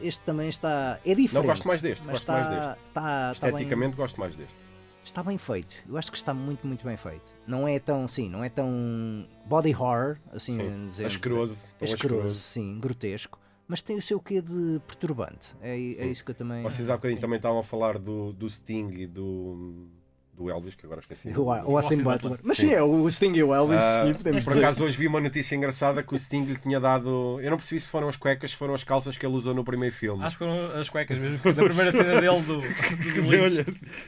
este 0.02 0.24
também 0.24 0.50
está, 0.50 1.00
é 1.06 1.16
diferente. 1.16 1.34
Não, 1.34 1.44
gosto 1.44 1.68
mais 1.68 1.82
deste, 1.82 2.06
gosto 2.06 2.32
mais 2.32 2.46
está, 2.48 2.56
deste. 2.68 2.84
Está, 2.88 3.32
está 3.32 3.48
bem- 3.48 3.56
Esteticamente 3.56 3.96
gosto 3.96 4.20
mais 4.20 4.36
deste. 4.36 4.56
está 5.04 5.24
bem 5.24 5.38
feito. 5.38 5.76
Eu 5.88 5.98
acho 5.98 6.12
que 6.12 6.18
está 6.18 6.34
muito, 6.34 6.66
muito 6.68 6.86
bem 6.86 6.98
feito. 6.98 7.34
Não 7.48 7.68
é 7.68 7.80
tão, 7.80 8.08
sim, 8.08 8.30
não 8.30 8.44
é 8.44 8.50
tão 8.50 9.28
body 9.46 9.74
horror, 9.74 10.18
assim 10.34 10.60
Sim. 10.60 10.86
dizer. 10.88 11.06
Asqueroso, 11.06 11.68
Asqueroso, 11.82 12.34
sim, 12.36 12.80
grotesco. 12.80 13.40
Mas 13.68 13.82
tem 13.82 13.98
o 13.98 14.02
seu 14.02 14.20
quê 14.20 14.42
de 14.44 14.80
perturbante. 14.86 15.56
É, 15.60 15.72
é 15.76 16.06
isso 16.06 16.24
que 16.24 16.30
eu 16.32 16.36
também. 16.36 16.62
Vocês 16.62 16.88
há 16.90 16.96
bocadinho 16.98 17.20
também 17.20 17.38
estavam 17.38 17.58
a 17.60 17.64
falar 17.64 17.98
do, 17.98 18.32
do 18.32 18.48
Sting 18.48 18.92
e 18.92 19.08
do, 19.08 19.88
do 20.36 20.50
Elvis, 20.50 20.76
que 20.76 20.86
agora 20.86 21.00
esqueci. 21.02 21.30
O, 21.30 21.44
o 21.46 21.52
Austin 21.52 21.72
Austin 21.76 21.98
Butler. 22.04 22.20
Butler. 22.34 22.40
Mas 22.44 22.58
Sim. 22.58 22.74
é 22.74 22.82
o 22.84 23.10
Sting 23.10 23.34
e 23.36 23.44
o 23.44 23.54
Elvis, 23.54 23.82
Ah, 23.82 24.06
sim, 24.06 24.14
podemos 24.14 24.44
por 24.44 24.54
dizer. 24.54 24.66
acaso 24.66 24.84
hoje 24.84 24.98
vi 24.98 25.08
uma 25.08 25.22
notícia 25.22 25.56
engraçada 25.56 26.04
que 26.04 26.14
o 26.14 26.20
Sting 26.20 26.44
lhe 26.46 26.58
tinha 26.58 26.80
dado. 26.80 27.40
Eu 27.42 27.50
não 27.50 27.58
percebi 27.58 27.80
se 27.80 27.88
foram 27.88 28.08
as 28.10 28.18
cuecas, 28.18 28.52
se 28.52 28.58
foram 28.58 28.74
as 28.74 28.84
calças 28.84 29.18
que 29.18 29.26
ele 29.26 29.34
usou 29.36 29.54
no 29.54 29.64
primeiro 29.64 29.96
filme. 29.96 30.24
Acho 30.24 30.38
que 30.38 30.44
foram 30.46 30.80
as 30.80 30.90
cuecas 30.90 31.18
mesmo, 31.18 31.38
da 31.38 31.54
primeira 31.64 31.92
cena 31.92 32.20
dele 32.22 32.42
do, 32.42 32.62
que 32.62 33.22
do 33.22 33.30
deu-lhe 33.30 33.64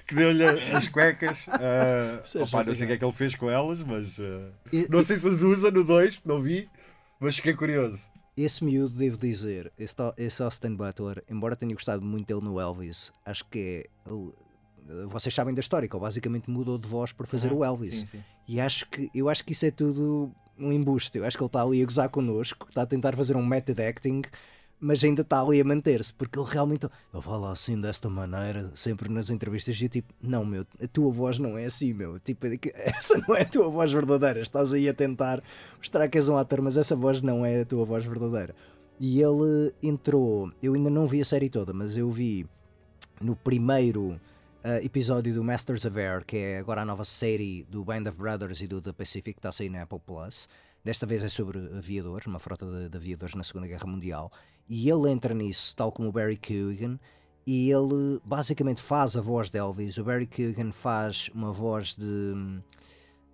que 0.05 0.15
deu-lhe 0.15 0.43
as 0.45 0.87
cuecas. 0.87 1.39
ah, 1.49 2.21
Isso 2.23 2.37
é 2.39 2.43
opá, 2.43 2.63
não 2.63 2.73
sei 2.75 2.83
o 2.85 2.87
que 2.87 2.93
é 2.93 2.97
que 2.97 3.05
ele 3.05 3.11
fez 3.13 3.35
com 3.35 3.49
elas, 3.49 3.81
mas 3.83 4.19
ah, 4.19 4.49
E- 4.73 4.87
não 4.89 5.01
sei 5.01 5.15
se 5.17 5.27
as 5.27 5.41
usa 5.41 5.71
no 5.71 5.83
2, 5.83 6.21
não 6.25 6.41
vi, 6.41 6.69
mas 7.19 7.35
fiquei 7.37 7.53
curioso. 7.53 8.07
Esse 8.35 8.63
miúdo, 8.63 8.95
devo 8.95 9.17
dizer, 9.17 9.71
esse, 9.79 9.95
esse 10.15 10.43
Austin 10.43 10.75
Butler, 10.75 11.23
embora 11.27 11.55
tenha 11.55 11.73
gostado 11.73 12.03
muito 12.05 12.27
dele 12.27 12.45
no 12.45 12.59
Elvis, 12.59 13.11
acho 13.25 13.43
que 13.45 13.83
é. 14.05 14.09
Vocês 15.10 15.34
sabem 15.34 15.54
da 15.54 15.60
história, 15.60 15.88
que 15.88 15.95
ele 15.95 16.02
basicamente 16.02 16.50
mudou 16.50 16.78
de 16.78 16.88
voz 16.88 17.12
para 17.12 17.28
fazer 17.28 17.52
o 17.52 17.63
Elvis. 17.63 17.95
Sim, 18.00 18.06
sim. 18.06 18.23
E 18.47 18.60
acho 18.60 18.88
que, 18.89 19.10
eu 19.13 19.30
acho 19.30 19.43
que 19.43 19.52
isso 19.52 19.65
é 19.65 19.71
tudo 19.71 20.32
um 20.58 20.71
embuste. 20.71 21.17
Eu 21.17 21.26
acho 21.26 21.38
que 21.38 21.43
ele 21.43 21.47
está 21.47 21.62
ali 21.62 21.82
a 21.82 21.86
gozar 21.86 22.10
connosco, 22.10 22.67
está 22.69 22.82
a 22.82 22.86
tentar 22.86 23.15
fazer 23.15 23.36
um 23.36 23.45
method 23.45 23.82
acting, 23.82 24.21
mas 24.80 25.04
ainda 25.04 25.21
está 25.21 25.41
ali 25.41 25.60
a 25.60 25.65
manter-se, 25.65 26.13
porque 26.13 26.38
ele 26.38 26.47
realmente 26.50 26.86
ele 26.86 27.21
fala 27.21 27.52
assim 27.52 27.80
desta 27.80 28.10
maneira, 28.10 28.71
sempre 28.76 29.10
nas 29.10 29.30
entrevistas, 29.30 29.80
e 29.80 29.86
eu 29.86 29.89
tipo, 29.89 30.13
não, 30.21 30.45
meu, 30.45 30.65
a 30.82 30.88
tua 30.88 31.12
voz 31.12 31.39
não 31.39 31.58
é 31.58 31.65
assim, 31.65 31.93
meu. 31.93 32.19
Tipo, 32.19 32.47
é 32.47 32.60
essa 32.76 33.17
não 33.28 33.36
é 33.36 33.41
a 33.41 33.45
tua 33.45 33.69
voz 33.69 33.91
verdadeira. 33.91 34.39
Estás 34.39 34.73
aí 34.73 34.88
a 34.88 34.93
tentar 34.93 35.41
mostrar 35.78 36.08
que 36.08 36.17
és 36.17 36.30
um 36.30 36.38
ator, 36.38 36.62
mas 36.62 36.78
essa 36.78 36.95
voz 36.95 37.21
não 37.21 37.45
é 37.45 37.62
a 37.62 37.65
tua 37.65 37.86
voz 37.86 38.06
verdadeira. 38.06 38.56
E 39.00 39.21
ele 39.21 39.73
entrou, 39.82 40.52
eu 40.62 40.73
ainda 40.73 40.89
não 40.89 41.06
vi 41.06 41.21
a 41.21 41.26
série 41.26 41.50
toda, 41.50 41.71
mas 41.71 41.95
eu 41.95 42.10
vi 42.10 42.47
no 43.21 43.36
primeiro 43.36 44.19
ah, 44.67 44.84
episódio 44.84 45.34
do 45.34 45.41
Masters 45.41 45.86
of 45.86 45.97
Air, 45.97 46.25
que 46.25 46.36
é 46.36 46.58
agora 46.58 46.82
a 46.82 46.86
nova 46.86 47.06
série 47.06 47.63
do 47.69 47.86
Band 47.86 48.01
of 48.10 48.17
Brothers 48.17 48.60
e 48.60 48.67
do 48.67 48.82
The 48.82 48.91
Pacific, 48.91 49.36
que 49.36 49.39
está 49.39 49.47
a 49.47 49.51
sair 49.53 49.69
na 49.69 49.84
Apple 49.84 50.01
Plus. 50.06 50.49
Desta 50.84 51.06
vez 51.06 51.23
é 51.23 51.30
sobre 51.30 51.58
aviadores, 51.73 52.27
uma 52.27 52.38
frota 52.38 52.65
de, 52.65 52.89
de 52.89 52.97
aviadores 52.97 53.34
na 53.34 53.45
Segunda 53.45 53.65
Guerra 53.65 53.88
Mundial. 53.88 54.30
E 54.67 54.89
ele 54.89 55.10
entra 55.10 55.34
nisso, 55.34 55.73
tal 55.73 55.89
como 55.89 56.10
o 56.10 56.12
Barry 56.12 56.36
Keoghan, 56.36 56.99
e 57.45 57.71
ele 57.71 58.19
basicamente 58.25 58.82
faz 58.82 59.15
a 59.15 59.21
voz 59.21 59.49
de 59.49 59.58
Elvis. 59.58 59.97
O 59.97 60.03
Barry 60.03 60.27
Keoghan 60.27 60.73
faz 60.73 61.30
uma 61.34 61.53
voz 61.53 61.95
de 61.95 62.34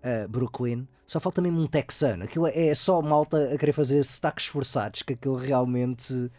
ah, 0.04 0.28
Brooklyn. 0.30 0.88
Só 1.04 1.20
falta 1.20 1.42
mesmo 1.42 1.60
um 1.60 1.68
texano. 1.68 2.26
Aquilo 2.26 2.46
é 2.46 2.76
só 2.76 3.02
malta 3.02 3.52
a 3.52 3.58
querer 3.58 3.74
fazer 3.74 4.04
sotaques 4.04 4.46
forçados, 4.46 5.02
que 5.02 5.14
aquilo 5.14 5.38
realmente 5.38 6.32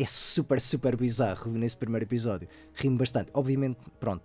é 0.00 0.06
super, 0.06 0.60
super 0.60 0.96
bizarro 0.96 1.50
nesse 1.52 1.76
primeiro 1.76 2.04
episódio. 2.04 2.48
Rimo 2.74 2.96
bastante. 2.96 3.30
Obviamente, 3.34 3.78
pronto, 3.98 4.24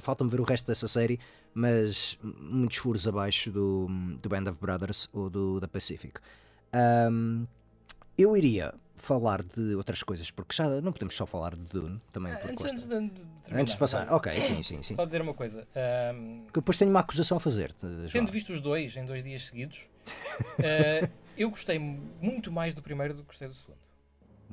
falta-me 0.00 0.30
ver 0.30 0.40
o 0.40 0.44
resto 0.44 0.66
dessa 0.66 0.88
série, 0.88 1.20
mas 1.52 2.18
muitos 2.22 2.78
furos 2.78 3.06
abaixo 3.06 3.50
do, 3.50 3.86
do 4.22 4.28
Band 4.28 4.50
of 4.50 4.58
Brothers 4.58 5.08
ou 5.12 5.28
do 5.28 5.60
da 5.60 5.68
Pacific. 5.68 6.18
Ahm, 6.72 7.44
eu 8.16 8.34
iria 8.36 8.74
falar 8.94 9.42
de 9.42 9.74
outras 9.74 10.02
coisas, 10.02 10.30
porque 10.30 10.54
já 10.54 10.80
não 10.80 10.90
podemos 10.90 11.14
só 11.14 11.26
falar 11.26 11.54
de 11.54 11.64
Dune 11.64 12.00
também. 12.10 12.32
porque 12.36 12.52
Antes, 12.52 12.64
antes 12.64 12.88
de, 12.88 13.24
de 13.50 13.54
Antes 13.54 13.74
de 13.74 13.78
passar, 13.78 14.10
ok, 14.10 14.40
sim, 14.40 14.62
sim, 14.62 14.82
sim. 14.82 14.94
Só 14.94 15.04
dizer 15.04 15.20
uma 15.20 15.34
coisa. 15.34 15.68
ahm, 15.74 16.44
Porque 16.44 16.60
depois 16.60 16.78
tenho 16.78 16.90
uma 16.90 17.00
acusação 17.00 17.36
a 17.36 17.40
fazer. 17.40 17.74
João. 17.78 18.08
tendo 18.10 18.32
visto 18.32 18.52
os 18.54 18.60
dois 18.60 18.96
em 18.96 19.04
dois 19.04 19.22
dias 19.22 19.44
seguidos, 19.44 19.86
ah, 20.58 21.08
eu 21.36 21.50
gostei 21.50 21.78
muito 21.78 22.50
mais 22.50 22.72
do 22.72 22.80
primeiro 22.80 23.12
do 23.12 23.20
que 23.20 23.26
gostei 23.26 23.48
do 23.48 23.54
segundo. 23.54 23.83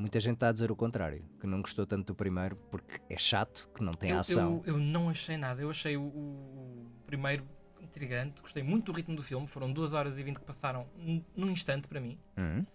Muita 0.02 0.20
gente 0.20 0.34
está 0.34 0.50
a 0.50 0.52
dizer 0.52 0.72
o 0.72 0.76
contrário, 0.76 1.24
que 1.40 1.46
não 1.46 1.62
gostou 1.62 1.86
tanto 1.86 2.08
do 2.08 2.16
primeiro 2.16 2.56
porque 2.72 3.00
é 3.08 3.18
chato, 3.18 3.70
que 3.76 3.84
não 3.84 3.94
tem 3.94 4.10
eu, 4.10 4.20
ação. 4.20 4.64
Eu, 4.66 4.74
eu 4.74 4.80
não 4.80 5.10
achei 5.10 5.38
nada. 5.38 5.62
Eu 5.62 5.70
achei 5.70 5.96
o, 5.96 6.02
o- 6.02 6.92
primeiro 7.06 7.48
intrigante. 7.80 8.42
Gostei 8.42 8.64
muito 8.64 8.86
do 8.92 8.96
ritmo 8.96 9.16
do 9.16 9.22
filme. 9.22 9.46
Foram 9.46 9.72
2 9.72 9.94
horas 9.94 10.18
e 10.18 10.24
20 10.24 10.40
que 10.40 10.46
passaram 10.46 10.88
num 11.36 11.50
instante 11.52 11.88
para 11.88 12.00
mim. 12.02 12.18
Hum, 12.38 12.66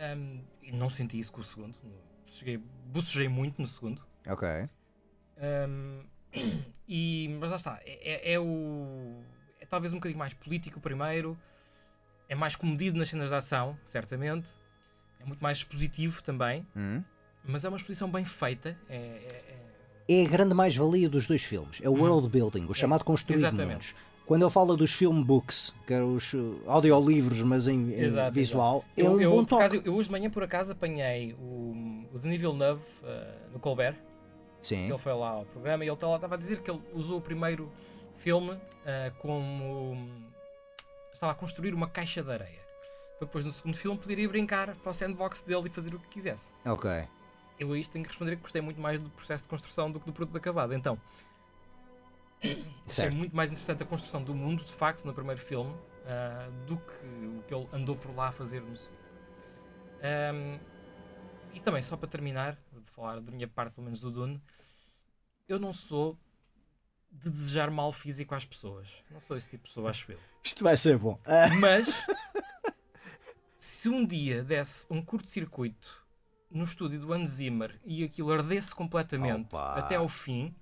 Ahm, 0.00 0.40
e 0.62 0.72
não 0.72 0.90
senti 0.90 1.16
isso 1.18 1.30
com 1.32 1.40
o 1.40 1.44
segundo. 1.44 1.76
Cheguei, 2.26 2.58
bocejei 2.58 3.28
muito 3.28 3.62
no 3.62 3.68
segundo. 3.68 4.02
ok. 4.26 4.48
Ahm, 5.38 6.02
e, 6.88 7.28
mas 7.40 7.50
lá 7.50 7.56
está. 7.56 7.80
É, 7.84 8.30
é- 8.30 8.32
é 8.34 8.40
o. 8.40 9.22
É 9.60 9.66
talvez 9.66 9.92
um 9.92 9.96
bocadinho 9.98 10.18
mais 10.18 10.34
político 10.34 10.78
o 10.80 10.82
primeiro. 10.82 11.38
É 12.28 12.34
mais 12.34 12.56
comedido 12.56 12.98
nas 12.98 13.08
cenas 13.08 13.28
de 13.28 13.34
ação, 13.36 13.78
certamente. 13.84 14.48
É 15.24 15.26
muito 15.26 15.40
mais 15.40 15.58
expositivo 15.58 16.22
também. 16.22 16.66
Hum. 16.76 17.02
Mas 17.44 17.64
é 17.64 17.68
uma 17.68 17.76
exposição 17.76 18.10
bem 18.10 18.24
feita. 18.24 18.76
É, 18.88 18.96
é- 18.96 19.26
é- 19.48 19.64
É 20.06 20.26
a 20.26 20.28
grande 20.28 20.54
mais-valia 20.54 21.08
dos 21.08 21.26
dois 21.26 21.42
filmes. 21.42 21.80
É 21.82 21.88
o 21.88 21.94
Hum. 21.94 22.00
world 22.02 22.28
building, 22.28 22.66
o 22.68 22.74
chamado 22.74 23.04
construir 23.04 23.36
exatamente. 23.36 23.70
mundos. 23.72 23.94
Quando 24.26 24.42
ele 24.42 24.50
fala 24.50 24.76
dos 24.76 24.92
film 24.92 25.22
books, 25.22 25.74
que 25.86 25.92
é 25.94 26.02
os 26.02 26.32
uh, 26.34 26.60
audiolivros, 26.66 27.40
mas 27.42 27.68
em, 27.68 27.90
em 27.92 28.00
Exato, 28.00 28.32
visual, 28.32 28.84
é 28.96 29.02
Eu, 29.02 29.12
um 29.12 29.20
eu, 29.20 29.30
bom 29.30 29.36
por 29.44 29.50
toque. 29.50 29.62
acaso, 29.64 29.82
eu 29.84 29.94
hoje 29.94 30.08
de 30.08 30.12
manhã, 30.12 30.30
por 30.30 30.42
acaso, 30.42 30.72
apanhei 30.72 31.34
o, 31.34 32.06
o 32.12 32.18
Denis 32.18 32.40
Villeneuve 32.40 32.82
uh, 33.02 33.52
no 33.52 33.58
Colbert. 33.58 33.96
Sim. 34.62 34.88
Ele 34.88 34.96
foi 34.98 35.12
lá 35.12 35.28
ao 35.30 35.44
programa 35.46 35.84
e 35.84 35.88
ele 35.88 35.94
estava 35.94 36.34
a 36.34 36.38
dizer 36.38 36.60
que 36.62 36.70
ele 36.70 36.80
usou 36.94 37.18
o 37.18 37.20
primeiro 37.20 37.70
filme 38.16 38.52
uh, 38.52 38.58
como. 39.18 39.96
estava 41.12 41.32
a 41.32 41.34
construir 41.34 41.74
uma 41.74 41.86
caixa 41.88 42.22
de 42.22 42.30
areia. 42.30 42.63
Para 43.18 43.26
depois, 43.26 43.44
no 43.44 43.52
segundo 43.52 43.76
filme, 43.76 43.98
poder 43.98 44.18
ir 44.18 44.28
brincar 44.28 44.74
para 44.76 44.90
o 44.90 44.94
sandbox 44.94 45.42
dele 45.42 45.68
e 45.68 45.70
fazer 45.70 45.94
o 45.94 45.98
que 45.98 46.08
quisesse. 46.08 46.52
Ok. 46.64 46.90
Eu 47.58 47.72
a 47.72 47.78
isto 47.78 47.92
tenho 47.92 48.04
que 48.04 48.10
responder 48.10 48.36
que 48.36 48.42
gostei 48.42 48.60
muito 48.60 48.80
mais 48.80 48.98
do 49.00 49.08
processo 49.10 49.44
de 49.44 49.48
construção 49.48 49.90
do 49.90 50.00
que 50.00 50.06
do 50.06 50.12
produto 50.12 50.36
acabado. 50.36 50.74
Então, 50.74 51.00
achei 52.42 52.64
Certo. 52.86 53.16
muito 53.16 53.34
mais 53.34 53.50
interessante 53.50 53.82
a 53.82 53.86
construção 53.86 54.22
do 54.22 54.34
mundo, 54.34 54.64
de 54.64 54.72
facto, 54.72 55.04
no 55.04 55.14
primeiro 55.14 55.40
filme, 55.40 55.74
ah, 56.06 56.48
do 56.66 56.76
que 56.76 56.92
o 57.38 57.42
que 57.46 57.54
ele 57.54 57.68
andou 57.72 57.96
por 57.96 58.14
lá 58.14 58.28
a 58.28 58.32
fazer 58.32 58.60
no 58.60 58.76
segundo. 58.76 59.04
Ahm, 60.02 60.58
e 61.54 61.60
também, 61.60 61.80
só 61.80 61.96
para 61.96 62.08
terminar, 62.08 62.58
de 62.72 62.90
falar 62.90 63.20
da 63.20 63.30
minha 63.30 63.46
parte, 63.48 63.74
pelo 63.74 63.84
menos 63.84 64.00
do 64.00 64.10
Dune, 64.10 64.42
eu 65.48 65.58
não 65.58 65.72
sou 65.72 66.18
de 67.10 67.30
desejar 67.30 67.70
mal 67.70 67.92
físico 67.92 68.34
às 68.34 68.44
pessoas. 68.44 68.88
Não 69.10 69.20
sou 69.20 69.36
esse 69.36 69.48
tipo 69.48 69.62
de 69.62 69.68
pessoa, 69.70 69.88
acho 69.90 70.10
eu. 70.10 70.18
Isto 70.42 70.64
vai 70.64 70.76
ser 70.76 70.98
bom. 70.98 71.18
Ah, 71.24 71.48
Mas, 71.60 71.88
se 73.64 73.88
um 73.88 74.04
dia 74.04 74.42
desse 74.44 74.86
um 74.90 75.00
curto-circuito 75.02 76.04
no 76.50 76.64
estúdio 76.64 77.00
do 77.00 77.12
Hans 77.12 77.30
Zimmer 77.30 77.80
e 77.84 78.04
aquilo 78.04 78.30
ardesse 78.30 78.74
completamente 78.74 79.46
Opa. 79.54 79.74
até 79.78 79.96
ao 79.96 80.08
fim, 80.08 80.54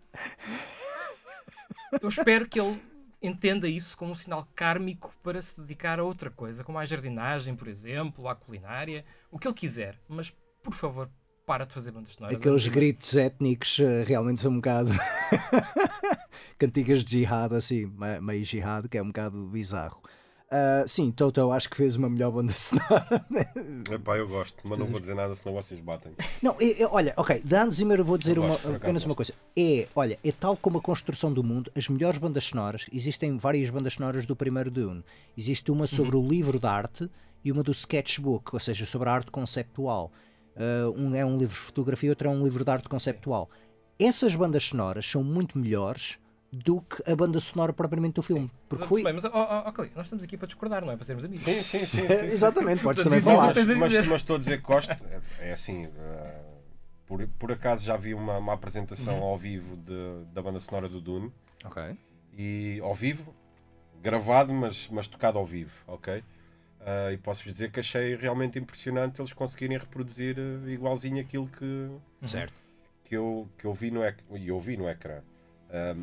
eu 2.00 2.08
espero 2.08 2.48
que 2.48 2.60
ele 2.60 2.80
entenda 3.20 3.68
isso 3.68 3.96
como 3.96 4.12
um 4.12 4.14
sinal 4.14 4.48
kármico 4.54 5.12
para 5.22 5.42
se 5.42 5.60
dedicar 5.60 5.98
a 5.98 6.04
outra 6.04 6.30
coisa, 6.30 6.62
como 6.64 6.78
à 6.78 6.84
jardinagem, 6.84 7.54
por 7.54 7.68
exemplo, 7.68 8.28
à 8.28 8.34
culinária, 8.34 9.04
o 9.30 9.38
que 9.38 9.46
ele 9.46 9.54
quiser. 9.54 9.98
Mas, 10.08 10.30
por 10.62 10.72
favor, 10.74 11.10
para 11.44 11.66
de 11.66 11.74
fazer 11.74 11.90
bandas 11.90 12.14
sonoras. 12.14 12.40
Aqueles 12.40 12.62
Zimmer. 12.62 12.74
gritos 12.74 13.16
étnicos 13.16 13.78
eh, 13.80 14.04
realmente 14.04 14.40
são 14.40 14.52
um 14.52 14.56
bocado. 14.56 14.90
Cantigas 16.58 17.04
de 17.04 17.18
jihad, 17.18 17.52
assim, 17.54 17.86
me- 17.86 18.20
meio 18.20 18.44
jihad, 18.44 18.88
que 18.88 18.96
é 18.96 19.02
um 19.02 19.08
bocado 19.08 19.44
bizarro. 19.48 20.00
Ah, 20.54 20.84
sim, 20.86 21.10
Toto 21.10 21.50
acho 21.50 21.70
que 21.70 21.76
fez 21.78 21.96
uma 21.96 22.10
melhor 22.10 22.30
banda 22.30 22.52
sonora. 22.54 23.24
Epá, 23.90 24.18
eu 24.18 24.28
gosto, 24.28 24.58
mas 24.64 24.78
não 24.78 24.84
vou 24.84 25.00
dizer 25.00 25.14
nada 25.14 25.34
senão 25.34 25.54
vocês 25.54 25.80
batem. 25.80 26.12
Não, 26.42 26.54
é- 26.60 26.82
é- 26.82 26.86
olha, 26.86 27.14
ok, 27.16 27.40
da 27.42 27.62
Hans 27.62 27.76
Zimmer 27.76 27.98
eu 28.00 28.04
vou 28.04 28.18
dizer 28.18 28.36
Eu 28.36 28.42
uma- 28.42 28.50
gosto, 28.56 28.74
apenas 28.74 29.04
uma 29.06 29.14
coisa. 29.14 29.32
É, 29.56 29.88
olha, 29.96 30.18
é 30.22 30.30
tal 30.30 30.54
como 30.54 30.76
a 30.76 30.80
construção 30.82 31.32
do 31.32 31.42
mundo, 31.42 31.72
as 31.74 31.88
melhores 31.88 32.18
bandas 32.18 32.44
sonoras, 32.44 32.84
existem 32.92 33.36
várias 33.38 33.70
bandas 33.70 33.94
sonoras 33.94 34.26
do 34.26 34.36
primeiro 34.36 34.70
Dune. 34.70 35.02
Existe 35.38 35.70
uma 35.70 35.86
sobre 35.86 36.16
o 36.16 36.28
livro 36.28 36.58
de 36.60 36.66
arte 36.66 37.08
e 37.42 37.50
uma 37.50 37.62
do 37.62 37.72
sketchbook, 37.72 38.50
ou 38.52 38.60
seja, 38.60 38.84
sobre 38.84 39.08
a 39.08 39.12
arte 39.12 39.30
conceptual. 39.30 40.12
Ah, 40.54 40.90
um 40.94 41.14
é 41.14 41.24
um 41.24 41.38
livro 41.38 41.54
de 41.54 41.60
fotografia, 41.62 42.10
outro 42.10 42.28
é 42.28 42.30
um 42.30 42.44
livro 42.44 42.62
de 42.62 42.70
arte 42.70 42.90
conceptual. 42.90 43.48
Essas 43.98 44.34
bandas 44.36 44.64
sonoras 44.64 45.06
são 45.10 45.24
muito 45.24 45.58
melhores 45.58 46.18
do 46.52 46.82
que 46.82 47.10
a 47.10 47.16
banda 47.16 47.40
sonora 47.40 47.72
propriamente 47.72 48.16
do 48.16 48.22
filme. 48.22 48.50
Porque 48.68 48.86
foi. 48.86 49.02
bem, 49.02 49.14
mas, 49.14 49.24
ó, 49.24 49.30
ó, 49.32 49.72
Cali, 49.72 49.90
nós 49.96 50.04
estamos 50.06 50.22
aqui 50.22 50.36
para 50.36 50.46
discordar, 50.46 50.84
não 50.84 50.92
é? 50.92 50.96
Para 50.96 51.04
sermos 51.06 51.24
amigos. 51.24 51.44
Sim, 51.44 51.54
sim, 51.54 51.78
sim. 51.78 51.86
sim, 52.02 52.08
sim. 52.08 52.24
Exatamente, 52.26 52.82
podes 52.82 53.02
também 53.02 53.22
falar. 53.22 53.54
mas, 53.78 54.06
mas 54.06 54.20
estou 54.20 54.36
a 54.36 54.38
dizer 54.38 54.58
que 54.58 54.64
gosto. 54.64 54.90
É, 55.40 55.48
é 55.48 55.52
assim, 55.52 55.86
eh, 55.86 56.40
por, 57.06 57.26
por 57.38 57.50
acaso 57.52 57.82
já 57.82 57.96
vi 57.96 58.12
uma, 58.12 58.36
uma 58.36 58.52
apresentação 58.52 59.16
Uhum. 59.18 59.24
ao 59.24 59.38
vivo 59.38 59.76
de- 59.78 60.24
da 60.34 60.42
banda 60.42 60.60
sonora 60.60 60.90
do 60.90 61.00
Dune. 61.00 61.32
Ok. 61.64 61.96
E 62.36 62.78
ao 62.82 62.94
vivo, 62.94 63.34
gravado, 64.02 64.52
mas, 64.52 64.88
mas 64.90 65.06
tocado 65.06 65.38
ao 65.38 65.46
vivo, 65.46 65.72
ok? 65.86 66.22
Ah, 66.80 67.12
e 67.12 67.16
posso-vos 67.16 67.52
dizer 67.52 67.70
que 67.70 67.80
achei 67.80 68.14
realmente 68.16 68.58
impressionante 68.58 69.20
eles 69.22 69.32
conseguirem 69.32 69.78
reproduzir 69.78 70.36
eh, 70.38 70.70
igualzinho 70.70 71.18
aquilo 71.20 71.48
que, 71.48 71.90
Certo. 72.26 72.52
que, 73.04 73.16
eu, 73.16 73.48
que 73.56 73.64
eu 73.64 73.72
vi 73.72 73.90
no, 73.90 74.04
ec 74.04 74.18
e 74.32 74.48
eu 74.48 74.60
vi 74.60 74.76
no 74.76 74.86
ecrã. 74.88 75.20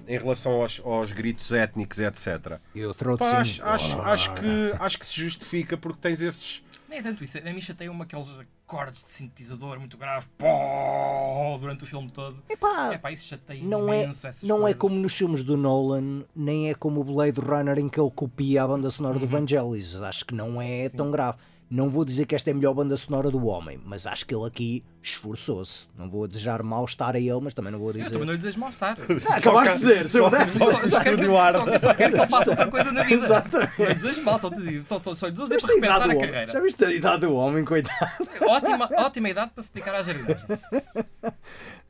Em 0.08 0.18
relação 0.18 0.62
aos, 0.62 0.82
aos 0.84 1.12
gritos 1.12 1.52
étnicos, 1.52 2.00
etc. 2.00 2.60
Eu. 2.76 2.94
Pá, 3.18 3.38
acho, 3.40 3.64
acho, 3.64 4.02
acho, 4.02 4.34
que, 4.36 4.74
acho 4.80 4.98
que 5.00 5.06
se 5.06 5.22
justifica 5.22 5.78
porque 5.78 6.00
tens 6.02 6.22
esses. 6.22 6.64
Nem 6.90 7.00
é 7.00 7.02
tanto 7.04 7.24
isso. 7.24 7.38
A 7.38 7.42
mim 7.54 7.62
chateia-me 7.62 8.02
aqueles 8.02 8.28
acordes 8.66 9.04
de 9.04 9.10
sintetizador 9.12 9.80
muito 9.80 9.96
graves 9.96 10.28
pó, 10.36 11.58
durante 11.60 11.84
o 11.84 11.88
filme 11.88 12.10
todo. 12.10 12.42
Epá, 12.50 12.92
É 12.94 12.98
pá, 12.98 13.12
isso 13.12 13.26
chateia 13.28 13.64
não 13.64 13.94
é, 13.94 14.08
não 14.42 14.58
é 14.60 14.62
coisas. 14.62 14.78
como 14.80 14.96
nos 14.96 15.14
filmes 15.16 15.44
do 15.44 15.56
Nolan, 15.56 16.24
nem 16.36 16.70
é 16.70 16.74
como 16.74 17.02
o 17.02 17.04
Blade 17.04 17.40
Runner 17.40 17.78
em 17.78 17.88
que 17.88 18.00
ele 18.00 18.10
copia 18.12 18.64
a 18.64 18.68
banda 18.68 18.90
sonora 18.90 19.20
do 19.20 19.26
Uhum. 19.26 19.32
Vangelis. 19.32 19.96
Acho 19.98 20.26
que 20.26 20.34
não 20.34 20.60
é 20.62 20.90
tão 20.90 21.12
grave. 21.12 21.38
Não 21.72 21.88
vou 21.88 22.04
dizer 22.04 22.26
que 22.26 22.34
esta 22.34 22.50
é 22.50 22.52
a 22.52 22.56
melhor 22.56 22.74
banda 22.74 22.98
sonora 22.98 23.30
do 23.30 23.46
homem, 23.46 23.80
mas 23.86 24.08
acho 24.08 24.26
que 24.26 24.34
ele 24.34 24.44
aqui 24.48 24.84
esforçou-se. 25.04 25.86
Não 25.96 26.10
vou 26.10 26.28
desejar 26.28 26.64
mal-estar 26.64 27.16
a 27.16 27.20
ele, 27.20 27.40
mas 27.44 27.54
também 27.54 27.72
não 27.72 27.78
vou 27.78 27.90
Eu 27.90 27.94
dizer. 27.94 28.10
também 28.10 28.26
não 28.26 28.34
lhe 28.34 28.40
desejo 28.40 28.60
mal-estar. 28.60 28.98
Ah, 29.00 29.36
acabaste 29.38 29.74
de 29.74 29.80
dizer, 29.80 30.10
se 30.10 30.18
eu 30.18 30.24
só, 30.24 30.30
pudesse- 30.32 30.58
só, 30.58 30.66
Só- 30.66 30.78
o 30.84 30.88
só 30.90 31.04
quero. 31.04 31.26
Só, 31.26 31.80
só 31.80 31.94
quero 31.94 32.14
que 32.16 32.20
ele 32.22 32.28
faça 32.28 32.50
outra 32.50 32.68
coisa 32.72 32.92
na 32.92 33.04
vida. 33.04 33.14
Exatamente. 33.24 33.72
Não 33.80 33.86
lhe 33.88 33.94
desejo 33.96 34.24
mal, 34.24 34.40
só, 34.40 34.50
só, 34.88 35.00
só, 35.04 35.16
só 35.16 35.28
lhe 35.28 35.32
desejo 35.34 35.60
para 35.68 35.74
a 35.74 35.78
idade 35.78 35.80
repensar 35.80 36.02
a 36.02 36.06
homem? 36.06 36.20
carreira. 36.32 36.52
Já 36.52 36.60
viste 36.60 36.86
a 36.86 36.92
idade 36.92 37.22
do 37.22 37.34
homem, 37.36 37.64
coitado? 37.64 38.12
Ótima, 38.48 38.90
ótima 38.98 39.30
idade 39.30 39.52
para 39.54 39.64
se 39.64 39.72
dedicar 39.72 39.94
à 39.96 40.02
jardinagem. 40.02 40.46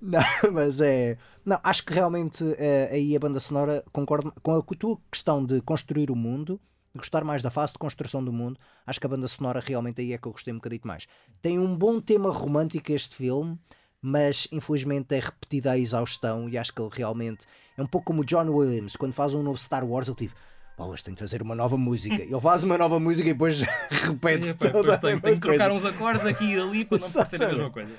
Não, 0.02 0.22
mas 0.54 0.80
é. 0.82 1.18
Não, 1.46 1.60
acho 1.64 1.86
que 1.86 1.94
realmente 1.94 2.44
eh, 2.58 2.90
aí 2.92 3.16
a 3.16 3.20
banda 3.20 3.40
sonora 3.40 3.84
concordo 3.92 4.34
com 4.42 4.56
a 4.56 4.62
tua 4.78 4.98
questão 5.12 5.44
de 5.46 5.62
construir 5.62 6.12
o 6.12 6.16
mundo, 6.16 6.60
de 6.94 6.98
gostar 7.00 7.24
mais 7.24 7.42
da 7.42 7.50
fase 7.50 7.74
de 7.74 7.80
construção 7.80 8.24
do 8.24 8.32
mundo. 8.34 8.60
Acho 8.86 9.00
que 9.00 9.06
a 9.06 9.10
banda 9.10 9.28
sonora 9.28 9.60
realmente 9.60 10.02
aí 10.02 10.14
é 10.14 10.18
que 10.18 10.28
eu 10.28 10.32
gostei 10.32 10.54
um 10.54 10.58
bocadinho 10.58 10.82
mais. 10.86 11.08
Tem 11.42 11.60
um 11.60 11.76
bom 11.76 12.00
tema 12.02 12.32
romântico 12.32 12.92
este 12.92 13.16
filme, 13.16 13.58
mas 14.02 14.48
infelizmente 14.52 15.14
é 15.16 15.20
repetido 15.20 15.70
à 15.70 15.78
exaustão 15.78 16.50
e 16.50 16.58
acho 16.58 16.74
que 16.74 16.82
ele 16.82 16.90
realmente 16.92 17.46
é 17.78 17.82
um 17.82 17.88
pouco 17.88 18.08
como 18.08 18.22
o 18.22 18.26
John 18.26 18.50
Williams, 18.50 18.96
quando 18.96 19.14
faz 19.14 19.34
um 19.34 19.44
novo 19.44 19.58
Star 19.58 19.86
Wars, 19.86 20.08
ele 20.08 20.18
tipo. 20.18 20.36
Bolas, 20.78 21.04
tenho 21.04 21.16
de 21.16 21.20
fazer 21.20 21.42
uma 21.42 21.54
nova 21.56 21.78
música. 21.78 22.16
Ele 22.16 22.40
faz 22.40 22.64
uma 22.64 22.78
nova 22.78 23.02
música 23.02 23.30
e 23.30 23.34
depois 23.34 23.60
repete 23.92 24.50
E, 24.50 24.54
toda 24.54 24.72
depois 24.72 24.90
a 24.90 24.98
tenho, 24.98 25.20
tenho 25.22 25.36
que 25.36 25.42
trocar 25.42 25.72
uns 25.72 25.84
acordes 25.84 26.26
aqui 26.26 26.54
e 26.54 26.60
ali 26.60 26.86
para 26.86 27.00
não 27.00 27.12
parecer 27.12 27.44
a 27.44 27.48
mesma 27.50 27.70
coisa. 27.70 27.96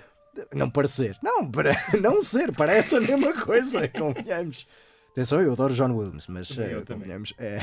Não 0.54 0.70
parecer. 0.70 1.18
Não, 1.22 1.50
para 1.50 1.72
não 2.00 2.22
ser. 2.22 2.52
Parece 2.56 2.96
a 2.96 3.00
mesma 3.00 3.34
coisa, 3.34 3.86
convenhamos. 3.92 4.66
Atenção, 5.12 5.42
eu 5.42 5.52
adoro 5.52 5.74
John 5.74 5.92
Williams, 5.94 6.26
mas 6.28 6.56
eu 6.56 6.64
eh, 6.64 6.68
também. 6.68 6.84
convenhamos. 7.00 7.34
é. 7.36 7.62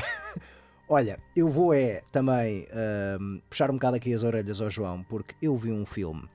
Olha, 0.88 1.18
eu 1.36 1.48
vou 1.48 1.74
é 1.74 2.02
também 2.10 2.66
ahm, 2.72 3.40
puxar 3.50 3.70
um 3.70 3.74
bocado 3.74 3.96
aqui 3.96 4.12
as 4.14 4.22
orelhas 4.22 4.60
ao 4.60 4.70
João, 4.70 5.02
porque 5.02 5.34
eu 5.42 5.56
vi 5.56 5.70
um 5.70 5.84
filme 5.84 6.26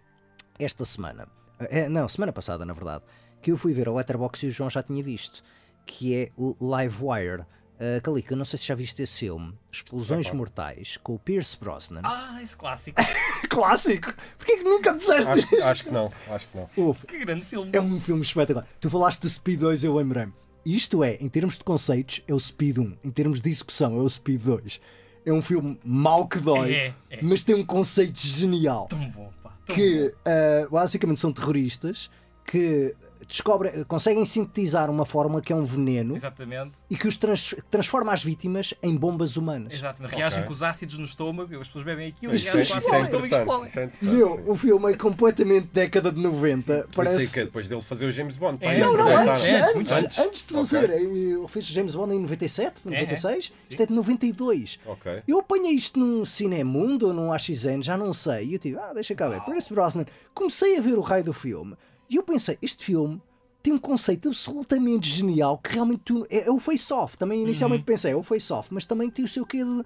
esta 0.59 0.85
semana, 0.85 1.27
eh, 1.59 1.89
não, 1.89 2.07
semana 2.07 2.31
passada 2.31 2.63
na 2.63 2.73
verdade, 2.73 3.03
que 3.41 3.51
eu 3.51 3.57
fui 3.57 3.73
ver 3.73 3.87
ao 3.87 3.95
Letterboxd 3.95 4.45
e 4.45 4.49
o 4.49 4.51
João 4.51 4.69
já 4.69 4.83
tinha 4.83 5.01
visto, 5.01 5.43
que 5.85 6.15
é 6.15 6.29
o 6.37 6.55
Live 6.61 6.97
Wire. 7.01 7.45
Uh, 7.73 7.99
Calica, 8.01 8.35
não 8.35 8.45
sei 8.45 8.59
se 8.59 8.65
já 8.67 8.75
viste 8.75 9.01
esse 9.01 9.19
filme, 9.19 9.57
Explosões 9.71 10.27
Epá. 10.27 10.35
Mortais, 10.37 10.97
com 11.03 11.15
o 11.15 11.19
Pierce 11.19 11.57
Brosnan. 11.59 12.01
Ah, 12.03 12.39
esse 12.41 12.55
clássico. 12.55 13.01
Clássico! 13.49 14.13
Porquê 14.37 14.57
que 14.57 14.63
nunca 14.63 14.91
me 14.91 14.97
disseste 14.99 15.27
Acho, 15.29 15.41
isto? 15.41 15.63
acho 15.63 15.83
que 15.85 15.91
não, 15.91 16.11
acho 16.29 16.47
que 16.47 16.57
não. 16.57 16.69
Uf, 16.77 17.05
Que 17.07 17.19
grande 17.25 17.41
filme. 17.43 17.71
é 17.73 17.81
um 17.81 17.99
filme 17.99 18.21
espetacular. 18.21 18.65
Tu 18.79 18.89
falaste 18.89 19.21
do 19.21 19.29
Speed 19.29 19.59
2, 19.59 19.83
eu 19.83 19.95
lembrei-me. 19.95 20.31
Isto 20.65 21.03
é, 21.03 21.17
em 21.19 21.27
termos 21.29 21.57
de 21.57 21.63
conceitos, 21.63 22.21
é 22.27 22.33
o 22.33 22.39
Speed 22.39 22.77
1. 22.77 22.93
Em 23.03 23.11
termos 23.11 23.41
de 23.41 23.49
execução, 23.49 23.97
é 23.97 24.01
o 24.01 24.07
Speed 24.07 24.41
2. 24.41 24.81
É 25.25 25.31
um 25.33 25.41
filme 25.41 25.79
mau 25.83 26.27
que 26.27 26.37
dói, 26.39 26.73
É, 26.73 26.93
é. 27.09 27.19
mas 27.21 27.43
tem 27.43 27.55
um 27.55 27.65
conceito 27.65 28.19
genial. 28.19 28.87
Tão 28.87 29.09
bom, 29.09 29.31
pá. 29.41 29.57
tão 29.65 29.75
Que 29.75 30.13
ah, 30.25 30.67
basicamente 30.69 31.19
são 31.19 31.31
terroristas 31.31 32.09
que 32.45 32.93
descobrem, 33.27 33.83
conseguem 33.85 34.23
sintetizar 34.25 34.89
uma 34.89 35.05
fórmula 35.05 35.41
que 35.41 35.51
é 35.51 35.55
um 35.55 35.63
veneno 35.63 36.15
Exatamente. 36.15 36.71
e 36.89 36.95
que 36.97 37.07
os 37.07 37.17
trans- 37.17 37.55
transforma 37.71 38.13
as 38.13 38.23
vítimas 38.23 38.73
em 38.81 38.95
bombas 38.95 39.37
humanas. 39.37 39.73
Exatamente. 39.73 40.15
Reagem 40.15 40.39
Ok. 40.39 40.47
com 40.47 40.53
os 40.53 40.63
ácidos 40.63 40.97
no 40.97 41.05
estômago, 41.05 41.53
as 41.59 41.67
pessoas 41.67 41.83
bebem 41.85 42.07
aquilo 42.09 42.33
Isso, 42.35 42.45
e 42.45 42.49
é, 42.49 42.51
reagem 42.53 42.73
com 42.73 42.79
isso 42.79 42.93
é 42.93 43.01
ácidos 43.01 43.19
no 43.19 43.25
estômago 43.25 43.51
e 43.51 43.65
é 43.65 43.69
interessante, 43.69 44.05
Meu, 44.05 44.35
sim. 44.37 44.43
o 44.51 44.55
filme 44.55 44.91
é 44.91 44.97
completamente 44.97 45.67
década 45.73 46.11
de 46.11 46.19
90. 46.21 46.87
Parece... 46.95 47.13
Parece. 47.15 47.33
que 47.33 47.39
é 47.39 47.45
depois 47.45 47.67
dele 47.67 47.81
fazer 47.81 48.05
o 48.05 48.11
James 48.11 48.37
Bond. 48.37 48.57
É, 48.63 48.77
e 48.77 48.79
Não, 48.79 48.93
não, 48.97 49.05
antes, 49.17 49.45
É, 49.45 49.61
antes, 49.75 49.91
antes, 49.91 50.17
antes. 50.19 50.45
de 50.47 50.53
fazer. 50.53 50.89
Eu 50.89 51.47
fiz 51.47 51.65
James 51.65 51.95
Bond 51.95 52.13
em 52.15 52.19
97, 52.19 52.81
É, 52.85 52.89
96. 52.89 53.53
Isto 53.69 53.83
é 53.83 53.85
de 53.85 53.93
92. 53.93 54.79
Ok. 54.85 55.23
Eu 55.27 55.39
apanhei 55.39 55.73
isto 55.73 55.99
num 55.99 56.23
Cinemundo 56.25 57.07
ou 57.07 57.13
num 57.13 57.31
AXN, 57.31 57.81
já 57.81 57.97
não 57.97 58.13
sei. 58.13 58.47
E 58.47 58.53
eu 58.53 58.59
tive, 58.59 58.77
ah, 58.77 58.91
deixa 58.93 59.13
cá 59.15 59.27
ver. 59.29 59.41
Pierce 59.41 59.73
Brosnan. 59.73 60.05
Comecei 60.33 60.77
a 60.77 60.81
ver 60.81 60.97
o 60.97 61.01
raio 61.01 61.23
do 61.23 61.33
filme. 61.33 61.75
E 62.13 62.15
eu 62.15 62.21
pensei, 62.21 62.59
este 62.61 62.85
filme 62.85 63.19
tem 63.63 63.73
um 63.73 63.79
conceito 63.79 64.27
absolutamente 64.27 65.09
genial 65.09 65.57
que 65.57 65.73
realmente 65.73 66.01
tu, 66.05 66.27
é, 66.29 66.47
é 66.47 66.51
o 66.51 66.59
face-off. 66.59 67.17
Também 67.17 67.41
inicialmente 67.41 67.83
pensei, 67.83 68.11
é 68.11 68.15
o 68.15 68.21
face-off, 68.21 68.71
mas 68.71 68.85
também 68.85 69.09
tem 69.09 69.25
o 69.25 69.27
seu 69.27 69.43
quê 69.43 69.63
de, 69.63 69.83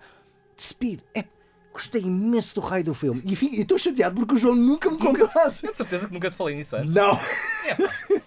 de 0.57 0.63
speed. 0.63 0.99
É, 1.15 1.23
gostei 1.71 2.01
imenso 2.01 2.55
do 2.55 2.59
raio 2.59 2.83
do 2.83 2.93
filme. 2.93 3.21
E 3.23 3.31
enfim, 3.31 3.49
estou 3.53 3.77
chateado 3.77 4.15
porque 4.15 4.33
o 4.33 4.37
João 4.37 4.55
nunca 4.55 4.91
me 4.91 4.97
contasse. 4.97 5.61
Tenho 5.61 5.71
de 5.71 5.77
certeza 5.77 6.07
que 6.07 6.13
nunca 6.13 6.29
te 6.29 6.35
falei 6.35 6.55
nisso 6.55 6.75
antes. 6.75 6.93
Não! 6.93 7.13
É, 7.13 8.21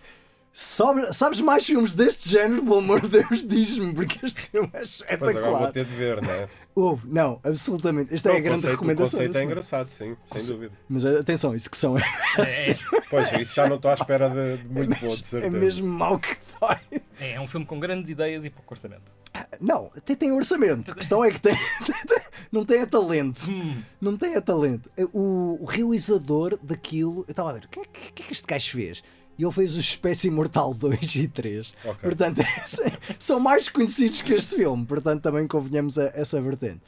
Sabe- 0.53 1.13
sabes 1.15 1.41
mais 1.41 1.65
filmes 1.65 1.95
deste 1.95 2.29
género, 2.29 2.63
pelo 2.63 2.79
amor 2.79 3.01
de 3.03 3.09
Deus, 3.09 3.47
diz-me, 3.47 3.95
porque 3.95 4.25
este 4.27 4.43
filme 4.51 4.69
é 4.75 4.79
Pois 4.81 5.01
agora 5.03 5.19
vou 5.21 5.29
espetacular. 5.31 5.73
ter 5.73 5.85
de 5.85 5.95
ver, 5.95 6.21
não 6.21 6.31
é? 6.31 6.49
Houve, 6.75 7.07
não, 7.09 7.41
absolutamente. 7.45 8.13
Esta 8.15 8.31
é 8.31 8.37
a 8.37 8.41
grande 8.41 8.49
o 8.49 8.53
conceito, 8.57 8.67
o 8.69 8.71
recomendação. 8.73 9.19
conceito 9.21 9.39
é 9.39 9.45
engraçado, 9.45 9.89
sim, 9.91 10.17
sem 10.25 10.47
dúvida. 10.49 10.73
Mas 10.89 11.07
atenção, 11.07 11.55
execução 11.55 11.97
é, 11.97 12.03
É, 12.39 12.77
Pois, 13.09 13.33
isso 13.41 13.55
já 13.55 13.69
não 13.69 13.77
estou 13.77 13.91
à 13.93 13.95
espera 13.95 14.29
de, 14.29 14.63
de 14.63 14.69
muito 14.69 14.89
bom, 15.01 15.09
de 15.09 15.21
é 15.21 15.25
certeza. 15.25 15.57
mesmo 15.57 15.87
mau 15.89 16.19
que 16.19 16.37
dói. 16.61 16.79
é, 17.21 17.33
é 17.35 17.41
um 17.41 17.47
filme 17.47 17.65
com 17.65 17.79
grandes 17.79 18.11
ideias 18.11 18.45
e 18.45 18.51
pouco 18.51 18.75
orçamento. 18.75 19.03
Não, 19.61 19.91
até 19.97 20.17
tem 20.17 20.33
orçamento. 20.33 20.91
A 20.91 20.95
questão 20.97 21.25
é 21.25 21.31
que 21.31 21.41
tem, 21.41 21.55
não 22.51 22.65
tem 22.65 22.81
é 22.81 22.87
talento. 22.87 23.49
Hum. 23.49 23.81
Não 24.01 24.17
tem 24.17 24.35
é 24.35 24.41
talento. 24.41 24.91
O, 25.13 25.59
o 25.63 25.65
realizador 25.65 26.59
daquilo, 26.61 27.25
eu 27.29 27.31
estava 27.31 27.51
a 27.51 27.53
ver, 27.53 27.65
o 27.67 27.69
que, 27.69 27.81
é 27.81 27.85
que, 27.85 28.09
o 28.09 28.13
que 28.15 28.23
é 28.23 28.27
que 28.27 28.33
este 28.33 28.47
gajo 28.47 28.73
fez? 28.73 29.03
E 29.41 29.43
ele 29.43 29.53
fez 29.53 29.75
o 29.75 29.81
Espécie 29.81 30.29
Imortal 30.29 30.75
2 30.75 31.15
e 31.15 31.27
3. 31.27 31.73
Ok. 31.83 32.01
Portanto, 32.03 32.43
são 33.19 33.41
mais 33.41 33.71
conhecidos 33.71 34.21
que 34.21 34.35
este 34.35 34.57
filme. 34.57 34.85
Portanto, 34.85 35.23
também 35.23 35.47
convenhamos 35.47 35.97
a, 35.97 36.13
essa 36.15 36.39
vertente. 36.43 36.83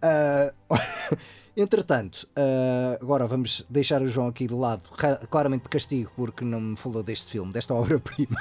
Ah, 0.00 0.50
entretanto, 1.54 2.26
ah, 2.34 2.96
agora 2.98 3.26
vamos 3.26 3.62
deixar 3.68 4.00
o 4.00 4.08
João 4.08 4.28
aqui 4.28 4.46
de 4.46 4.54
lado, 4.54 4.84
ra- 4.96 5.20
claramente 5.30 5.64
de 5.64 5.68
castigo, 5.68 6.10
porque 6.16 6.46
não 6.46 6.58
me 6.62 6.76
falou 6.76 7.02
deste 7.02 7.30
filme, 7.30 7.52
desta 7.52 7.74
obra-prima 7.76 8.40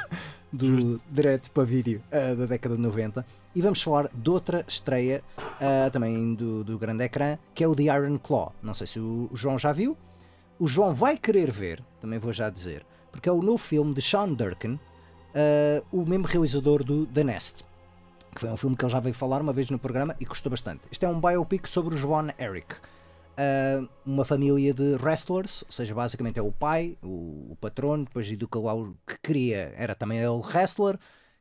do 0.53 0.97
direto 1.11 1.51
para 1.51 1.63
vídeo 1.65 2.01
ah, 2.09 2.35
da 2.35 2.45
década 2.45 2.77
de 2.77 2.81
90. 2.81 3.25
E 3.53 3.61
vamos 3.61 3.81
falar 3.81 4.07
de 4.13 4.29
outra 4.29 4.63
estreia 4.65 5.21
também 5.91 6.35
do, 6.35 6.63
do 6.63 6.77
grande 6.77 7.03
ecrã, 7.03 7.37
que 7.53 7.63
é 7.65 7.67
o 7.67 7.75
The 7.75 7.83
Iron 7.83 8.17
Claw. 8.17 8.53
Não 8.63 8.73
sei 8.73 8.87
se 8.87 8.97
o 8.99 9.29
João 9.33 9.59
já 9.59 9.73
viu. 9.73 9.97
O 10.57 10.67
João 10.69 10.93
vai 10.93 11.17
querer 11.17 11.51
ver, 11.51 11.83
também 11.99 12.17
vou 12.19 12.31
já 12.31 12.49
dizer, 12.51 12.85
porque 13.17 13.29
é 13.29 13.31
o 13.31 13.41
novo 13.41 13.57
filme 13.57 13.95
de 13.95 14.01
Sean 14.01 14.29
Durkin, 14.33 14.79
ah, 15.33 15.83
o 15.91 16.05
mesmo 16.05 16.27
realizador 16.27 16.83
do 16.83 17.07
The 17.07 17.23
Nest 17.23 17.65
que 18.37 18.41
foi 18.41 18.51
um 18.51 18.57
filme 18.57 18.75
que 18.75 18.85
ele 18.85 18.91
já 18.91 18.99
veio 18.99 19.15
falar 19.15 19.41
uma 19.41 19.51
vez 19.51 19.71
no 19.71 19.79
programa 19.79 20.15
e 20.19 20.25
gostou 20.25 20.51
bastante. 20.51 20.81
Este 20.91 21.03
é 21.05 21.09
um 21.09 21.19
biopic 21.19 21.65
sobre 21.67 21.95
os 21.95 22.01
Von 22.01 22.27
Erich, 22.37 22.75
Uh, 23.39 23.87
uma 24.03 24.25
família 24.25 24.73
de 24.73 24.95
wrestlers, 24.95 25.61
ou 25.61 25.71
seja, 25.71 25.93
basicamente 25.93 26.39
é 26.39 26.41
o 26.41 26.51
pai, 26.51 26.97
o, 27.03 27.51
o 27.51 27.57
patrono, 27.61 28.05
depois 28.05 28.27
educa 28.31 28.57
lá 28.57 28.73
o 28.73 28.95
que 29.05 29.15
queria, 29.21 29.71
era 29.77 29.93
também 29.93 30.17
ele 30.17 30.41
wrestler, 30.43 30.97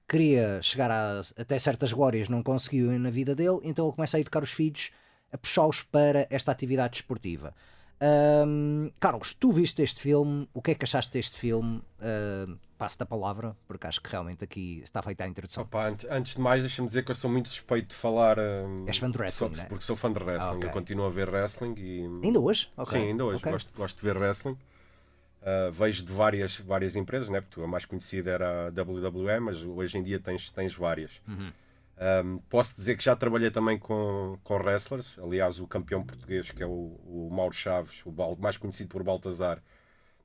queria 0.07 0.61
chegar 0.61 0.91
a- 0.91 1.22
até 1.39 1.59
certas 1.59 1.95
glórias, 1.95 2.29
não 2.29 2.43
conseguiu 2.43 2.91
na 2.99 3.09
vida 3.09 3.35
dele, 3.35 3.61
então 3.62 3.87
ele 3.87 3.95
começa 3.95 4.18
a 4.18 4.20
educar 4.20 4.43
os 4.43 4.53
filhos 4.53 4.91
a 5.33 5.39
puxá-los 5.39 5.85
para 5.85 6.27
esta 6.29 6.53
atividade 6.53 6.93
desportiva. 6.99 7.55
Ahm, 8.01 8.90
Carlos, 9.01 9.34
tu 9.34 9.51
viste 9.51 9.82
este 9.82 10.01
filme, 10.01 10.49
o 10.53 10.61
que 10.61 10.72
é 10.72 10.74
que 10.74 10.84
achaste 10.84 11.12
deste 11.12 11.38
filme? 11.38 11.82
Uh, 12.01 12.57
Passo-te 12.78 13.03
a 13.05 13.07
palavra, 13.07 13.57
porque 13.66 13.86
acho 13.86 14.03
que 14.03 14.11
realmente 14.11 14.44
aqui 14.44 14.80
está 14.84 15.01
feita 15.01 15.24
a 15.24 15.26
introdução. 15.26 15.62
Opa, 15.62 15.86
antes, 15.88 16.07
antes 16.11 16.34
de 16.34 16.40
mais, 16.42 16.62
deixa-me 16.62 16.86
dizer 16.86 17.03
que 17.07 17.11
eu 17.11 17.14
sou 17.14 17.30
muito 17.30 17.49
suspeito 17.49 17.88
de 17.88 17.94
falar. 17.94 18.38
hum, 18.38 18.84
És 18.86 18.99
fã 18.99 19.11
de 19.11 19.16
wrestling, 19.16 19.49
né? 19.57 19.64
Porque 19.64 19.82
sou 19.82 19.97
fã 19.97 20.12
de 20.12 20.18
wrestling. 20.22 20.51
Ah, 20.53 20.57
ok. 20.57 20.68
Eu 20.68 20.72
continuo 20.72 21.07
a 21.07 21.11
ver 21.11 21.30
wrestling 21.30 21.74
e. 21.78 22.03
Ainda 22.22 22.38
hoje? 22.38 22.68
Ok, 22.76 23.01
Sim, 23.01 23.07
ainda 23.07 23.24
hoje. 23.24 23.38
ok. 23.38 23.51
Gosto, 23.51 23.72
gosto 23.74 23.97
de 23.97 24.03
ver 24.03 24.18
wrestling. 24.18 24.59
Uh, 25.40 25.72
vejo 25.72 26.05
de 26.05 26.12
várias, 26.12 26.59
várias 26.59 26.97
empresas, 26.97 27.30
né? 27.30 27.40
porque 27.40 27.59
a 27.62 27.66
mais 27.66 27.86
conhecida 27.86 28.30
era 28.30 28.66
a 28.66 28.68
WWE, 28.68 29.40
mas 29.40 29.62
hoje 29.62 29.97
em 29.97 30.03
dia 30.03 30.20
tens, 30.20 30.51
tens 30.51 30.74
várias. 30.74 31.22
Uhum. 31.26 31.51
Um, 31.99 32.38
posso 32.51 32.74
dizer 32.74 32.97
que 32.97 33.05
já 33.05 33.16
trabalhei 33.16 33.51
também 33.51 33.78
com, 33.78 34.38
com 34.44 34.55
wrestlers. 34.57 35.16
Aliás, 35.18 35.59
o 35.59 35.66
campeão 35.66 36.05
português, 36.05 36.51
que 36.51 36.62
é 36.62 36.66
o, 36.66 37.01
o 37.05 37.30
Mauro 37.32 37.55
Chaves, 37.55 38.03
o 38.05 38.11
Bal- 38.12 38.36
mais 38.36 38.57
conhecido 38.57 38.88
por 38.88 39.03
Baltazar, 39.03 39.62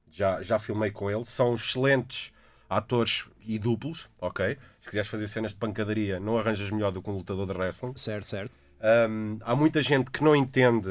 já, 0.10 0.42
já 0.42 0.60
filmei 0.60 0.92
com 0.92 1.10
ele. 1.10 1.24
São 1.26 1.56
excelentes 1.56 2.34
atores 2.70 3.26
e 3.42 3.58
duplos, 3.58 4.10
ok? 4.20 4.58
Se 4.80 4.90
quiseres 4.90 5.10
fazer 5.10 5.28
cenas 5.28 5.52
de 5.52 5.58
pancadaria, 5.58 6.20
não 6.20 6.38
arranjas 6.38 6.70
melhor 6.72 6.92
do 6.92 7.02
que 7.02 7.10
um 7.10 7.14
lutador 7.14 7.46
de 7.46 7.54
wrestling. 7.54 7.94
Certo, 7.96 8.26
certo. 8.26 8.61
Um, 8.84 9.38
há 9.44 9.56
muita 9.56 9.80
gente 9.82 10.10
que 10.10 10.24
não 10.24 10.36
entende 10.36 10.90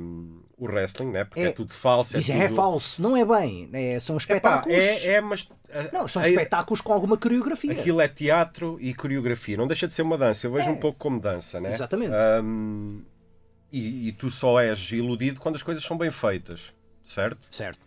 um, 0.00 0.40
o 0.56 0.64
wrestling, 0.64 1.10
né? 1.10 1.24
porque 1.24 1.40
é, 1.40 1.48
É- 1.48 1.52
tudo 1.52 1.74
falso. 1.74 2.16
É 2.16 2.20
Isso 2.20 2.32
tudo... 2.32 2.42
é 2.42 2.48
falso, 2.48 3.02
não 3.02 3.14
é 3.16 3.22
bem. 3.24 3.68
é- 3.72 4.00
são 4.00 4.16
Epá, 4.16 4.22
espetáculos. 4.34 4.78
é, 4.78 5.06
é, 5.14 5.20
mas 5.20 5.42
uh, 5.42 5.50
Não, 5.92 6.08
são 6.08 6.22
espetáculos 6.22 6.80
com 6.80 6.90
alguma 6.92 7.18
coreografia. 7.18 7.70
aquilo 7.72 8.00
é 8.00 8.08
teatro 8.08 8.78
e 8.80 8.94
coreografia. 8.94 9.56
Não 9.58 9.68
deixa 9.68 9.86
de 9.86 9.92
ser 9.92 10.00
uma 10.02 10.16
dança. 10.16 10.46
Eu 10.46 10.52
vejo 10.52 10.70
É. 10.70 10.72
um 10.72 10.76
pouco 10.76 10.98
como 10.98 11.20
dança, 11.20 11.60
né? 11.60 11.70
Exatamente. 11.70 12.12
Um, 12.42 13.02
e, 13.70 14.08
e 14.08 14.12
tu 14.12 14.30
só 14.30 14.58
és 14.58 14.90
iludido 14.92 15.38
quando 15.38 15.56
as 15.56 15.62
coisas 15.62 15.84
são 15.84 15.98
bem 15.98 16.10
feitas, 16.10 16.72
certo? 17.04 17.46
Certo. 17.50 17.78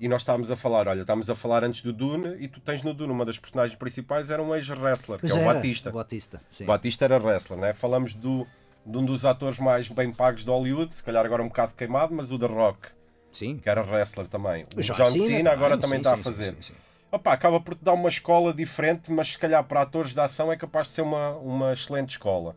E 0.00 0.08
nós 0.08 0.22
estávamos 0.22 0.50
a 0.50 0.56
falar, 0.56 0.88
olha, 0.88 1.02
estávamos 1.02 1.28
a 1.28 1.34
falar 1.34 1.62
antes 1.62 1.82
do 1.82 1.92
Dune 1.92 2.34
e 2.40 2.48
tu 2.48 2.58
tens 2.58 2.82
no 2.82 2.94
Dune 2.94 3.12
uma 3.12 3.24
das 3.26 3.38
personagens 3.38 3.76
principais 3.76 4.30
era 4.30 4.42
um 4.42 4.54
ex-wrestler, 4.54 5.18
que 5.20 5.26
Pois 5.28 5.32
é 5.36 5.38
o 5.38 5.42
era, 5.44 5.54
Batista. 5.54 5.90
o 5.90 5.92
Batista, 5.92 6.40
sim. 6.48 6.64
Batista 6.64 7.04
era 7.04 7.18
wrestler, 7.18 7.60
né? 7.60 7.74
Falamos 7.74 8.14
do, 8.14 8.46
de 8.86 8.96
um 8.96 9.04
dos 9.04 9.26
atores 9.26 9.58
mais 9.58 9.88
bem 9.88 10.10
pagos 10.10 10.42
de 10.42 10.50
Hollywood, 10.50 10.94
se 10.94 11.04
calhar 11.04 11.24
agora 11.26 11.42
um 11.42 11.48
bocado 11.48 11.74
queimado, 11.74 12.14
mas 12.14 12.30
o 12.30 12.38
The 12.38 12.46
Rock, 12.46 12.88
Sim. 13.30 13.58
que 13.58 13.68
era 13.68 13.82
wrestler 13.82 14.26
também. 14.26 14.64
O 14.74 14.78
O 14.78 14.82
John, 14.82 15.10
Cena, 15.10 15.50
agora 15.52 15.76
também 15.76 15.98
sim, 15.98 16.02
está 16.02 16.14
sim, 16.14 16.20
a 16.20 16.24
fazer. 16.24 16.56
sim. 16.62 16.72
Opa, 17.12 17.32
acaba 17.32 17.60
por 17.60 17.74
te 17.74 17.84
dar 17.84 17.92
uma 17.92 18.08
escola 18.08 18.54
diferente, 18.54 19.12
mas 19.12 19.32
se 19.32 19.38
calhar 19.38 19.62
para 19.64 19.82
atores 19.82 20.14
de 20.14 20.20
ação 20.20 20.50
é 20.50 20.56
capaz 20.56 20.86
de 20.88 20.94
ser 20.94 21.02
uma, 21.02 21.32
uma 21.36 21.72
excelente 21.74 22.10
escola. 22.10 22.56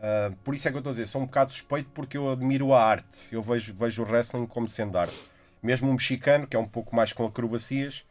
Ah, 0.00 0.32
por 0.44 0.54
isso 0.54 0.68
é 0.68 0.70
que 0.70 0.76
eu 0.76 0.80
estou 0.80 0.90
a 0.90 0.92
dizer, 0.92 1.06
sou 1.06 1.22
um 1.22 1.26
bocado 1.26 1.50
suspeito 1.50 1.88
porque 1.94 2.18
eu 2.18 2.30
admiro 2.30 2.74
a 2.74 2.82
arte. 2.84 3.32
Eu 3.32 3.40
vejo, 3.40 3.72
vejo 3.74 4.02
o 4.02 4.06
wrestling 4.06 4.46
como 4.46 4.68
sendo 4.68 4.98
arte. 4.98 5.14
Mesmo 5.62 5.88
um 5.88 5.92
mexicano, 5.94 6.46
que 6.46 6.56
é 6.56 6.58
um 6.58 6.66
pouco 6.68 6.94
mais 6.94 7.12
com 7.12 7.24
acrobacias, 7.26 8.04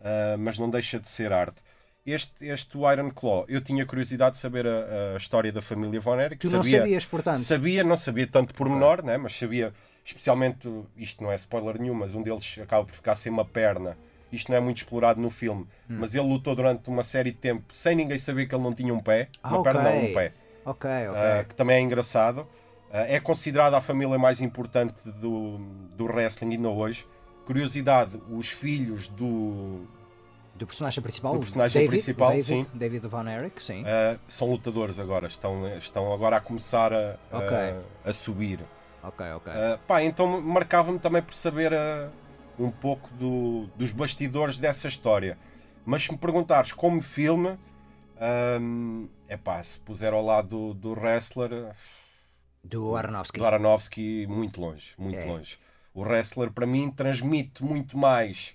ah, 0.00 0.36
mas 0.38 0.58
não 0.58 0.70
deixa 0.70 0.98
de 0.98 1.08
ser 1.08 1.32
arte. 1.32 1.62
Este, 2.06 2.46
este 2.46 2.78
Iron 2.78 3.10
Claw, 3.10 3.44
eu 3.48 3.60
tinha 3.60 3.84
curiosidade 3.84 4.32
de 4.36 4.38
saber 4.38 4.66
a, 4.66 5.14
a 5.14 5.16
história 5.18 5.52
da 5.52 5.60
família 5.60 6.00
Von 6.00 6.18
Erich. 6.18 6.38
Tu 6.40 6.50
não 6.50 6.62
sabia, 6.62 6.78
sabias, 6.80 7.04
portanto. 7.04 7.36
Sabia, 7.38 7.84
não 7.84 7.96
sabia 7.98 8.26
tanto 8.26 8.54
por 8.54 8.66
menor, 8.68 9.02
né? 9.02 9.18
mas 9.18 9.36
sabia, 9.36 9.74
especialmente, 10.02 10.70
isto 10.96 11.22
não 11.22 11.30
é 11.30 11.34
spoiler 11.36 11.78
nenhum, 11.78 11.92
mas 11.94 12.14
um 12.14 12.22
deles 12.22 12.58
acaba 12.62 12.84
por 12.86 12.94
ficar 12.94 13.14
sem 13.14 13.30
uma 13.30 13.44
perna. 13.44 13.96
Isto 14.32 14.50
não 14.50 14.56
é 14.56 14.60
muito 14.60 14.78
explorado 14.78 15.20
no 15.20 15.28
filme, 15.30 15.66
Hum. 15.88 15.96
mas 16.00 16.14
ele 16.14 16.26
lutou 16.26 16.54
durante 16.54 16.88
uma 16.88 17.02
série 17.02 17.30
de 17.30 17.38
tempo 17.38 17.64
sem 17.74 17.94
ninguém 17.94 18.18
saber 18.18 18.46
que 18.46 18.54
ele 18.54 18.62
não 18.64 18.74
tinha 18.74 18.92
um 18.94 19.00
pé. 19.00 19.28
Ah, 19.42 19.48
uma 19.50 19.60
ok. 19.60 19.72
perna, 19.72 19.90
não, 19.90 19.98
um 20.04 20.14
pé. 20.14 20.32
Ok, 20.64 20.90
ok. 21.08 21.20
Ah, 21.20 21.44
que 21.46 21.54
também 21.54 21.76
é 21.76 21.80
engraçado. 21.80 22.46
Ah, 22.90 23.02
é 23.02 23.20
considerada 23.20 23.76
a 23.76 23.80
família 23.80 24.18
mais 24.18 24.40
importante 24.40 24.94
do, 25.20 25.58
do 25.96 26.04
wrestling 26.06 26.52
ainda 26.52 26.68
hoje. 26.68 27.06
Curiosidade, 27.44 28.20
os 28.30 28.48
filhos 28.50 29.08
do, 29.08 29.86
do 30.54 30.66
personagem 30.66 31.02
principal, 31.02 31.32
do 31.34 31.40
personagem 31.40 31.82
David, 31.82 31.90
principal, 32.02 32.28
David, 32.30 32.44
sim. 32.46 32.66
David 32.74 33.06
Von 33.06 33.26
Erich, 33.28 33.62
sim. 33.62 33.82
ah, 33.86 34.18
são 34.28 34.50
lutadores 34.50 34.98
agora. 34.98 35.26
Estão, 35.26 35.66
estão 35.76 36.12
agora 36.12 36.36
a 36.36 36.40
começar 36.40 36.92
a, 36.92 37.16
a- 37.32 37.38
Ok. 37.38 37.56
a 38.04 38.12
subir. 38.12 38.60
ok, 39.02 39.26
ok. 39.32 39.52
Uh, 39.52 39.78
pá, 39.86 40.02
então 40.02 40.40
marcava-me 40.42 40.98
também 40.98 41.22
por 41.22 41.32
saber 41.34 41.72
uh, 41.72 42.10
um 42.58 42.70
pouco 42.70 43.08
do- 43.14 43.66
dos 43.76 43.92
bastidores 43.92 44.58
dessa 44.58 44.88
história. 44.88 45.38
Mas 45.86 46.02
se 46.04 46.12
me 46.12 46.18
perguntares 46.18 46.72
como 46.72 47.00
filme, 47.00 47.58
é 49.28 49.36
pá, 49.36 49.62
se 49.62 49.78
puser 49.80 50.12
ao 50.12 50.22
lado 50.24 50.48
do, 50.48 50.74
do 50.74 50.90
wrestler, 51.00 51.72
do 52.64 52.96
Aronofsky. 52.96 53.38
do 53.38 53.46
Aronofsky, 53.46 54.26
muito 54.28 54.60
longe, 54.60 54.92
muito 54.98 55.18
É. 55.18 55.24
longe. 55.24 55.58
O 55.94 56.02
wrestler, 56.02 56.50
para 56.52 56.66
mim, 56.66 56.90
transmite 56.90 57.64
muito 57.64 57.96
mais 57.98 58.54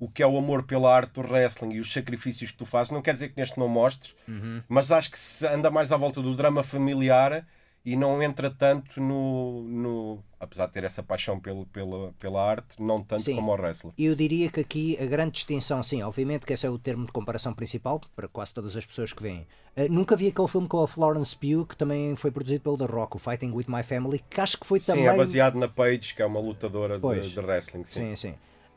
o 0.00 0.08
que 0.08 0.22
é 0.22 0.26
o 0.26 0.36
amor 0.36 0.64
pela 0.64 0.92
arte 0.94 1.12
do 1.12 1.20
wrestling 1.20 1.74
e 1.74 1.80
os 1.80 1.92
sacrifícios 1.92 2.50
que 2.50 2.56
tu 2.58 2.66
fazes. 2.66 2.90
Não 2.90 3.00
quer 3.02 3.12
dizer 3.12 3.28
que 3.28 3.38
neste 3.40 3.58
não 3.58 3.68
mostres, 3.68 4.14
Uhum. 4.26 4.60
mas 4.68 4.90
acho 4.90 5.10
que 5.10 5.18
se 5.18 5.46
anda 5.46 5.70
mais 5.70 5.92
à 5.92 5.96
volta 5.96 6.20
do 6.20 6.34
drama 6.34 6.62
familiar 6.64 7.46
e 7.84 7.94
não 7.96 8.20
entra 8.22 8.50
tanto 8.50 9.00
no. 9.00 9.62
no 9.68 10.24
apesar 10.42 10.66
de 10.66 10.72
ter 10.72 10.82
essa 10.82 11.02
paixão 11.04 11.38
pelo, 11.38 11.64
pela, 11.66 12.12
pela 12.18 12.44
arte, 12.44 12.82
não 12.82 13.00
tanto 13.00 13.22
Sim. 13.22 13.36
como 13.36 13.52
o 13.52 13.54
wrestling. 13.54 13.92
Eu 13.96 14.14
diria 14.16 14.50
que 14.50 14.58
aqui 14.58 14.98
a 15.00 15.06
grande 15.06 15.30
distinção, 15.32 15.80
sim, 15.84 16.02
obviamente 16.02 16.44
que 16.44 16.52
esse 16.52 16.66
é 16.66 16.70
o 16.70 16.76
termo 16.78 17.06
de 17.06 17.12
comparação 17.12 17.54
principal 17.54 18.00
para 18.16 18.26
quase 18.26 18.52
todas 18.52 18.76
as 18.76 18.84
pessoas 18.84 19.12
que 19.12 19.22
vêm. 19.22 19.46
Uh, 19.76 19.90
nunca 19.90 20.16
vi 20.16 20.26
aquele 20.26 20.48
filme 20.48 20.66
com 20.66 20.82
a 20.82 20.88
Florence 20.88 21.34
Pugh, 21.36 21.64
que 21.64 21.76
também 21.76 22.16
foi 22.16 22.32
produzido 22.32 22.60
pelo 22.60 22.76
The 22.76 22.86
Rock, 22.86 23.16
o 23.16 23.18
Fighting 23.20 23.52
with 23.52 23.66
My 23.68 23.84
Family, 23.84 24.22
que 24.28 24.40
acho 24.40 24.58
que 24.58 24.66
foi 24.66 24.80
Sim, 24.80 24.86
também. 24.92 25.06
é 25.06 25.16
baseado 25.16 25.54
na 25.54 25.68
Paige, 25.68 26.12
que 26.14 26.20
é 26.20 26.26
uma 26.26 26.40
lutadora 26.40 26.98
de, 26.98 27.30
de 27.30 27.38
wrestling. 27.40 27.84
Sim. 27.84 28.00
Sim, 28.10 28.16
sim. 28.16 28.34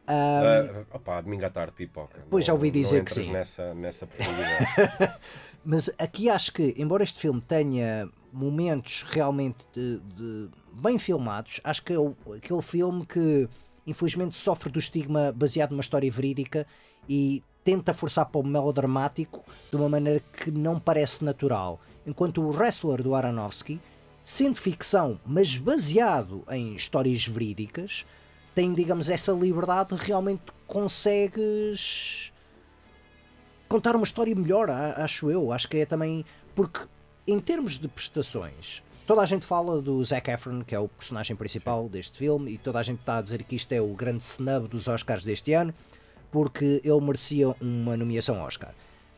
Ah, 0.07 0.84
opá, 0.93 1.20
domingo 1.20 1.45
à 1.45 1.49
tarde, 1.49 1.74
pipoca. 1.74 2.24
Pois, 2.30 2.45
já 2.45 2.53
ouvi 2.53 2.68
Não- 2.68 2.74
dizer 2.74 2.97
não 2.99 3.05
que 3.05 3.13
sim. 3.13 3.32
Nessa, 3.32 3.74
nessa 3.74 4.05
profundidade. 4.05 5.16
Mas 5.66 5.89
aqui 5.97 6.30
acho 6.30 6.53
que, 6.53 6.76
embora 6.78 7.03
este 7.03 7.20
filme 7.20 7.41
tenha 7.41 8.07
momentos 8.32 9.01
realmente 9.09 9.66
de- 9.74 9.99
de 10.16 10.49
bem 10.76 10.99
filmados, 10.99 11.61
acho 11.63 11.82
que 11.84 11.93
é 11.93 11.99
o- 11.99 12.15
aquele 12.36 12.61
filme 12.61 13.05
que 13.05 13.47
infelizmente 13.88 14.36
sofre 14.36 14.71
do 14.71 14.80
estigma 14.80 15.32
baseado 15.32 15.71
numa 15.71 15.82
história 15.82 16.09
verídica 16.11 16.67
e 17.07 17.43
tenta 17.63 17.93
forçar 17.93 18.26
para 18.26 18.41
o 18.41 18.45
melodramático 18.45 19.43
de 19.69 19.76
uma 19.76 19.89
maneira 19.89 20.19
que 20.19 20.51
não 20.51 20.80
parece 20.80 21.23
natural. 21.23 21.80
Enquanto 22.05 22.41
o 22.41 22.49
Wrestler 22.49 23.01
do 23.01 23.15
Aronofsky, 23.15 23.80
sendo 24.23 24.55
ficção, 24.55 25.19
mas 25.26 25.57
baseado 25.57 26.43
em 26.49 26.76
histórias 26.76 27.26
verídicas, 27.26 28.05
tem, 28.53 28.73
digamos, 28.73 29.09
essa 29.09 29.32
liberdade, 29.32 29.95
realmente 29.95 30.43
consegues 30.67 32.32
contar 33.67 33.95
uma 33.95 34.05
história 34.05 34.36
melhor, 34.36 34.69
acho 34.69 35.30
eu. 35.30 35.51
Acho 35.51 35.67
que 35.67 35.78
é 35.78 35.86
também. 35.86 36.26
Porque, 36.55 36.80
em 37.28 37.39
termos 37.39 37.78
de 37.78 37.88
prestações, 37.88 38.82
toda 39.06 39.22
a 39.22 39.26
gente 39.26 39.45
fala 39.45 39.82
do 39.82 40.03
Zac 40.03 40.30
Efron, 40.30 40.64
que 40.64 40.74
é 40.74 40.80
o 40.80 40.88
personagem 40.88 41.36
principal 41.36 41.88
deste 41.88 42.18
filme, 42.18 42.51
e 42.51 42.58
toda 42.58 42.80
a 42.80 42.84
gente 42.84 42.99
está 42.99 43.18
a 43.18 43.22
dizer 43.22 43.43
que 43.43 43.56
isto 43.56 43.72
é 43.72 43.82
o 43.82 43.93
grande 43.93 44.24
snub 44.24 44.68
dos 44.68 44.88
Oscars 44.88 45.24
deste 45.24 45.53
ano, 45.53 45.74
porque 46.32 46.82
ele 46.84 47.01
merecia 47.01 47.56
uma 47.62 47.95
nomeação 47.95 48.39
Oscar. 48.41 48.74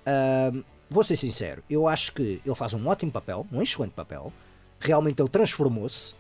Ahm, 0.06 0.64
vou 0.90 1.04
ser 1.04 1.16
sincero, 1.16 1.64
eu 1.70 1.88
acho 1.88 2.14
que 2.14 2.42
ele 2.46 2.56
faz 2.56 2.74
um 2.74 2.86
ótimo 2.88 3.12
papel, 3.12 3.48
um 3.52 3.62
excelente 3.62 3.94
papel. 3.94 4.32
Realmente 4.80 5.22
ele 5.22 5.30
transformou-se, 5.30 6.14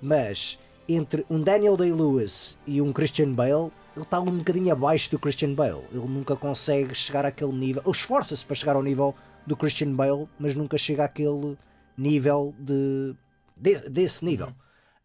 mas 0.00 0.58
entre 0.88 1.24
um 1.30 1.40
Daniel 1.40 1.76
Day-Lewis 1.76 2.58
e 2.66 2.80
um 2.80 2.92
Christian 2.92 3.32
Bale, 3.32 3.72
ele 3.96 4.04
está 4.04 4.20
um 4.20 4.38
bocadinho 4.38 4.72
abaixo 4.72 5.10
do 5.10 5.18
Christian 5.18 5.54
Bale. 5.54 5.82
Ele 5.90 6.06
nunca 6.06 6.36
consegue 6.36 6.94
chegar 6.94 7.24
àquele 7.24 7.52
nível. 7.52 7.82
Ele 7.84 7.92
esforça-se 7.92 8.44
para 8.44 8.54
chegar 8.54 8.76
ao 8.76 8.82
nível 8.82 9.14
do 9.46 9.56
Christian 9.56 9.94
Bale, 9.94 10.28
mas 10.38 10.54
nunca 10.54 10.76
chega 10.76 11.04
àquele 11.04 11.56
nível 11.96 12.54
de, 12.58 13.14
de- 13.56 13.88
desse 13.88 14.24
nível. 14.24 14.52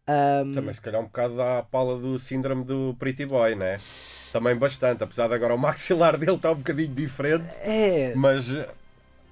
Ahm, 0.06 0.52
Também 0.52 0.72
se 0.72 0.80
calhar 0.80 1.00
um 1.00 1.04
bocado 1.04 1.36
dá 1.36 1.58
a 1.58 1.62
pala 1.62 1.98
do 1.98 2.18
síndrome 2.18 2.64
do 2.64 2.96
Pretty 2.98 3.24
Boy, 3.26 3.54
né? 3.54 3.78
Também 4.32 4.56
bastante, 4.56 5.04
apesar 5.04 5.28
de 5.28 5.34
agora 5.34 5.54
o 5.54 5.58
maxilar 5.58 6.16
dele 6.16 6.36
está 6.36 6.50
um 6.52 6.56
bocadinho 6.56 6.94
diferente, 6.94 7.46
é, 7.62 8.12
mas 8.14 8.50
eh, 8.50 8.68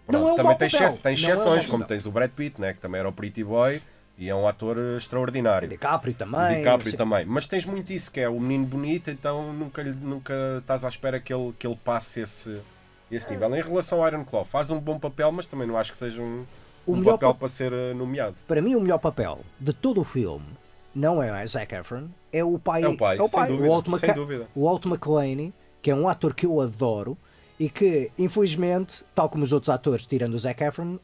Não 0.08 0.22
pronto, 0.24 0.28
é 0.28 0.32
um 0.32 0.36
também 0.36 0.56
tem, 0.56 0.66
exce- 0.68 0.98
tem 0.98 1.16
Não 1.16 1.28
é 1.28 1.32
um 1.32 1.34
exceções, 1.34 1.62
mau 1.62 1.70
como 1.70 1.84
tens 1.84 2.06
o 2.06 2.10
Brad 2.12 2.30
Pitt, 2.30 2.60
né? 2.60 2.74
que 2.74 2.80
também 2.80 2.98
era 3.00 3.08
o 3.08 3.12
Pretty 3.12 3.42
Boy 3.44 3.82
e 4.16 4.28
é 4.28 4.34
um 4.34 4.46
ator 4.46 4.76
eh, 4.78 4.96
extraordinário. 4.96 5.68
DiCaprio 5.68 6.14
também. 6.14 6.58
DiCaprio 6.58 6.96
também, 6.96 7.24
mas 7.24 7.46
tens 7.46 7.64
muito 7.64 7.92
isso, 7.92 8.10
que 8.12 8.20
é 8.20 8.28
o 8.28 8.38
menino 8.40 8.66
bonito, 8.66 9.10
então 9.10 9.52
nunca, 9.52 9.82
lhe- 9.82 9.94
nunca 9.94 10.34
estás 10.58 10.84
à 10.84 10.88
espera 10.88 11.18
que 11.20 11.32
ele, 11.32 11.52
que 11.58 11.66
ele 11.66 11.76
passe 11.84 12.20
esse, 12.20 12.60
esse 13.10 13.30
nível. 13.30 13.54
Em 13.54 13.62
relação 13.62 14.02
ao 14.02 14.08
Iron 14.08 14.24
Claw, 14.24 14.44
faz 14.44 14.70
um 14.70 14.78
bom 14.80 14.98
papel, 14.98 15.30
mas 15.32 15.46
também 15.46 15.66
não 15.66 15.76
acho 15.76 15.92
que 15.92 15.98
seja 15.98 16.20
um, 16.22 16.44
O 16.88 16.94
um 16.94 16.96
melhor 16.96 17.12
papel 17.12 17.34
pa- 17.34 17.38
para 17.40 17.48
ser 17.48 17.72
eh, 17.72 17.94
nomeado. 17.94 18.36
Para 18.46 18.60
mim, 18.62 18.74
o 18.74 18.80
melhor 18.80 18.98
papel 18.98 19.40
de 19.60 19.72
todo 19.72 20.00
o 20.00 20.04
filme 20.04 20.46
não 20.94 21.22
é 21.22 21.44
o 21.44 21.46
Zac 21.48 21.74
Efron, 21.74 22.08
é 22.32 22.42
o 22.44 22.58
pai. 22.58 22.82
É 22.82 22.88
o 22.88 22.96
pai, 22.96 23.16
sem 23.16 23.46
dúvida, 23.46 23.64
o 23.64 23.68
Walt, 23.70 23.86
Maca- 23.88 24.48
o 24.54 24.64
Walt 24.64 24.84
McClane, 24.86 25.54
que 25.82 25.90
é 25.90 25.94
um 25.94 26.08
ator 26.08 26.34
que 26.34 26.46
eu 26.46 26.60
adoro 26.60 27.16
e 27.60 27.68
que, 27.68 28.10
infelizmente, 28.18 29.04
tal 29.14 29.28
como 29.28 29.44
os 29.44 29.52
outros 29.52 29.68
atores, 29.70 30.06
tirando 30.06 30.34
o 30.34 30.38
Zac 30.38 30.62
Efron, 30.62 30.98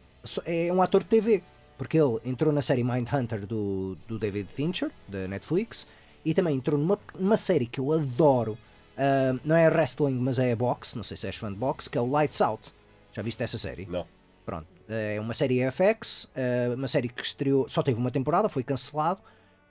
é 0.44 0.72
um 0.72 0.80
ator 0.82 1.02
de 1.02 1.08
TV. 1.08 1.42
Porque 1.76 1.98
ele 2.00 2.18
entrou 2.24 2.52
na 2.52 2.62
série 2.62 2.84
Mindhunter 2.84 3.44
do, 3.46 3.96
do 4.06 4.16
David 4.16 4.48
Fincher, 4.52 4.92
da 5.08 5.26
Netflix, 5.26 5.84
e 6.24 6.32
também 6.32 6.56
entrou 6.56 6.78
numa, 6.78 6.96
numa 7.18 7.36
série 7.36 7.66
que 7.66 7.80
eu 7.80 7.92
adoro. 7.92 8.56
ah, 8.96 9.34
não 9.44 9.56
é 9.56 9.68
wrestling, 9.68 10.14
mas 10.14 10.38
é 10.38 10.54
boxe. 10.54 10.96
Não 10.96 11.02
sei 11.02 11.16
se 11.16 11.26
és 11.26 11.34
fã 11.34 11.52
de 11.52 11.58
boxe, 11.58 11.90
que 11.90 11.98
é 11.98 12.00
o 12.00 12.08
Lights 12.08 12.40
Out. 12.40 12.72
Já 13.12 13.22
viste 13.22 13.42
essa 13.42 13.58
série? 13.58 13.86
Não. 13.86 14.06
Pronto. 14.46 14.66
É 14.88 15.18
uma 15.20 15.32
série 15.34 15.60
FX, 15.70 16.28
eh, 16.34 16.70
uma 16.76 16.86
série 16.88 17.08
que 17.08 17.22
estreou, 17.22 17.68
só 17.68 17.82
teve 17.82 17.98
uma 17.98 18.10
temporada, 18.10 18.48
foi 18.48 18.62
cancelado. 18.62 19.20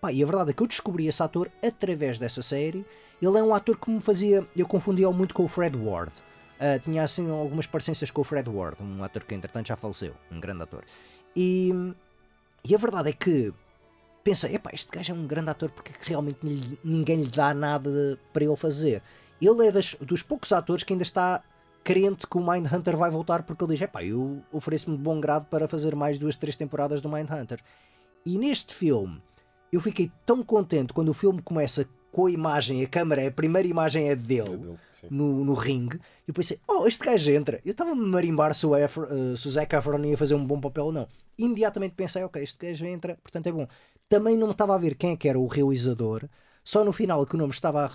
Pá, 0.01 0.11
e 0.11 0.21
a 0.23 0.25
verdade 0.25 0.49
é 0.49 0.53
que 0.53 0.61
eu 0.63 0.67
descobri 0.67 1.07
esse 1.07 1.21
ator 1.21 1.49
através 1.65 2.17
dessa 2.19 2.41
série. 2.41 2.85
Ele 3.21 3.37
é 3.37 3.43
um 3.43 3.53
ator 3.53 3.77
que 3.77 3.89
me 3.89 4.01
fazia. 4.01 4.45
Eu 4.55 4.67
confundia-o 4.67 5.13
muito 5.13 5.33
com 5.33 5.43
o 5.45 5.47
Fred 5.47 5.77
Ward. 5.77 6.11
Ah, 6.59 6.77
tinha 6.79 7.03
assim 7.03 7.29
algumas 7.29 7.67
parecências 7.67 8.09
com 8.11 8.21
o 8.21 8.23
Fred 8.23 8.49
Ward, 8.49 8.81
um 8.81 9.03
ator 9.03 9.23
que 9.23 9.33
entretanto 9.35 9.67
já 9.67 9.75
faleceu, 9.75 10.13
um 10.31 10.39
grande 10.39 10.63
ator. 10.63 10.83
E, 11.35 11.71
e 12.65 12.73
a 12.75 12.77
verdade 12.77 13.09
é 13.09 13.13
que 13.13 13.53
pensei, 14.23 14.55
epá, 14.55 14.71
este 14.73 14.89
gajo 14.91 15.11
é 15.11 15.15
um 15.15 15.27
grande 15.27 15.49
ator 15.49 15.69
porque 15.69 15.91
é 15.91 15.95
realmente 16.05 16.39
ninguém 16.83 17.21
lhe 17.21 17.29
dá 17.29 17.53
nada 17.53 18.17
para 18.33 18.43
ele 18.43 18.55
fazer. 18.55 19.01
Ele 19.41 19.67
é 19.67 19.71
das- 19.71 19.95
dos 20.01 20.21
poucos 20.23 20.51
atores 20.51 20.83
que 20.83 20.93
ainda 20.93 21.03
está 21.03 21.41
crente 21.83 22.25
que 22.27 22.37
o 22.37 22.45
Mindhunter 22.45 22.95
vai 22.95 23.11
voltar 23.11 23.43
porque 23.43 23.63
ele 23.63 23.73
diz, 23.73 23.81
epá, 23.81 24.03
eu 24.03 24.41
ofereço-me 24.51 24.97
de 24.97 25.03
bom 25.03 25.19
grado 25.19 25.45
para 25.49 25.67
fazer 25.67 25.95
mais 25.95 26.17
duas, 26.17 26.35
três 26.35 26.55
temporadas 26.55 27.01
do 27.01 27.09
Mindhunter. 27.09 27.59
E 28.25 28.37
neste 28.37 28.73
filme, 28.73 29.21
eu 29.71 29.81
fiquei 29.81 30.11
tão 30.25 30.43
contente 30.43 30.93
quando 30.93 31.09
o 31.09 31.13
filme 31.13 31.41
começa 31.41 31.87
com 32.11 32.27
a 32.27 32.31
imagem, 32.31 32.83
a 32.83 32.87
câmera, 32.87 33.27
a 33.27 33.31
primeira 33.31 33.67
imagem 33.67 34.09
é 34.09 34.15
dele 34.15 34.53
É 34.53 34.57
dele, 34.57 34.77
no, 35.09 35.43
no 35.43 35.53
ringue. 35.53 35.97
E 35.97 36.29
eu 36.29 36.33
pensei, 36.33 36.59
oh, 36.67 36.87
este 36.87 37.03
gajo 37.03 37.31
entra. 37.31 37.59
Eu 37.65 37.71
estava 37.71 37.91
a 37.91 37.95
me 37.95 38.05
marimbar 38.05 38.53
se 38.53 38.65
o, 38.65 38.75
Efro, 38.75 39.05
eh, 39.05 39.35
se 39.35 39.47
o 39.47 39.51
Zac 39.51 39.75
Efron 39.75 40.05
ia 40.05 40.17
fazer 40.17 40.35
um 40.35 40.45
bom 40.45 40.61
papel 40.61 40.85
ou 40.85 40.91
não. 40.91 41.07
Imediatamente 41.37 41.95
pensei, 41.95 42.23
ok, 42.23 42.41
este 42.41 42.67
gajo 42.67 42.85
entra, 42.85 43.17
portanto 43.21 43.47
é 43.47 43.51
bom. 43.51 43.67
Também 44.07 44.37
não 44.37 44.51
estava 44.51 44.75
a 44.75 44.77
ver 44.77 44.95
quem 44.95 45.11
é 45.11 45.17
que 45.17 45.27
era 45.27 45.39
o 45.39 45.47
realizador. 45.47 46.29
Só 46.63 46.83
no 46.83 46.93
final 46.93 47.25
que 47.25 47.35
o 47.35 47.37
nome 47.37 47.51
estava 47.51 47.85
a... 47.87 47.91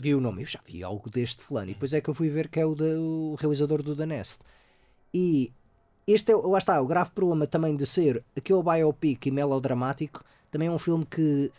Vi 0.00 0.14
o 0.14 0.20
nome, 0.20 0.42
eu 0.42 0.46
já 0.46 0.60
vi 0.64 0.82
algo 0.82 1.10
deste 1.10 1.42
fulano. 1.42 1.70
E 1.70 1.74
depois 1.74 1.92
é 1.92 2.00
que 2.00 2.08
eu 2.08 2.14
fui 2.14 2.28
ver 2.30 2.48
que 2.48 2.58
é 2.58 2.64
o, 2.66 2.74
da- 2.74 2.84
o 2.98 3.34
realizador 3.38 3.82
do 3.82 3.94
The 3.94 4.06
Nest. 4.06 4.38
E 5.12 5.52
este 6.06 6.32
é, 6.32 6.36
lá 6.36 6.58
está, 6.58 6.80
o 6.80 6.86
grave 6.86 7.10
problema 7.12 7.46
também 7.46 7.76
de 7.76 7.84
ser 7.86 8.24
aquele 8.36 8.62
biopic 8.62 9.26
e 9.26 9.30
melodramático, 9.30 10.24
também 10.50 10.68
é 10.68 10.70
um 10.70 10.78
filme 10.78 11.04
que 11.04 11.52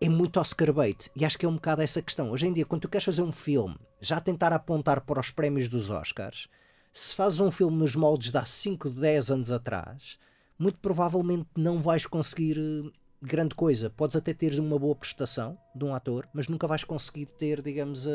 é 0.00 0.08
muito 0.08 0.40
Oscar 0.40 0.72
bait. 0.72 1.10
E 1.14 1.24
acho 1.24 1.38
que 1.38 1.46
é 1.46 1.48
um 1.48 1.54
bocado 1.54 1.82
essa 1.82 2.02
questão. 2.02 2.30
Hoje 2.30 2.46
em 2.46 2.52
dia, 2.52 2.64
quando 2.66 2.82
tu 2.82 2.88
queres 2.88 3.04
fazer 3.04 3.22
um 3.22 3.32
filme, 3.32 3.76
já 4.00 4.20
tentar 4.20 4.52
apontar 4.52 5.00
para 5.02 5.20
os 5.20 5.30
prémios 5.30 5.68
dos 5.68 5.90
Oscars, 5.90 6.48
se 6.92 7.14
fazes 7.14 7.38
um 7.40 7.50
filme 7.50 7.76
nos 7.76 7.94
moldes 7.94 8.32
de 8.32 8.38
há 8.38 8.44
5, 8.44 8.90
10 8.90 9.30
anos 9.30 9.50
atrás, 9.50 10.18
muito 10.58 10.78
provavelmente 10.80 11.46
não 11.56 11.80
vais 11.80 12.04
conseguir 12.06 12.58
eh, 12.58 12.90
grande 13.22 13.54
coisa. 13.54 13.90
Podes 13.90 14.16
até 14.16 14.32
ter 14.34 14.58
uma 14.58 14.78
boa 14.78 14.94
prestação 14.94 15.58
de 15.74 15.84
um 15.84 15.94
ator, 15.94 16.28
mas 16.32 16.48
nunca 16.48 16.66
vais 16.66 16.84
conseguir 16.84 17.26
ter, 17.26 17.62
digamos, 17.62 18.06
a, 18.06 18.10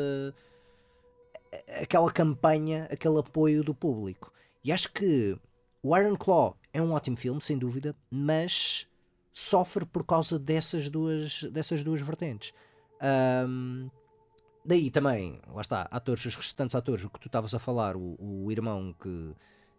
a- 1.52 1.82
aquela 1.82 2.10
campanha, 2.12 2.88
aquele 2.90 3.18
apoio 3.18 3.62
do 3.62 3.74
público. 3.74 4.32
E 4.64 4.72
acho 4.72 4.92
que 4.92 5.38
o 5.82 5.96
Iron 5.96 6.16
Claw 6.16 6.56
é 6.72 6.82
um 6.82 6.92
ótimo 6.92 7.16
filme, 7.16 7.40
sem 7.40 7.56
dúvida, 7.58 7.94
mas 8.10 8.88
sofre 9.32 9.84
por 9.84 10.04
causa 10.04 10.38
dessas 10.38 10.88
duas, 10.88 11.42
dessas 11.44 11.84
duas 11.84 12.00
vertentes. 12.00 12.52
Ahm, 13.00 13.88
daí 14.64 14.90
também, 14.90 15.40
lá 15.48 15.60
está, 15.60 15.82
atores, 15.90 16.24
os 16.26 16.36
restantes 16.36 16.74
atores, 16.74 17.04
o 17.04 17.10
que 17.10 17.20
tu 17.20 17.28
estavas 17.28 17.54
a 17.54 17.58
falar, 17.58 17.96
o, 17.96 18.16
o 18.20 18.50
irmão 18.52 18.94
que, 19.00 19.34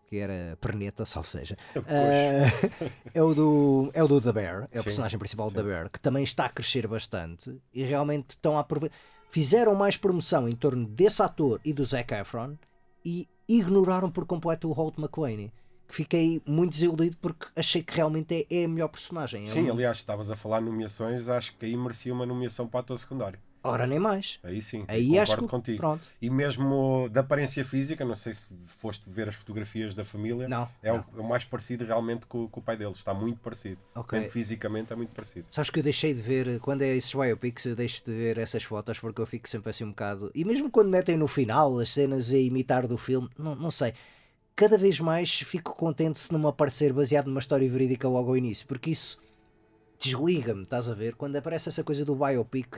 que 0.07 0.17
era 0.17 0.57
perneta, 0.61 1.05
salvo 1.05 1.27
seja, 1.27 1.57
ah, 1.75 2.69
é, 3.13 3.21
o 3.21 3.33
do, 3.33 3.91
é 3.93 4.03
o 4.03 4.07
do 4.07 4.21
The 4.21 4.31
Bear, 4.31 4.67
é 4.71 4.79
o 4.79 4.81
Sim, 4.81 4.83
personagem 4.85 5.19
principal 5.19 5.49
do 5.49 5.55
The 5.55 5.63
Bear, 5.63 5.89
que 5.89 5.99
também 5.99 6.23
está 6.23 6.45
a 6.45 6.49
crescer 6.49 6.87
bastante 6.87 7.59
e 7.73 7.83
realmente 7.83 8.31
estão 8.31 8.57
a 8.57 8.61
aproveitar. 8.61 8.95
Fizeram 9.29 9.75
mais 9.75 9.97
promoção 9.97 10.47
em 10.47 10.55
torno 10.55 10.85
desse 10.87 11.21
ator 11.21 11.59
e 11.65 11.73
do 11.73 11.83
Zac 11.83 12.13
Efron 12.13 12.55
e 13.05 13.27
ignoraram 13.47 14.09
por 14.09 14.25
completo 14.25 14.69
o 14.69 14.71
Holt 14.71 14.97
McClane. 14.97 15.51
Que 15.87 15.95
fiquei 15.95 16.41
muito 16.45 16.71
desiludido 16.71 17.15
porque 17.21 17.47
achei 17.55 17.81
que 17.81 17.95
realmente 17.95 18.45
é, 18.49 18.61
é 18.61 18.65
a 18.65 18.67
melhor 18.67 18.89
personagem. 18.89 19.47
É 19.47 19.51
Sim, 19.51 19.69
um- 19.69 19.73
aliás, 19.73 19.97
estavas 19.97 20.29
a 20.31 20.35
falar 20.35 20.59
nomeações, 20.61 21.29
acho 21.29 21.55
que 21.57 21.65
aí 21.65 21.77
merecia 21.77 22.13
uma 22.13 22.25
nomeação 22.25 22.67
para 22.67 22.81
ator 22.81 22.97
secundário. 22.97 23.39
Ora, 23.67 23.85
nem 23.85 23.99
mais. 23.99 24.39
Aí 24.43 24.61
sim, 24.61 24.85
Aí 24.87 25.07
concordo 25.07 25.21
acho 25.21 25.37
que. 25.37 25.47
contigo. 25.47 25.77
Pronto. 25.77 26.01
E 26.21 26.29
mesmo 26.29 27.09
da 27.11 27.21
aparência 27.21 27.63
física, 27.65 28.05
não 28.05 28.15
sei 28.15 28.33
se 28.33 28.47
foste 28.67 29.09
ver 29.09 29.27
as 29.29 29.35
fotografias 29.35 29.93
da 29.93 30.03
família, 30.03 30.47
Não, 30.47 30.67
é, 30.81 30.91
não. 30.91 31.05
O, 31.13 31.19
é 31.19 31.21
o 31.21 31.23
mais 31.27 31.43
parecido 31.43 31.85
realmente 31.85 32.25
com, 32.25 32.47
com 32.47 32.59
o 32.59 32.63
pai 32.63 32.77
deles, 32.77 32.97
está 32.97 33.13
muito 33.13 33.39
parecido. 33.39 33.79
Ok. 33.95 34.19
Mesmo 34.19 34.31
fisicamente 34.31 34.93
é 34.93 34.95
muito 34.95 35.11
parecido. 35.13 35.47
Sabes 35.51 35.69
que 35.69 35.79
eu 35.79 35.83
deixei 35.83 36.13
de 36.13 36.21
ver, 36.21 36.59
quando 36.59 36.81
é 36.81 36.95
esses 36.95 37.13
biopics, 37.13 37.65
eu 37.65 37.75
deixo 37.75 38.03
de 38.05 38.11
ver 38.11 38.37
essas 38.37 38.63
fotos 38.63 38.99
porque 38.99 39.21
eu 39.21 39.25
fico 39.25 39.47
sempre 39.49 39.69
assim 39.69 39.83
um 39.83 39.89
bocado. 39.89 40.31
E 40.33 40.45
mesmo 40.45 40.69
quando 40.71 40.89
metem 40.89 41.17
no 41.17 41.27
final 41.27 41.79
as 41.79 41.89
cenas 41.89 42.31
a 42.31 42.37
imitar 42.37 42.87
do 42.87 42.97
filme, 42.97 43.29
não, 43.37 43.55
não 43.55 43.71
sei. 43.71 43.93
Cada 44.55 44.77
vez 44.77 44.99
mais 44.99 45.41
fico 45.41 45.75
contente 45.75 46.19
se 46.19 46.31
não 46.31 46.39
me 46.39 46.47
aparecer 46.47 46.91
baseado 46.91 47.27
numa 47.27 47.39
história 47.39 47.69
verídica 47.69 48.07
logo 48.07 48.29
ao 48.29 48.37
início, 48.37 48.65
porque 48.65 48.89
isso 48.89 49.19
desliga-me, 49.99 50.63
estás 50.63 50.87
a 50.89 50.93
ver? 50.93 51.15
Quando 51.15 51.35
aparece 51.35 51.69
essa 51.69 51.83
coisa 51.83 52.03
do 52.05 52.15
biopic, 52.15 52.75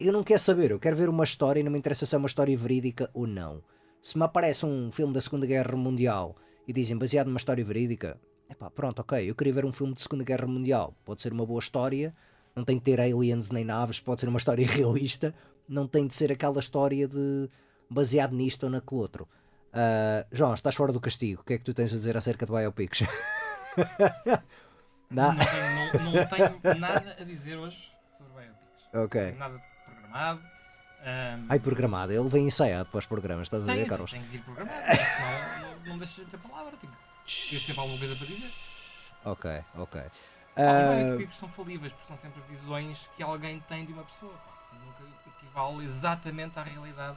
eu 0.00 0.12
não 0.12 0.24
quero 0.24 0.40
saber, 0.40 0.70
eu 0.70 0.80
quero 0.80 0.96
ver 0.96 1.08
uma 1.08 1.24
história 1.24 1.60
e 1.60 1.62
não 1.62 1.70
me 1.70 1.78
interessa 1.78 2.06
se 2.06 2.14
é 2.14 2.18
uma 2.18 2.26
história 2.26 2.56
verídica 2.56 3.10
ou 3.12 3.26
não. 3.26 3.62
Se 4.02 4.16
me 4.16 4.24
aparece 4.24 4.64
um 4.64 4.90
filme 4.90 5.12
da 5.12 5.20
Segunda 5.20 5.46
Guerra 5.46 5.76
Mundial 5.76 6.36
e 6.66 6.72
dizem 6.72 6.96
baseado 6.96 7.26
numa 7.26 7.36
história 7.36 7.64
verídica, 7.64 8.18
epá, 8.48 8.70
pronto, 8.70 9.00
ok, 9.00 9.28
eu 9.28 9.34
queria 9.34 9.52
ver 9.52 9.64
um 9.64 9.72
filme 9.72 9.92
de 9.92 10.00
Segunda 10.00 10.24
Guerra 10.24 10.46
Mundial, 10.46 10.94
pode 11.04 11.20
ser 11.20 11.32
uma 11.32 11.44
boa 11.44 11.60
história, 11.60 12.14
não 12.56 12.64
tem 12.64 12.78
de 12.78 12.82
ter 12.82 13.00
aliens 13.00 13.50
nem 13.50 13.64
naves, 13.64 14.00
pode 14.00 14.20
ser 14.20 14.28
uma 14.28 14.38
história 14.38 14.64
realista, 14.66 15.34
não 15.68 15.86
tem 15.86 16.06
de 16.06 16.14
ser 16.14 16.32
aquela 16.32 16.60
história 16.60 17.06
de 17.06 17.48
baseado 17.88 18.34
nisto 18.34 18.64
ou 18.64 18.70
naquele 18.70 19.00
outro. 19.00 19.28
Ah, 19.72 20.26
João, 20.32 20.54
estás 20.54 20.74
fora 20.74 20.92
do 20.92 21.00
castigo, 21.00 21.42
o 21.42 21.44
que 21.44 21.54
é 21.54 21.58
que 21.58 21.64
tu 21.64 21.74
tens 21.74 21.92
a 21.92 21.96
dizer 21.96 22.16
acerca 22.16 22.46
de 22.46 22.52
biopics? 22.52 23.02
Não? 25.10 25.34
Não 25.34 25.44
tenho, 25.44 26.04
não, 26.04 26.12
não 26.12 26.28
tenho 26.60 26.78
nada 26.78 27.16
a 27.18 27.24
dizer 27.24 27.56
hoje 27.56 27.90
sobre 28.16 28.32
biopics. 28.32 28.60
Não 28.92 29.04
Ok. 29.04 29.20
tenho 29.20 29.38
nada 29.38 29.58
programado. 30.10 30.40
Ahm, 31.02 31.46
Ai, 31.48 31.58
programado, 31.58 32.12
ele 32.12 32.28
vem 32.28 32.46
ensaiado 32.46 32.90
para 32.90 32.98
os 32.98 33.06
programas, 33.06 33.46
estás 33.46 33.66
a 33.66 33.72
ver, 33.74 33.86
Carlos? 33.86 34.10
tenho 34.10 34.24
que 34.26 34.36
ir 34.36 34.42
programado, 34.42 34.82
senão 34.84 35.60
não, 35.78 35.86
não 35.86 35.98
deixas 35.98 36.16
de 36.26 36.30
ter 36.30 36.38
palavra. 36.38 36.72
Tenho 36.76 36.92
que 37.24 37.50
ter 37.50 37.58
sempre 37.60 37.80
alguma 37.80 37.98
coisa 37.98 38.16
para 38.16 38.26
dizer. 38.26 38.52
Ok, 39.24 39.64
ok. 39.76 40.00
Pá, 40.02 40.10
Ah, 40.56 40.90
os 40.90 41.04
biopics 41.04 41.36
são 41.38 41.48
falíveis 41.48 41.92
porque 41.92 42.06
são 42.08 42.16
sempre 42.16 42.42
visões 42.50 42.98
que 43.16 43.22
alguém 43.22 43.60
tem 43.60 43.86
de 43.86 43.92
uma 43.92 44.04
pessoa. 44.04 44.32
pá, 44.34 44.52
que 44.70 44.76
nunca 44.84 45.18
equivale 45.36 45.84
exatamente 45.84 46.58
à 46.58 46.62
realidade 46.62 47.16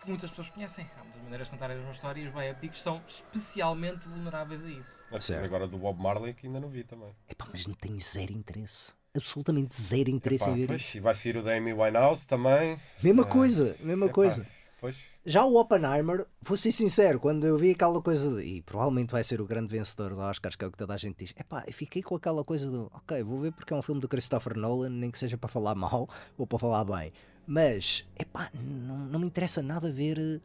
que 0.00 0.08
muitas 0.08 0.30
pessoas 0.30 0.48
conhecem. 0.50 0.88
Há 0.98 1.04
muitas 1.04 1.22
maneiras 1.22 1.46
de 1.46 1.50
contar 1.52 1.70
a 1.70 1.74
mesma 1.74 1.92
história 1.92 2.20
e 2.22 2.26
os 2.26 2.32
biopics 2.32 2.80
são 2.82 3.02
especialmente 3.06 4.08
vulneráveis 4.08 4.64
a 4.64 4.68
isso. 4.68 4.98
Mas 5.10 5.30
agora 5.30 5.68
do 5.68 5.76
Bob 5.78 6.00
Marley 6.02 6.32
que 6.34 6.46
ainda 6.46 6.58
não 6.58 6.68
vi 6.70 6.84
também. 6.84 7.14
epá, 7.28 7.46
mas 7.52 7.66
não 7.66 7.74
tenho 7.74 8.00
zero 8.00 8.32
interesse. 8.32 8.94
Absolutamente 9.14 9.78
zero 9.80 10.08
interesse 10.08 10.44
Epá, 10.44 10.52
em 10.52 10.60
ver 10.60 10.66
pois, 10.68 10.80
isso. 10.80 10.96
e 10.96 11.00
vai 11.00 11.14
sair 11.14 11.36
o 11.36 11.42
da 11.42 11.54
Amy 11.54 11.74
Winehouse 11.74 12.26
também. 12.26 12.78
Mesma 13.02 13.24
Ah, 13.24 13.26
coisa, 13.26 13.76
mesma 13.80 14.06
Epá, 14.06 14.14
coisa. 14.14 14.46
Pois, 14.80 14.96
Já 15.24 15.44
o 15.44 15.54
Oppenheimer, 15.60 16.26
vou 16.40 16.56
ser 16.56 16.72
sincero, 16.72 17.20
quando 17.20 17.46
eu 17.46 17.56
vi 17.56 17.70
aquela 17.70 18.00
coisa, 18.02 18.34
de, 18.34 18.42
e 18.42 18.62
provavelmente 18.62 19.12
vai 19.12 19.22
ser 19.22 19.40
o 19.40 19.46
grande 19.46 19.68
vencedor 19.68 20.16
da 20.16 20.28
Oscars, 20.30 20.56
que 20.56 20.64
é 20.64 20.66
o 20.66 20.72
que 20.72 20.78
toda 20.78 20.94
a 20.94 20.96
gente 20.96 21.18
diz, 21.24 21.34
epá, 21.38 21.62
eu 21.66 21.72
fiquei 21.72 22.02
com 22.02 22.16
aquela 22.16 22.42
coisa 22.42 22.68
do, 22.68 22.90
ok, 22.92 23.22
vou 23.22 23.38
ver 23.38 23.52
porque 23.52 23.72
é 23.72 23.76
um 23.76 23.82
filme 23.82 24.00
do 24.00 24.08
Christopher 24.08 24.56
Nolan, 24.56 24.88
nem 24.88 25.10
que 25.10 25.18
seja 25.18 25.36
para 25.38 25.46
falar 25.48 25.74
mal 25.76 26.08
ou 26.36 26.46
para 26.46 26.58
falar 26.58 26.84
bem, 26.84 27.12
mas, 27.46 28.04
epá, 28.18 28.50
não, 28.54 28.96
não 28.98 29.20
me 29.20 29.26
interessa 29.26 29.62
nada 29.62 29.92
ver 29.92 30.18
eh, 30.18 30.40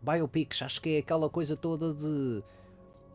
biopics, 0.00 0.62
acho 0.62 0.80
que 0.80 0.96
é 0.96 0.98
aquela 1.00 1.28
coisa 1.28 1.54
toda 1.56 1.92
de... 1.92 2.42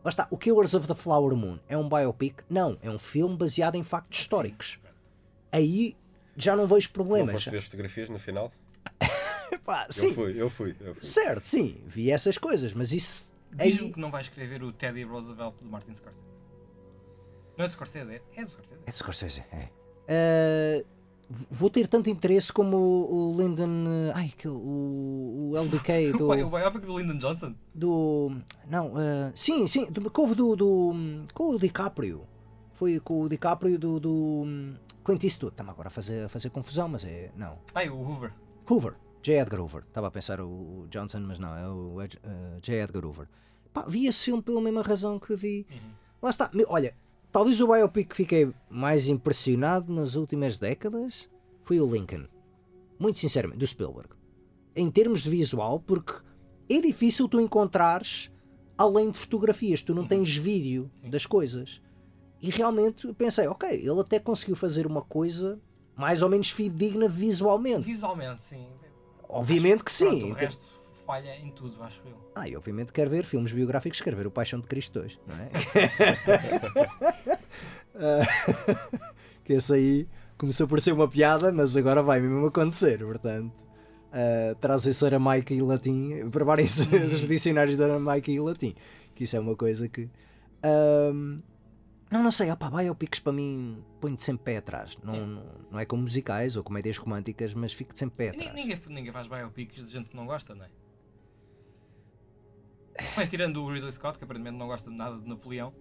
Lá 0.04 0.10
está, 0.10 0.28
o 0.30 0.36
Killers 0.38 0.74
of 0.74 0.86
the 0.86 0.94
Flower 0.94 1.34
Moon 1.34 1.58
é 1.68 1.76
um 1.78 1.88
biopic? 1.88 2.42
Não, 2.48 2.76
é 2.82 2.90
um 2.90 2.98
filme 2.98 3.36
baseado 3.36 3.74
em 3.76 3.82
factos 3.82 4.20
históricos. 4.20 4.78
Aí 5.52 5.94
já 6.36 6.56
não 6.56 6.66
vejo 6.66 6.88
não 6.88 6.92
problemas. 6.94 7.30
foste 7.32 7.50
ver 7.50 7.58
as 7.58 7.64
fotografias 7.64 8.08
no 8.10 8.18
final? 8.18 8.50
Epá, 9.52 9.84
Eu 9.86 9.92
sim, 9.92 10.14
fui, 10.14 10.40
eu 10.40 10.48
fui. 10.50 10.74
Eu 10.80 10.94
fui. 10.94 11.04
certo, 11.04 11.44
sim, 11.44 11.76
vi 11.86 12.10
essas 12.10 12.38
coisas, 12.38 12.72
mas 12.72 12.90
isso... 12.92 13.26
aí- 13.58 13.70
Diz-me 13.72 13.92
que 13.92 14.00
não 14.00 14.10
vais 14.10 14.28
querer 14.28 14.46
ver 14.48 14.62
o 14.62 14.72
Teddy 14.72 15.04
Roosevelt 15.04 15.54
do 15.60 15.68
Martin 15.68 15.94
Scorsese. 15.94 16.24
Não 17.58 17.64
é 17.66 17.68
do 17.68 17.72
Scorsese, 17.72 18.12
é? 18.14 18.22
É 18.34 18.44
do 18.44 18.50
Scorsese. 18.50 18.80
É 18.86 18.90
de 18.90 18.96
Scorsese, 18.96 19.44
é. 19.52 19.68
V- 21.28 21.46
vou 21.50 21.68
ter 21.70 21.86
tanto 21.86 22.08
interesse 22.10 22.50
como 22.52 22.76
o, 22.76 23.34
o 23.34 23.40
Lyndon. 23.40 23.68
Ai, 24.14 24.32
aquele, 24.36 24.54
o, 24.54 25.50
o 25.52 25.56
LDK 25.58 26.12
do. 26.16 26.30
O 26.30 26.34
bi- 26.36 26.42
o 26.42 26.50
biopic 26.50 26.82
do 26.86 26.98
Lyndon 26.98 27.18
Johnson. 27.18 27.54
do 27.74 28.36
não, 28.68 28.94
ah, 28.96 29.30
sim, 29.34 29.66
sim, 29.66 29.84
do, 29.90 30.10
com, 30.10 30.30
o 30.30 30.34
do, 30.34 30.56
do. 30.56 30.94
com 31.34 31.50
o 31.50 31.58
DiCaprio. 31.58 32.26
Foi 32.82 32.98
com 32.98 33.22
o 33.22 33.28
DiCaprio 33.28 33.78
do. 33.78 34.00
do 34.00 34.12
hum, 34.44 34.74
Clint 35.04 35.22
Eastwood. 35.22 35.52
Está-me 35.54 35.70
agora 35.70 35.86
a 35.86 35.90
fazer, 35.90 36.24
a 36.24 36.28
fazer 36.28 36.50
confusão, 36.50 36.88
mas 36.88 37.04
é. 37.04 37.30
Não. 37.36 37.56
Ai, 37.76 37.88
o 37.88 37.94
Hoover. 37.96 38.32
Hoover. 38.68 38.94
J. 39.22 39.38
Edgar 39.38 39.60
Hoover. 39.60 39.84
Estava 39.86 40.08
a 40.08 40.10
pensar 40.10 40.40
o, 40.40 40.88
Johnson, 40.90 41.20
mas 41.20 41.38
não, 41.38 41.56
é 41.56 41.68
o 41.68 42.02
Ed- 42.02 42.18
eh, 42.24 42.58
J. 42.60 42.82
Edgar 42.82 43.04
Hoover. 43.04 43.28
Pá, 43.72 43.84
vi 43.86 44.08
esse 44.08 44.24
filme 44.24 44.42
pela 44.42 44.60
mesma 44.60 44.82
razão 44.82 45.16
que 45.20 45.32
vi 45.36 45.64
Lá 46.20 46.30
está. 46.30 46.50
Olha, 46.66 46.92
talvez 47.30 47.60
o 47.60 47.68
biopic 47.68 48.08
que 48.08 48.16
fiquei 48.16 48.52
mais 48.68 49.06
impressionado 49.06 49.94
nas 49.94 50.16
últimas 50.16 50.58
décadas 50.58 51.30
foi 51.62 51.80
o 51.80 51.88
Lincoln. 51.88 52.26
Muito 52.98 53.20
sinceramente, 53.20 53.60
do 53.60 53.66
Spielberg. 53.68 54.08
Em 54.74 54.90
termos 54.90 55.20
de 55.22 55.30
visual, 55.30 55.78
porque 55.78 56.14
é 56.68 56.80
difícil 56.80 57.28
tu 57.28 57.40
encontrares 57.40 58.28
além 58.76 59.08
de 59.12 59.18
fotografias, 59.18 59.84
tu 59.84 59.94
não 59.94 60.04
tens 60.04 60.36
vídeo 60.36 60.90
das 61.04 61.26
coisas. 61.26 61.80
E 62.42 62.50
realmente 62.50 63.10
pensei, 63.14 63.46
ok, 63.46 63.70
ele 63.70 64.00
até 64.00 64.18
conseguiu 64.18 64.56
fazer 64.56 64.84
uma 64.86 65.00
coisa 65.00 65.60
mais 65.96 66.22
ou 66.22 66.28
menos 66.28 66.50
fidedigna 66.50 67.08
visualmente. 67.08 67.82
Visualmente, 67.82 68.42
sim. 68.42 68.66
Obviamente 69.28 69.84
que 69.84 69.96
Pronto, 69.96 70.14
sim. 70.14 70.32
o 70.32 70.34
resto 70.34 70.82
falha 71.06 71.36
em 71.38 71.50
tudo, 71.52 71.82
acho 71.82 72.02
eu. 72.04 72.16
Ah, 72.34 72.48
e 72.48 72.56
obviamente 72.56 72.92
quero 72.92 73.08
ver 73.10 73.24
filmes 73.24 73.52
biográficos, 73.52 74.00
quero 74.00 74.16
ver 74.16 74.26
o 74.26 74.30
Paixão 74.30 74.58
de 74.60 74.66
Cristo 74.66 75.00
2, 75.00 75.20
não 75.26 75.36
é? 75.36 75.50
Que 79.44 79.54
esse 79.54 79.74
aí 79.74 80.08
começou 80.38 80.66
por 80.68 80.80
ser 80.80 80.92
uma 80.92 81.08
piada, 81.08 81.52
mas 81.52 81.76
agora 81.76 82.02
vai 82.02 82.20
mesmo 82.20 82.46
acontecer, 82.46 82.98
portanto. 82.98 83.52
Uh, 84.12 84.54
trazem-se 84.56 85.04
aramaica 85.06 85.54
e 85.54 85.62
latim, 85.62 86.28
preparem-se 86.30 86.82
os 86.94 87.26
dicionários 87.26 87.76
de 87.76 87.82
aramaica 87.82 88.30
e 88.30 88.38
latim, 88.38 88.74
que 89.14 89.24
isso 89.24 89.36
é 89.36 89.40
uma 89.40 89.56
coisa 89.56 89.88
que. 89.88 90.08
ahm, 90.62 91.40
não, 92.12 92.22
não 92.22 92.30
sei, 92.30 92.50
opa, 92.50 92.70
biopics 92.70 93.18
para 93.20 93.32
mim 93.32 93.82
ponho-te 94.00 94.22
sempre 94.22 94.44
pé 94.44 94.56
atrás. 94.58 94.98
Não, 95.02 95.26
não, 95.26 95.44
não 95.70 95.78
é 95.80 95.86
como 95.86 96.02
musicais 96.02 96.56
ou 96.56 96.62
comédias 96.62 96.98
românticas, 96.98 97.54
mas 97.54 97.72
fico-te 97.72 97.98
sempre 97.98 98.16
pé 98.16 98.28
atrás. 98.28 98.54
Ninguém, 98.54 98.78
ninguém 98.88 99.12
faz 99.12 99.26
biopics 99.26 99.86
de 99.86 99.92
gente 99.92 100.10
que 100.10 100.16
não 100.16 100.26
gosta, 100.26 100.54
não 100.54 100.64
é? 100.64 100.68
Bem, 103.16 103.26
tirando 103.26 103.62
o 103.62 103.72
Ridley 103.72 103.92
Scott, 103.92 104.18
que 104.18 104.24
aparentemente 104.24 104.58
não 104.58 104.66
gosta 104.66 104.90
de 104.90 104.96
nada 104.96 105.18
de 105.18 105.26
Napoleão. 105.26 105.74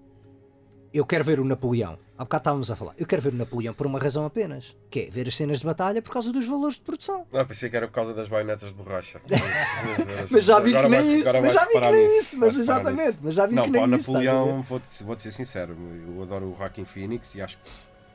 Eu 0.94 1.06
quero 1.06 1.24
ver 1.24 1.40
o 1.40 1.46
Napoleão. 1.46 1.98
Há 2.18 2.24
bocado 2.26 2.42
estávamos 2.42 2.70
a 2.70 2.76
falar. 2.76 2.94
Eu 2.98 3.08
quero 3.08 3.22
ver 3.22 3.34
o 3.34 3.38
Napoleão 3.38 3.74
por 3.74 3.88
uma 3.88 3.98
razão 3.98 4.26
apenas. 4.26 4.76
Que 4.90 5.02
é 5.04 5.10
ver 5.10 5.26
as 5.28 5.36
cenas 5.38 5.60
de 5.60 5.66
batalha 5.66 6.02
por 6.02 6.12
causa 6.12 6.34
dos 6.34 6.46
valores 6.46 6.76
de 6.76 6.82
produção. 6.82 7.26
Ah, 7.34 7.46
pensei 7.46 7.70
que 7.70 7.78
era 7.78 7.88
por 7.88 7.94
causa 7.94 8.14
das 8.14 8.28
baionetas 8.28 8.70
de 8.70 8.76
borracha. 8.76 9.22
Mas 10.30 10.44
já 10.44 10.60
vi 10.60 10.74
que 10.74 10.88
nem 10.90 11.18
isso. 11.18 11.42
Mas 11.42 11.54
já 11.54 11.66
vi 11.66 11.72
que 11.80 11.92
nem 11.92 12.20
isso. 12.20 12.38
Mas 12.40 12.58
exatamente. 12.58 13.18
Mas 13.22 13.36
já 13.36 13.46
vi 13.48 13.56
Não, 13.56 13.64
que 13.64 13.70
o 13.70 13.72
nem 13.72 13.96
isso. 13.96 14.14
a 14.16 14.20
ver? 14.20 14.26
Napoleão, 14.26 14.62
vou-te 14.64 15.04
vou 15.04 15.18
ser 15.18 15.32
sincero, 15.32 15.78
eu 16.08 16.22
adoro 16.24 16.52
o 16.52 16.56
Joaquin 16.58 16.84
Phoenix 16.84 17.36
e 17.36 17.42
acho 17.42 17.58
que 17.58 17.70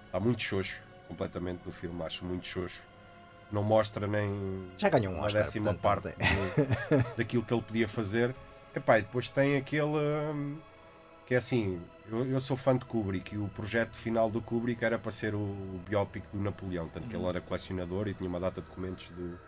está 0.06 0.20
muito 0.20 0.42
xoxo 0.42 0.80
completamente 1.08 1.60
no 1.64 1.72
filme, 1.72 2.02
acho 2.02 2.24
muito 2.26 2.46
xoxo. 2.46 2.82
Não 3.50 3.62
mostra 3.62 4.06
nem 4.06 4.66
Já 4.76 4.88
ganhou 4.90 5.14
um 5.14 5.20
Oscar, 5.20 5.42
décima 5.44 5.72
portanto, 5.72 5.82
parte 6.04 6.18
de- 6.18 7.16
daquilo 7.16 7.42
que 7.42 7.54
ele 7.54 7.62
podia 7.62 7.88
fazer. 7.88 8.34
Epá, 8.74 8.98
e 8.98 9.02
depois 9.02 9.28
tem 9.30 9.56
aquele 9.56 9.86
hum, 9.86 10.58
que 11.26 11.34
é 11.34 11.38
assim, 11.38 11.80
eu, 12.06 12.24
eu 12.26 12.40
sou 12.40 12.56
fã 12.56 12.76
de 12.78 12.84
Kubrick 12.86 13.34
e 13.34 13.38
o 13.38 13.48
projeto 13.48 13.96
final 13.96 14.30
do 14.30 14.40
Kubrick 14.42 14.84
era 14.84 14.98
para 14.98 15.12
ser 15.12 15.34
o, 15.34 15.38
o 15.40 15.82
biopic 15.88 16.24
do 16.32 16.40
Napoleão, 16.40 16.88
tanto 16.88 17.08
que 17.08 17.16
ele 17.16 17.26
era 17.26 17.40
colecionador 17.42 18.08
e 18.08 18.14
tinha 18.14 18.28
uma 18.28 18.40
data 18.40 18.60
de 18.62 18.68
documentos 18.68 19.08
do, 19.10 19.38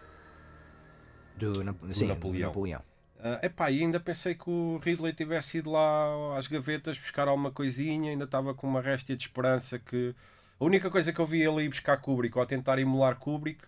Do, 1.37 1.63
Nap- 1.63 1.81
sim, 1.95 2.05
do 2.05 2.07
Napoleão. 2.07 2.49
Napoleão. 2.49 2.83
Ah, 3.21 3.41
epá, 3.43 3.71
e 3.71 3.81
ainda 3.81 3.99
pensei 4.01 4.35
que 4.35 4.49
o 4.49 4.79
Ridley 4.79 5.13
tivesse 5.13 5.59
ido 5.59 5.71
lá 5.71 6.39
às 6.39 6.47
gavetas 6.47 6.99
buscar 6.99 7.27
alguma 7.29 7.51
coisinha, 7.51 8.11
ainda 8.11 8.25
estava 8.25 8.55
com 8.55 8.67
uma 8.67 8.81
réstia 8.81 9.17
de 9.17 9.23
esperança 9.25 9.79
que 9.79 10.15
a 10.61 10.65
única 10.65 10.91
coisa 10.91 11.13
que 11.13 11.21
eu 11.21 11.27
vi 11.27 11.43
ele 11.43 11.65
ir 11.65 11.69
buscar 11.69 11.97
Kubrick 11.99 12.37
ou 12.39 12.47
tentar 12.47 12.79
emular 12.79 13.17
Kubrick 13.19 13.65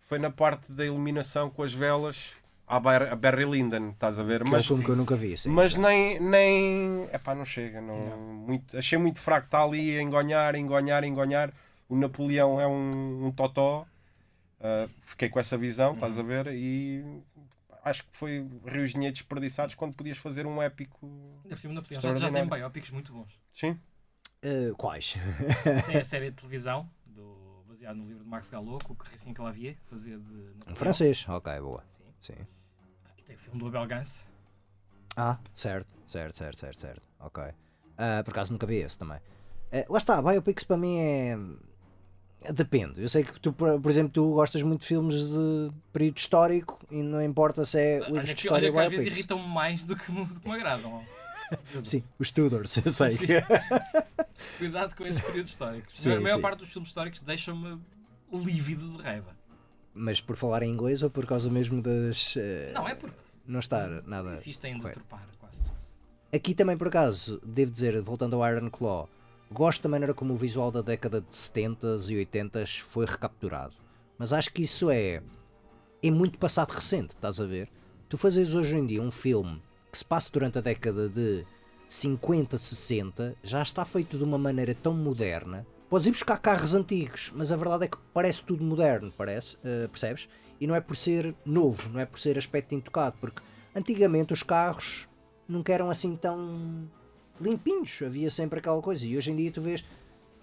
foi 0.00 0.18
na 0.18 0.30
parte 0.30 0.72
da 0.72 0.84
iluminação 0.86 1.50
com 1.50 1.62
as 1.62 1.72
velas 1.72 2.34
à 2.66 2.80
Bar- 2.80 3.12
a 3.12 3.16
Barry 3.16 3.44
Lyndon, 3.44 3.90
estás 3.90 4.18
a 4.18 4.22
ver? 4.22 4.40
Que 4.42 4.46
é 4.46 4.48
um 4.48 4.52
Mas, 4.52 4.66
filme 4.66 4.84
que 4.84 4.90
eu 4.90 4.96
nunca 4.96 5.14
vi. 5.16 5.36
Sim. 5.36 5.50
mas 5.50 5.74
nem, 5.74 6.18
nem 6.20 7.04
epá, 7.12 7.34
não 7.34 7.44
chega, 7.44 7.80
não, 7.80 7.96
Muito, 8.18 8.76
achei 8.76 8.98
muito 8.98 9.18
fraco, 9.20 9.46
está 9.46 9.62
ali 9.62 9.96
a 9.98 10.02
engonhar, 10.02 10.54
engonhar, 10.54 11.04
engonhar. 11.04 11.52
O 11.88 11.96
Napoleão 11.96 12.60
é 12.60 12.66
um, 12.66 13.26
um 13.26 13.30
totó, 13.30 13.86
Ah, 14.60 14.88
fiquei 15.00 15.28
com 15.28 15.38
essa 15.38 15.58
visão, 15.58 15.92
estás 15.94 16.18
a 16.18 16.22
ver? 16.22 16.46
E 16.48 17.04
acho 17.84 18.02
que 18.04 18.08
foi 18.16 18.46
rios 18.66 18.88
de 18.90 18.94
dinheiro 18.94 19.12
desperdiçados 19.14 19.74
quando 19.74 19.92
podias 19.92 20.16
fazer 20.16 20.46
um 20.46 20.62
épico. 20.62 21.06
Ainda 21.44 21.54
por 21.54 21.58
cima, 21.58 21.74
Napoleão 21.74 22.00
já, 22.02 22.14
já 22.14 22.30
tem 22.32 22.48
biopics 22.48 22.90
muito 22.90 23.12
bons. 23.12 23.38
Sim, 23.52 23.78
Uh, 24.46 24.74
quais? 24.76 25.16
Tem 25.86 25.96
a 25.96 26.04
série 26.04 26.30
de 26.30 26.36
televisão, 26.36 26.86
do, 27.06 27.64
baseado 27.66 27.96
no 27.96 28.06
livro 28.06 28.24
de 28.24 28.28
Max 28.28 28.50
Gallo, 28.50 28.78
o 28.88 28.94
que 28.94 29.10
Racine 29.10 29.32
Clavier 29.32 29.76
fazia 29.86 30.18
de 30.18 30.70
Um 30.70 30.76
francês. 30.76 31.26
Ok, 31.28 31.60
boa. 31.60 31.82
Sim. 31.96 32.03
Sim. 32.24 32.46
E 33.18 33.22
tem 33.22 33.36
o 33.36 33.38
filme 33.38 33.60
do 33.60 33.66
Abel 33.66 33.86
Gance. 33.86 34.20
Ah, 35.14 35.38
certo, 35.54 35.86
certo, 36.08 36.34
certo, 36.34 36.56
certo, 36.56 36.78
certo. 36.80 37.02
Ok. 37.20 37.42
Ah, 37.98 38.22
por 38.24 38.30
acaso 38.30 38.50
nunca 38.50 38.66
vi 38.66 38.76
esse 38.76 38.98
também. 38.98 39.18
Ah, 39.70 39.84
lá 39.90 39.98
está, 39.98 40.22
biopics 40.22 40.64
para 40.64 40.78
mim 40.78 40.96
é. 40.98 41.36
Depende. 42.50 43.02
Eu 43.02 43.10
sei 43.10 43.24
que 43.24 43.38
tu, 43.38 43.52
por, 43.52 43.90
exemplo, 43.90 44.10
tu 44.10 44.32
gostas 44.32 44.62
muito 44.62 44.80
de 44.80 44.86
filmes 44.86 45.28
de 45.28 45.70
período 45.92 46.16
histórico 46.16 46.78
e 46.90 47.02
não 47.02 47.22
importa 47.22 47.66
se 47.66 47.78
é 47.78 47.98
livros 47.98 48.16
Olha 48.16 48.24
de 48.24 48.40
história 48.40 48.68
olha 48.68 48.68
ou 48.68 48.74
que 48.74 48.80
às 48.80 48.90
vezes 48.90 49.18
irritam-me 49.18 49.48
mais 49.48 49.84
do 49.84 49.94
que, 49.94 50.10
me- 50.10 50.24
do 50.24 50.40
que 50.40 50.48
me 50.48 50.54
agradam. 50.54 51.04
Sim, 51.84 52.02
os 52.18 52.32
Tudors, 52.32 52.74
eu 52.78 52.90
sei. 52.90 53.18
Cuidado 54.56 54.94
com 54.96 55.06
esses 55.06 55.20
períodos 55.20 55.50
históricos. 55.50 55.92
Sim, 55.94 56.16
a 56.16 56.20
maior 56.20 56.36
sim. 56.36 56.42
parte 56.42 56.58
dos 56.60 56.70
filmes 56.70 56.88
históricos 56.88 57.20
deixam-me 57.20 57.78
lívido 58.32 58.96
de 58.96 59.02
raiva. 59.02 59.33
Mas 59.94 60.20
por 60.20 60.36
falar 60.36 60.62
em 60.62 60.70
inglês 60.72 61.02
ou 61.02 61.10
por 61.10 61.24
causa 61.24 61.48
mesmo 61.48 61.80
das. 61.80 62.36
eh, 62.36 62.72
Não, 62.74 62.88
é 62.88 62.94
porque 62.94 63.16
Não 63.46 63.60
estar 63.60 63.88
nada. 64.04 64.32
insistem 64.32 64.74
em 64.74 64.78
deturpar 64.78 65.24
quase 65.38 65.62
tudo. 65.62 65.74
Aqui 66.34 66.52
também, 66.54 66.76
por 66.76 66.88
acaso, 66.88 67.40
devo 67.44 67.70
dizer, 67.70 68.00
voltando 68.02 68.34
ao 68.42 68.50
Iron 68.50 68.68
Claw, 68.70 69.08
gosto 69.52 69.82
da 69.84 69.88
maneira 69.88 70.12
como 70.12 70.34
o 70.34 70.36
visual 70.36 70.72
da 70.72 70.82
década 70.82 71.20
de 71.20 71.28
70s 71.28 72.08
e 72.10 72.14
80s 72.26 72.80
foi 72.80 73.06
recapturado. 73.06 73.74
Mas 74.18 74.32
acho 74.32 74.52
que 74.52 74.62
isso 74.62 74.90
é. 74.90 75.22
é 76.02 76.10
muito 76.10 76.38
passado 76.38 76.70
recente, 76.70 77.10
estás 77.14 77.38
a 77.38 77.44
ver? 77.44 77.68
Tu 78.08 78.18
fazes 78.18 78.52
hoje 78.54 78.76
em 78.76 78.84
dia 78.86 79.00
um 79.00 79.10
filme 79.12 79.62
que 79.92 79.98
se 79.98 80.04
passa 80.04 80.28
durante 80.32 80.58
a 80.58 80.60
década 80.60 81.08
de 81.08 81.44
50, 81.88 82.58
60, 82.58 83.36
já 83.44 83.62
está 83.62 83.84
feito 83.84 84.18
de 84.18 84.24
uma 84.24 84.38
maneira 84.38 84.74
tão 84.74 84.92
moderna. 84.92 85.64
Podes 85.88 86.06
ir 86.06 86.12
buscar 86.12 86.38
carros 86.38 86.74
antigos, 86.74 87.30
mas 87.34 87.52
a 87.52 87.56
verdade 87.56 87.84
é 87.84 87.88
que 87.88 87.98
parece 88.12 88.42
tudo 88.42 88.64
moderno, 88.64 89.12
parece, 89.16 89.56
eh, 89.62 89.86
percebes? 89.88 90.28
E 90.60 90.66
não 90.66 90.74
é 90.74 90.80
por 90.80 90.96
ser 90.96 91.34
novo, 91.44 91.88
não 91.90 92.00
é 92.00 92.06
por 92.06 92.18
ser 92.18 92.38
aspecto 92.38 92.74
intocado, 92.74 93.16
porque 93.20 93.42
antigamente 93.74 94.32
os 94.32 94.42
carros 94.42 95.08
nunca 95.46 95.72
eram 95.72 95.90
assim 95.90 96.16
tão 96.16 96.88
limpinhos, 97.40 98.00
havia 98.04 98.30
sempre 98.30 98.58
aquela 98.58 98.80
coisa. 98.80 99.04
E 99.04 99.16
hoje 99.16 99.30
em 99.30 99.36
dia 99.36 99.52
tu 99.52 99.60
vês, 99.60 99.84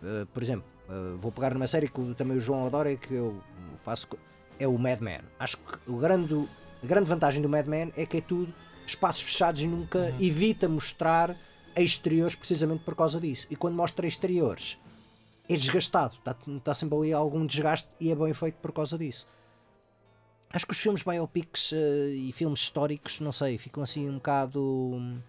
eh, 0.04 0.26
por 0.32 0.44
exemplo, 0.44 0.66
eh, 0.88 1.16
vou 1.18 1.32
pegar 1.32 1.54
numa 1.54 1.68
série 1.68 1.88
que 1.88 2.14
também 2.14 2.38
o 2.38 2.42
João 2.42 2.66
adora 2.66 2.92
e 2.92 2.98
que 2.98 3.14
eu 3.14 3.42
faço, 3.78 4.08
é 4.60 4.68
o 4.68 4.78
Mad 4.78 5.02
Men. 5.02 5.22
Acho 5.40 5.58
que 5.58 5.92
o 5.92 5.98
grande, 5.98 6.48
a 6.84 6.86
grande 6.86 7.10
vantagem 7.10 7.42
do 7.42 7.50
Mad 7.50 7.66
Men 7.66 7.92
é 7.98 8.06
que 8.06 8.18
é 8.18 8.22
tudo 8.22 8.54
espaços 8.86 9.24
fechados 9.24 9.62
e 9.62 9.68
nunca 9.68 10.14
evita 10.20 10.70
mostrar 10.70 11.36
exteriores 11.76 12.36
precisamente 12.36 12.84
por 12.84 12.96
causa 12.96 13.20
disso. 13.20 13.48
E 13.50 13.56
quando 13.56 13.76
mostra 13.76 14.06
exteriores 14.06 14.78
é 15.54 15.58
desgastado, 15.58 16.16
está 16.16 16.36
tá 16.64 16.74
sempre 16.74 16.98
ali 16.98 17.14
algum 17.14 17.46
desgaste 17.46 17.90
e 18.00 18.12
é 18.12 18.16
bem 18.16 18.34
feito 18.34 18.56
por 18.56 18.72
causa 18.72 18.98
disso. 18.98 19.28
Acho 20.54 20.66
que 20.66 20.74
os 20.74 20.80
filmes 20.80 21.02
biopics 21.02 21.72
eh, 21.74 22.10
e 22.10 22.32
filmes 22.34 22.60
históricos, 22.60 23.20
não 23.22 23.32
sei, 23.32 23.58
ficam 23.58 23.82
assim 23.82 24.10
um 24.10 24.16
bocado. 24.16 24.62
hum, 24.62 25.22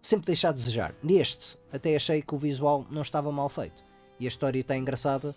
sempre 0.00 0.26
deixar 0.26 0.48
a 0.48 0.52
desejar. 0.52 0.94
Neste, 1.02 1.58
até 1.70 1.94
achei 1.94 2.22
que 2.22 2.34
o 2.34 2.38
visual 2.38 2.86
não 2.90 3.02
estava 3.02 3.30
mal 3.30 3.48
feito 3.48 3.84
e 4.18 4.24
a 4.24 4.28
história 4.28 4.60
está 4.60 4.76
engraçada. 4.76 5.34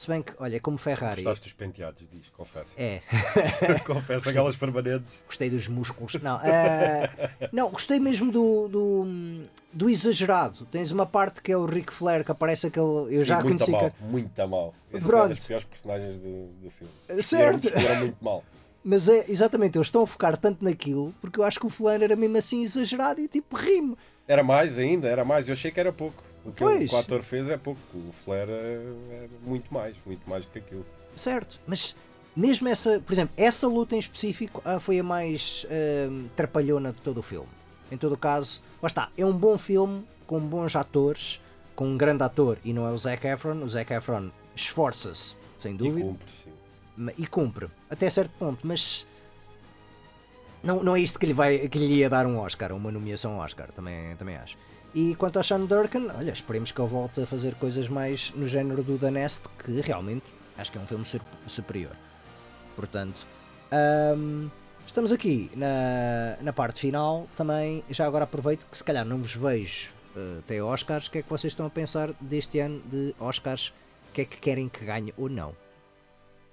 Se 0.00 0.08
bem 0.08 0.22
que, 0.22 0.32
olha, 0.38 0.56
é 0.56 0.60
como 0.60 0.78
Ferrari. 0.78 1.16
gostaste 1.16 1.44
dos 1.44 1.52
penteados, 1.52 2.02
diz, 2.10 2.30
confessa. 2.30 2.74
É, 2.80 3.02
confessa 3.84 4.30
aquelas 4.30 4.56
permanentes. 4.56 5.22
gostei 5.26 5.50
dos 5.50 5.68
músculos. 5.68 6.14
Não, 6.22 6.40
eh, 6.40 7.10
não 7.52 7.70
gostei 7.70 8.00
mesmo 8.00 8.32
do, 8.32 8.66
do, 8.66 9.44
do 9.70 9.90
exagerado. 9.90 10.64
Tens 10.70 10.90
uma 10.90 11.04
parte 11.04 11.42
que 11.42 11.52
é 11.52 11.56
o 11.58 11.66
Ric 11.66 11.92
Flair 11.92 12.24
que 12.24 12.32
aparece 12.32 12.68
aquele. 12.68 12.86
Eu 13.14 13.22
já 13.26 13.42
muito 13.42 13.62
conheci. 13.62 13.70
mal, 13.72 13.90
que- 13.90 14.02
muito 14.04 14.48
mal. 14.48 14.74
Esse 14.90 15.04
Pronto. 15.06 15.22
é 15.22 15.26
um 15.26 15.34
dos 15.34 15.46
piores 15.46 15.64
personagens 15.66 16.16
do, 16.16 16.46
do 16.46 16.70
filme. 16.70 16.92
Certo. 17.06 17.18
Escolheram- 17.18 17.58
escolheram 17.58 18.00
muito 18.00 18.24
mal. 18.24 18.42
Mas 18.82 19.06
é 19.06 19.26
exatamente, 19.28 19.76
eles 19.76 19.88
estão 19.88 20.02
a 20.04 20.06
focar 20.06 20.34
tanto 20.38 20.64
naquilo 20.64 21.14
porque 21.20 21.38
eu 21.38 21.44
acho 21.44 21.60
que 21.60 21.66
o 21.66 21.68
fulano 21.68 22.04
era 22.04 22.16
mesmo 22.16 22.38
assim 22.38 22.62
exagerado 22.64 23.20
e 23.20 23.28
tipo 23.28 23.54
rimo. 23.54 23.98
Era 24.26 24.42
mais 24.42 24.78
ainda, 24.78 25.08
era 25.08 25.26
mais. 25.26 25.46
Eu 25.46 25.52
achei 25.52 25.70
que 25.70 25.78
era 25.78 25.92
pouco. 25.92 26.24
O 26.44 26.52
que, 26.52 26.64
Pois. 26.64 26.88
que 26.88 26.94
o 26.94 26.98
ator 26.98 27.22
fez 27.22 27.48
é 27.48 27.56
pouco. 27.56 27.80
O 27.94 28.12
Flair 28.12 28.48
é, 28.48 28.52
é 28.52 29.28
muito 29.44 29.72
mais, 29.72 29.94
muito 30.06 30.28
mais 30.28 30.46
do 30.46 30.52
que 30.52 30.58
aquilo. 30.58 30.86
Certo, 31.14 31.60
mas 31.66 31.94
mesmo 32.34 32.68
essa, 32.68 33.00
por 33.00 33.12
exemplo, 33.12 33.34
essa 33.36 33.66
luta 33.68 33.94
em 33.96 33.98
específico 33.98 34.62
ah, 34.64 34.80
foi 34.80 34.98
a 34.98 35.02
mais 35.02 35.66
ah, 35.68 36.28
trapalhona 36.36 36.92
de 36.92 37.00
todo 37.00 37.18
o 37.18 37.22
filme. 37.22 37.48
Em 37.92 37.96
todo 37.96 38.12
o 38.12 38.16
caso, 38.18 38.62
lá 38.80 38.86
está, 38.86 39.10
é 39.18 39.24
um 39.26 39.32
bom 39.32 39.58
filme 39.58 40.04
com 40.26 40.38
bons 40.40 40.76
atores, 40.76 41.40
com 41.74 41.86
um 41.88 41.96
grande 41.96 42.22
ator 42.22 42.56
e 42.64 42.72
não 42.72 42.86
é 42.86 42.90
o 42.90 42.96
Zac 42.96 43.26
Efron. 43.26 43.62
O 43.62 43.68
Zac 43.68 43.92
Efron 43.92 44.30
esforça-se, 44.54 45.34
sem 45.58 45.74
E 45.74 45.76
dúvida, 45.76 46.06
cumpre, 46.06 46.26
sim. 46.30 47.10
e 47.18 47.26
cumpre 47.26 47.68
até 47.90 48.08
certo 48.08 48.30
ponto, 48.38 48.64
mas 48.66 49.04
não, 50.62 50.82
não 50.82 50.94
é 50.94 51.00
isto 51.00 51.18
que 51.18 51.26
lhe, 51.26 51.32
vai, 51.32 51.68
que 51.68 51.78
lhe 51.78 51.96
ia 51.96 52.08
dar 52.08 52.26
um 52.26 52.38
Oscar, 52.38 52.72
uma 52.72 52.92
nomeação 52.92 53.38
Oscar, 53.38 53.72
também, 53.72 54.14
também 54.16 54.36
acho. 54.36 54.56
E 54.94 55.14
quanto 55.14 55.36
ao 55.36 55.44
Sean 55.44 55.66
Durkin, 55.66 56.08
olha, 56.16 56.32
esperemos 56.32 56.72
que 56.72 56.80
ele 56.80 56.88
volte 56.88 57.22
a 57.22 57.26
fazer 57.26 57.54
coisas 57.54 57.88
mais 57.88 58.32
no 58.34 58.46
género 58.46 58.82
do 58.82 58.98
The 58.98 59.10
Nest, 59.10 59.42
que 59.64 59.80
realmente 59.80 60.24
acho 60.58 60.72
que 60.72 60.78
é 60.78 60.80
um 60.80 60.86
filme 60.86 61.04
superior. 61.46 61.96
Portanto, 62.74 63.24
ahm, 63.70 64.48
estamos 64.84 65.12
aqui 65.12 65.50
na, 65.54 66.36
na 66.42 66.52
parte 66.52 66.80
final. 66.80 67.28
Também, 67.36 67.84
já 67.88 68.06
agora 68.06 68.24
aproveito 68.24 68.66
que 68.66 68.76
se 68.76 68.82
calhar 68.82 69.04
não 69.04 69.18
vos 69.18 69.34
vejo 69.34 69.92
eh, 70.16 70.38
até 70.40 70.62
Oscars. 70.62 71.06
O 71.06 71.10
que 71.10 71.18
é 71.18 71.22
que 71.22 71.30
vocês 71.30 71.52
estão 71.52 71.66
a 71.66 71.70
pensar 71.70 72.12
deste 72.20 72.58
ano 72.58 72.82
de 72.90 73.14
Oscars? 73.20 73.72
O 74.08 74.12
que 74.12 74.22
é 74.22 74.24
que 74.24 74.38
querem 74.38 74.68
que 74.68 74.84
ganhe 74.84 75.14
ou 75.16 75.28
não? 75.28 75.54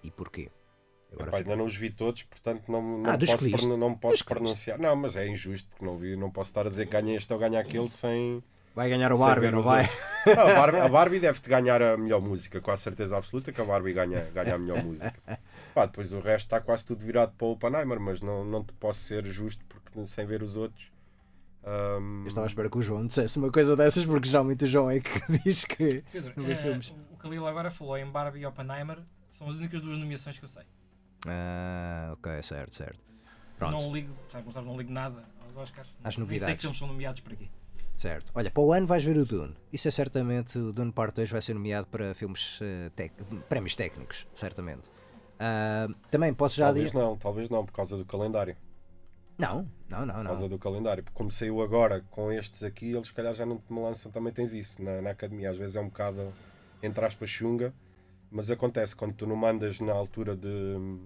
E 0.04 0.12
porquê? 0.12 0.50
Agora 1.18 1.30
Epá, 1.30 1.38
fica- 1.40 1.50
ainda 1.50 1.60
não 1.60 1.66
os 1.68 1.76
vi 1.76 1.90
todos, 1.90 2.24
portanto 2.24 2.72
não, 2.72 3.00
não, 3.00 3.12
Ah, 3.12 3.18
posso, 3.18 3.78
não 3.78 3.94
posso 3.96 4.24
pronunciar. 4.26 4.80
Não, 4.80 4.96
mas 4.96 5.16
é 5.16 5.28
injusto 5.28 5.70
porque 5.70 5.84
não 5.86 5.98
vi, 5.98 6.16
não 6.16 6.30
posso 6.32 6.50
estar 6.50 6.66
a 6.66 6.70
dizer 6.70 6.86
que 6.86 6.92
ganha 6.92 7.16
este 7.18 7.32
ou 7.34 7.40
ganha 7.40 7.60
aquele 7.60 7.90
sem. 7.90 8.44
Vai 8.76 8.90
ganhar 8.90 9.12
o 9.12 9.18
Barbie, 9.18 9.50
não 9.50 9.64
vai? 9.64 9.90
Não, 10.28 10.34
a, 10.34 10.54
Barbie, 10.54 10.78
a 10.80 10.88
Barbie 10.88 11.20
deve-te 11.20 11.50
ganhar 11.50 11.82
a 11.82 11.98
melhor 11.98 12.22
música, 12.22 12.62
com 12.62 12.70
a 12.70 12.78
certeza 12.78 13.18
absoluta 13.18 13.52
que 13.52 13.60
a 13.60 13.64
Barbie 13.66 13.92
ganha, 13.94 14.30
ganha 14.32 14.54
a 14.54 14.60
melhor 14.60 14.84
música. 14.84 15.16
Pá, 15.74 15.88
depois 15.88 16.14
o 16.14 16.20
resto 16.20 16.46
está 16.46 16.62
quase 16.62 16.86
tudo 16.86 17.04
virado 17.04 17.32
para 17.36 17.48
o 17.48 17.52
Oppenheimer, 17.54 18.00
mas 18.00 18.22
não, 18.22 18.46
não 18.46 18.64
te 18.64 18.74
posso 18.74 19.00
ser 19.00 19.26
justo 19.26 19.66
porque 19.68 20.06
sem 20.06 20.28
ver 20.28 20.44
os 20.44 20.56
outros. 20.56 20.92
ahm, 21.66 22.22
Eu 22.24 22.28
estava 22.28 22.46
à 22.46 22.50
espera 22.50 22.70
que 22.70 22.78
o 22.78 22.82
João 22.84 23.08
dissesse 23.08 23.40
uma 23.40 23.52
coisa 23.52 23.76
dessas, 23.76 24.06
porque 24.06 24.28
geralmente 24.28 24.66
o 24.66 24.68
João 24.68 24.92
é 24.92 25.00
que 25.00 25.10
diz 25.44 25.66
que. 25.66 26.04
Pedro, 26.12 26.34
Não 26.36 26.44
vê 26.46 26.54
eh, 26.54 26.56
filmes. 26.56 26.94
o 27.12 27.16
Khalil 27.18 27.48
agora 27.48 27.72
falou 27.72 27.98
em 27.98 28.06
Barbie 28.10 28.42
e 28.42 28.46
Oppenheimer. 28.46 29.00
São 29.30 29.50
as 29.50 29.56
únicas 29.56 29.82
duas 29.82 29.98
nomeações 29.98 30.38
que 30.38 30.46
eu 30.46 30.50
sei. 30.50 30.64
Ah, 31.26 32.12
ok, 32.14 32.42
certo, 32.44 32.76
certo. 32.76 33.00
Pronto. 33.58 33.78
Não 33.82 33.92
ligo, 33.92 34.14
sabe, 34.30 34.44
como 34.44 34.54
sabes, 34.54 34.70
não 34.70 34.78
ligo 34.78 34.92
nada 34.92 35.24
aos 35.46 35.58
Oscars. 35.58 35.90
Às 36.04 36.04
Nem 36.04 36.12
sei 36.12 36.20
novidades. 36.22 36.56
que 36.56 36.62
filmes 36.62 36.78
são 36.78 36.88
nomeados 36.88 37.22
para 37.22 37.34
aqui. 37.34 37.50
Certo. 37.96 38.32
Olha, 38.36 38.52
para 38.52 38.62
o 38.62 38.72
ano 38.72 38.86
vais 38.86 39.04
ver 39.04 39.18
o 39.18 39.26
Dune. 39.26 39.56
Isso 39.74 39.88
é 39.88 39.92
certamente. 39.92 40.58
O 40.60 40.72
Dune 40.72 40.92
Part 40.92 41.16
2 41.16 41.32
vai 41.32 41.42
ser 41.42 41.56
nomeado 41.56 41.88
para 41.88 42.14
filmes. 42.14 42.60
eh, 42.62 42.92
tec- 42.96 43.14
prémios 43.50 43.76
técnicos, 43.76 44.28
certamente. 44.36 44.90
Ah, 45.40 45.88
também 46.12 46.32
posso 46.34 46.56
já 46.56 46.66
talvez 46.66 46.88
dizer. 46.92 47.00
não, 47.00 47.18
talvez 47.18 47.50
não, 47.50 47.66
por 47.66 47.72
causa 47.74 47.98
do 47.98 48.06
calendário. 48.06 48.56
Não, 49.38 49.68
não, 49.90 50.06
não, 50.06 50.16
Por 50.16 50.24
causa 50.26 50.42
não. 50.42 50.50
do 50.50 50.60
calendário. 50.60 51.04
Porque 51.04 51.16
como 51.18 51.32
saiu 51.32 51.62
agora 51.62 52.04
com 52.12 52.32
estes 52.32 52.62
aqui, 52.64 52.92
eles 52.92 53.08
se 53.08 53.14
calhar 53.14 53.34
já 53.34 53.46
não 53.46 53.58
te 53.58 53.72
me 53.74 53.80
lançam, 53.80 54.12
também 54.12 54.32
tens 54.34 54.54
isso 54.54 54.82
na, 54.84 55.02
na 55.02 55.10
academia. 55.12 55.50
Às 55.52 55.58
vezes 55.58 55.76
é 55.76 55.80
um 55.82 55.88
bocado, 55.90 56.32
entre 56.84 57.04
aspas, 57.06 57.30
chunga, 57.30 57.74
mas 58.30 58.52
acontece 58.52 58.96
quando 58.96 59.14
tu 59.14 59.26
não 59.26 59.36
mandas 59.36 59.80
na 59.80 59.94
altura 59.94 60.36
de 60.36 60.50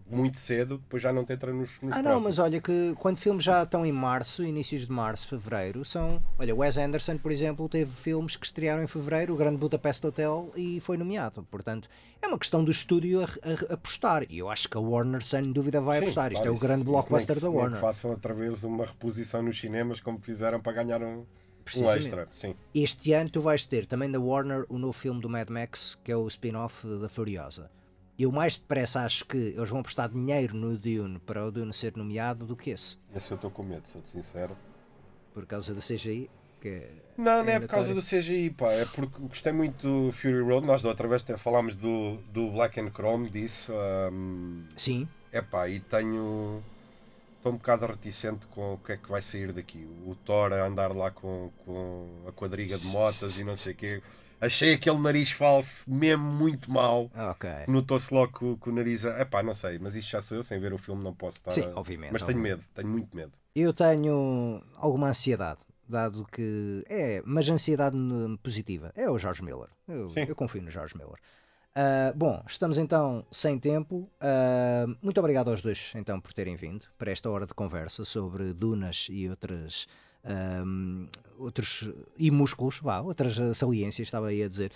muito 0.10 0.40
cedo, 0.40 0.78
depois 0.80 1.02
já 1.04 1.14
não 1.14 1.24
te 1.24 1.34
entra 1.34 1.54
nos, 1.54 1.80
nos 1.82 1.94
Ah, 1.94 1.98
não, 1.98 2.04
próximos. 2.04 2.24
mas 2.24 2.40
olha 2.40 2.60
que 2.62 2.96
quando 2.98 3.18
filmes 3.18 3.44
já 3.44 3.64
estão 3.64 3.86
em 3.86 3.92
março, 3.92 4.44
inícios 4.44 4.86
de 4.88 4.92
março, 4.92 5.28
fevereiro, 5.28 5.86
são. 5.86 6.22
Olha, 6.40 6.56
Wes 6.56 6.78
Anderson, 6.78 7.18
por 7.18 7.32
exemplo, 7.32 7.70
teve 7.70 7.92
filmes 7.92 8.36
que 8.36 8.46
estrearam 8.46 8.84
em 8.84 8.88
fevereiro, 8.88 9.34
o 9.34 9.38
Grande 9.38 9.58
Budapest 9.58 10.04
Hotel, 10.04 10.52
e 10.56 10.80
foi 10.80 10.98
nomeado. 10.98 11.44
Portanto, 11.52 11.88
é 12.22 12.28
uma 12.28 12.40
questão 12.40 12.64
do 12.64 12.72
estúdio 12.72 13.22
apostar. 13.70 14.24
E 14.30 14.40
eu 14.40 14.50
acho 14.50 14.68
que 14.70 14.78
a 14.78 14.82
Warner, 14.82 15.24
sem 15.24 15.52
dúvida, 15.52 15.80
vai 15.82 15.98
Sim, 16.00 16.04
apostar. 16.06 16.32
Isto 16.32 16.42
claro, 16.44 16.56
é 16.56 16.58
o 16.58 16.60
grande 16.60 16.84
blockbuster 16.84 17.36
da 17.36 17.42
nem 17.42 17.52
que 17.52 17.58
Warner. 17.58 17.80
façam 17.80 18.12
outra 18.12 18.34
vez 18.34 18.64
uma 18.64 18.86
reposição 18.86 19.42
nos 19.42 19.60
cinemas 19.60 20.00
como 20.00 20.20
fizeram 20.20 20.60
para 20.60 20.72
ganhar 20.84 21.02
um, 21.02 21.24
um 21.80 21.84
Precisamente. 21.86 22.06
extra. 22.06 22.28
Sim. 22.32 22.56
Este 22.74 23.14
ano 23.14 23.30
tu 23.30 23.42
vais 23.42 23.66
ter 23.66 23.86
também 23.86 24.10
da 24.12 24.20
Warner 24.20 24.66
o 24.70 24.78
novo 24.78 24.94
filme 24.94 25.22
do 25.22 25.30
Mad 25.30 25.50
Max, 25.50 25.98
que 26.04 26.12
é 26.12 26.16
o 26.16 26.28
spin-off 26.28 26.86
da 27.00 27.08
Furiosa. 27.10 27.70
Eu 28.20 28.32
mais 28.32 28.58
depressa 28.58 29.02
acho 29.02 29.26
que 29.26 29.38
eles 29.38 29.70
vão 29.70 29.80
apostar 29.80 30.10
dinheiro 30.10 30.56
no 30.56 30.78
Dune 30.78 31.18
para 31.20 31.46
o 31.46 31.52
Dune 31.52 31.74
ser 31.74 31.96
nomeado 31.98 32.46
do 32.46 32.56
que 32.56 32.70
esse. 32.72 32.98
Esse 33.16 33.32
eu 33.32 33.36
estou 33.36 33.50
com 33.50 33.64
medo, 33.64 33.88
sou-te 33.88 34.10
sincero. 34.10 34.56
Por 35.34 35.46
causa 35.46 35.74
do 35.74 35.80
CGI. 35.82 36.30
Que 36.60 36.68
é- 36.68 36.92
Não, 37.18 37.44
não 37.44 37.50
é 37.52 37.56
É 37.56 37.60
por 37.60 37.70
causa 37.70 37.92
do 37.96 38.02
CGI, 38.02 38.52
pá. 38.52 38.72
É 38.74 38.86
porque 38.86 39.20
gostei 39.22 39.52
muito 39.52 39.88
do 40.08 40.12
Fury 40.12 40.42
Road. 40.42 40.68
Nós 40.68 40.84
da 40.84 40.90
outra 40.90 41.08
vez 41.08 41.24
até 41.24 41.36
falámos 41.36 41.74
do, 41.74 42.18
do 42.32 42.52
Black 42.52 42.80
and 42.80 42.92
Chrome 42.92 43.30
disso. 43.32 43.74
ahm, 43.74 44.66
Sim, 44.76 45.08
É 45.32 45.42
pá, 45.42 45.68
e 45.68 45.80
tenho. 45.80 46.62
Estou 47.42 47.54
um 47.54 47.58
bocado 47.58 47.88
reticente 47.88 48.46
com 48.46 48.76
o 48.76 48.78
que 48.78 48.92
é 48.92 48.98
que 48.98 49.10
vai 49.10 49.20
sair 49.20 49.52
daqui. 49.52 49.84
O 50.06 50.14
Thor 50.14 50.54
a 50.54 50.64
andar 50.64 50.96
lá 50.96 51.10
com, 51.10 51.52
com 51.66 52.08
a 52.28 52.32
quadriga 52.32 52.78
de 52.78 52.86
motas 52.86 53.40
e 53.40 53.44
não 53.44 53.56
sei 53.56 53.74
o 53.74 53.76
quê. 53.76 54.02
Achei 54.40 54.76
aquele 54.76 55.00
nariz 55.00 55.32
falso 55.32 55.90
mesmo 55.92 56.24
muito 56.24 56.70
mau. 56.72 57.10
ok. 57.32 57.50
Notou-se 57.68 58.14
logo 58.14 58.32
que, 58.38 58.46
o- 58.46 58.58
que 58.58 58.70
o 58.70 58.72
nariz. 58.72 59.04
É 59.06 59.26
pá, 59.26 59.42
não 59.42 59.56
sei, 59.56 59.80
mas 59.80 59.96
isto 59.96 60.12
já 60.12 60.22
sou 60.22 60.38
eu, 60.38 60.44
sem 60.44 60.60
ver 60.60 60.72
o 60.72 60.78
filme 60.78 61.04
não 61.04 61.16
posso 61.16 61.38
estar. 61.38 61.50
Sim, 61.50 61.64
a- 61.64 61.80
obviamente, 61.80 62.12
Mas 62.14 62.22
tenho 62.24 62.38
medo, 62.40 62.64
tenho 62.76 62.88
muito 62.88 63.16
medo. 63.18 63.32
Eu 63.56 63.74
tenho 63.74 64.64
alguma 64.76 65.10
ansiedade, 65.10 65.60
dado 65.90 66.24
que 66.32 66.84
é, 66.88 67.24
mas 67.26 67.50
ansiedade 67.50 67.98
positiva. 68.44 68.92
É 68.96 69.10
o 69.10 69.18
George 69.18 69.44
Miller. 69.44 69.70
Eu, 69.88 70.10
eu 70.16 70.36
confio 70.36 70.62
no 70.62 70.70
George 70.70 70.96
Miller. 70.96 71.18
Ah, 71.74 72.12
bom, 72.16 72.44
estamos 72.48 72.78
então 72.78 73.26
sem 73.32 73.58
tempo. 73.58 74.10
Ah, 74.20 74.86
muito 75.02 75.20
obrigado 75.20 75.50
aos 75.50 75.62
dois 75.62 75.94
então 75.96 76.20
por 76.20 76.34
terem 76.34 76.56
vindo 76.56 76.86
para 76.98 77.12
esta 77.12 77.30
hora 77.30 77.46
de 77.46 77.54
conversa 77.54 78.04
sobre 78.04 78.54
dunas 78.54 79.08
e 79.10 79.30
outras 79.30 79.88
ahm, 80.24 81.08
outros 81.38 81.90
e 82.18 82.30
músculos, 82.30 82.80
vá, 82.82 83.00
outras 83.00 83.40
ah, 83.40 83.54
saliências, 83.54 84.08
estava 84.08 84.28
aí 84.28 84.44
a 84.44 84.50
dizer. 84.50 84.72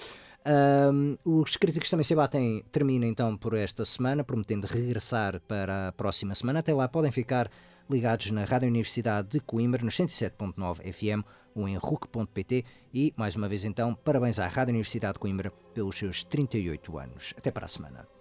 Ahm, 0.45 1.17
os 1.25 1.57
críticos 1.57 1.89
também 1.89 2.03
se 2.03 2.15
batem 2.15 2.63
termina 2.71 3.05
então 3.05 3.35
por 3.37 3.53
esta 3.55 3.83
semana, 3.83 4.23
prometendo 4.23 4.65
regressar 4.65 5.41
para 5.41 5.89
a 5.89 5.91
próxima 5.91 6.33
semana. 6.33 6.59
Até 6.59 6.73
lá 6.73 6.87
podem 6.87 7.11
ficar 7.11 7.49
ligados 7.89 8.31
na 8.31 8.45
Rádio 8.45 8.69
Universidade 8.69 9.29
de 9.29 9.39
Coimbra, 9.41 9.83
nos 9.83 9.95
107.9 9.95 10.93
FM 10.93 11.25
ou 11.55 11.67
em 11.67 11.77
RUC.pt 11.77 12.65
e, 12.93 13.13
mais 13.15 13.35
uma 13.35 13.47
vez 13.47 13.63
então, 13.63 13.95
parabéns 13.95 14.37
à 14.37 14.47
Rádio 14.47 14.71
Universidade 14.71 15.13
de 15.13 15.19
Coimbra 15.19 15.51
pelos 15.73 15.97
seus 15.97 16.23
38 16.23 16.99
anos. 16.99 17.33
Até 17.37 17.49
para 17.49 17.65
a 17.65 17.69
semana. 17.69 18.14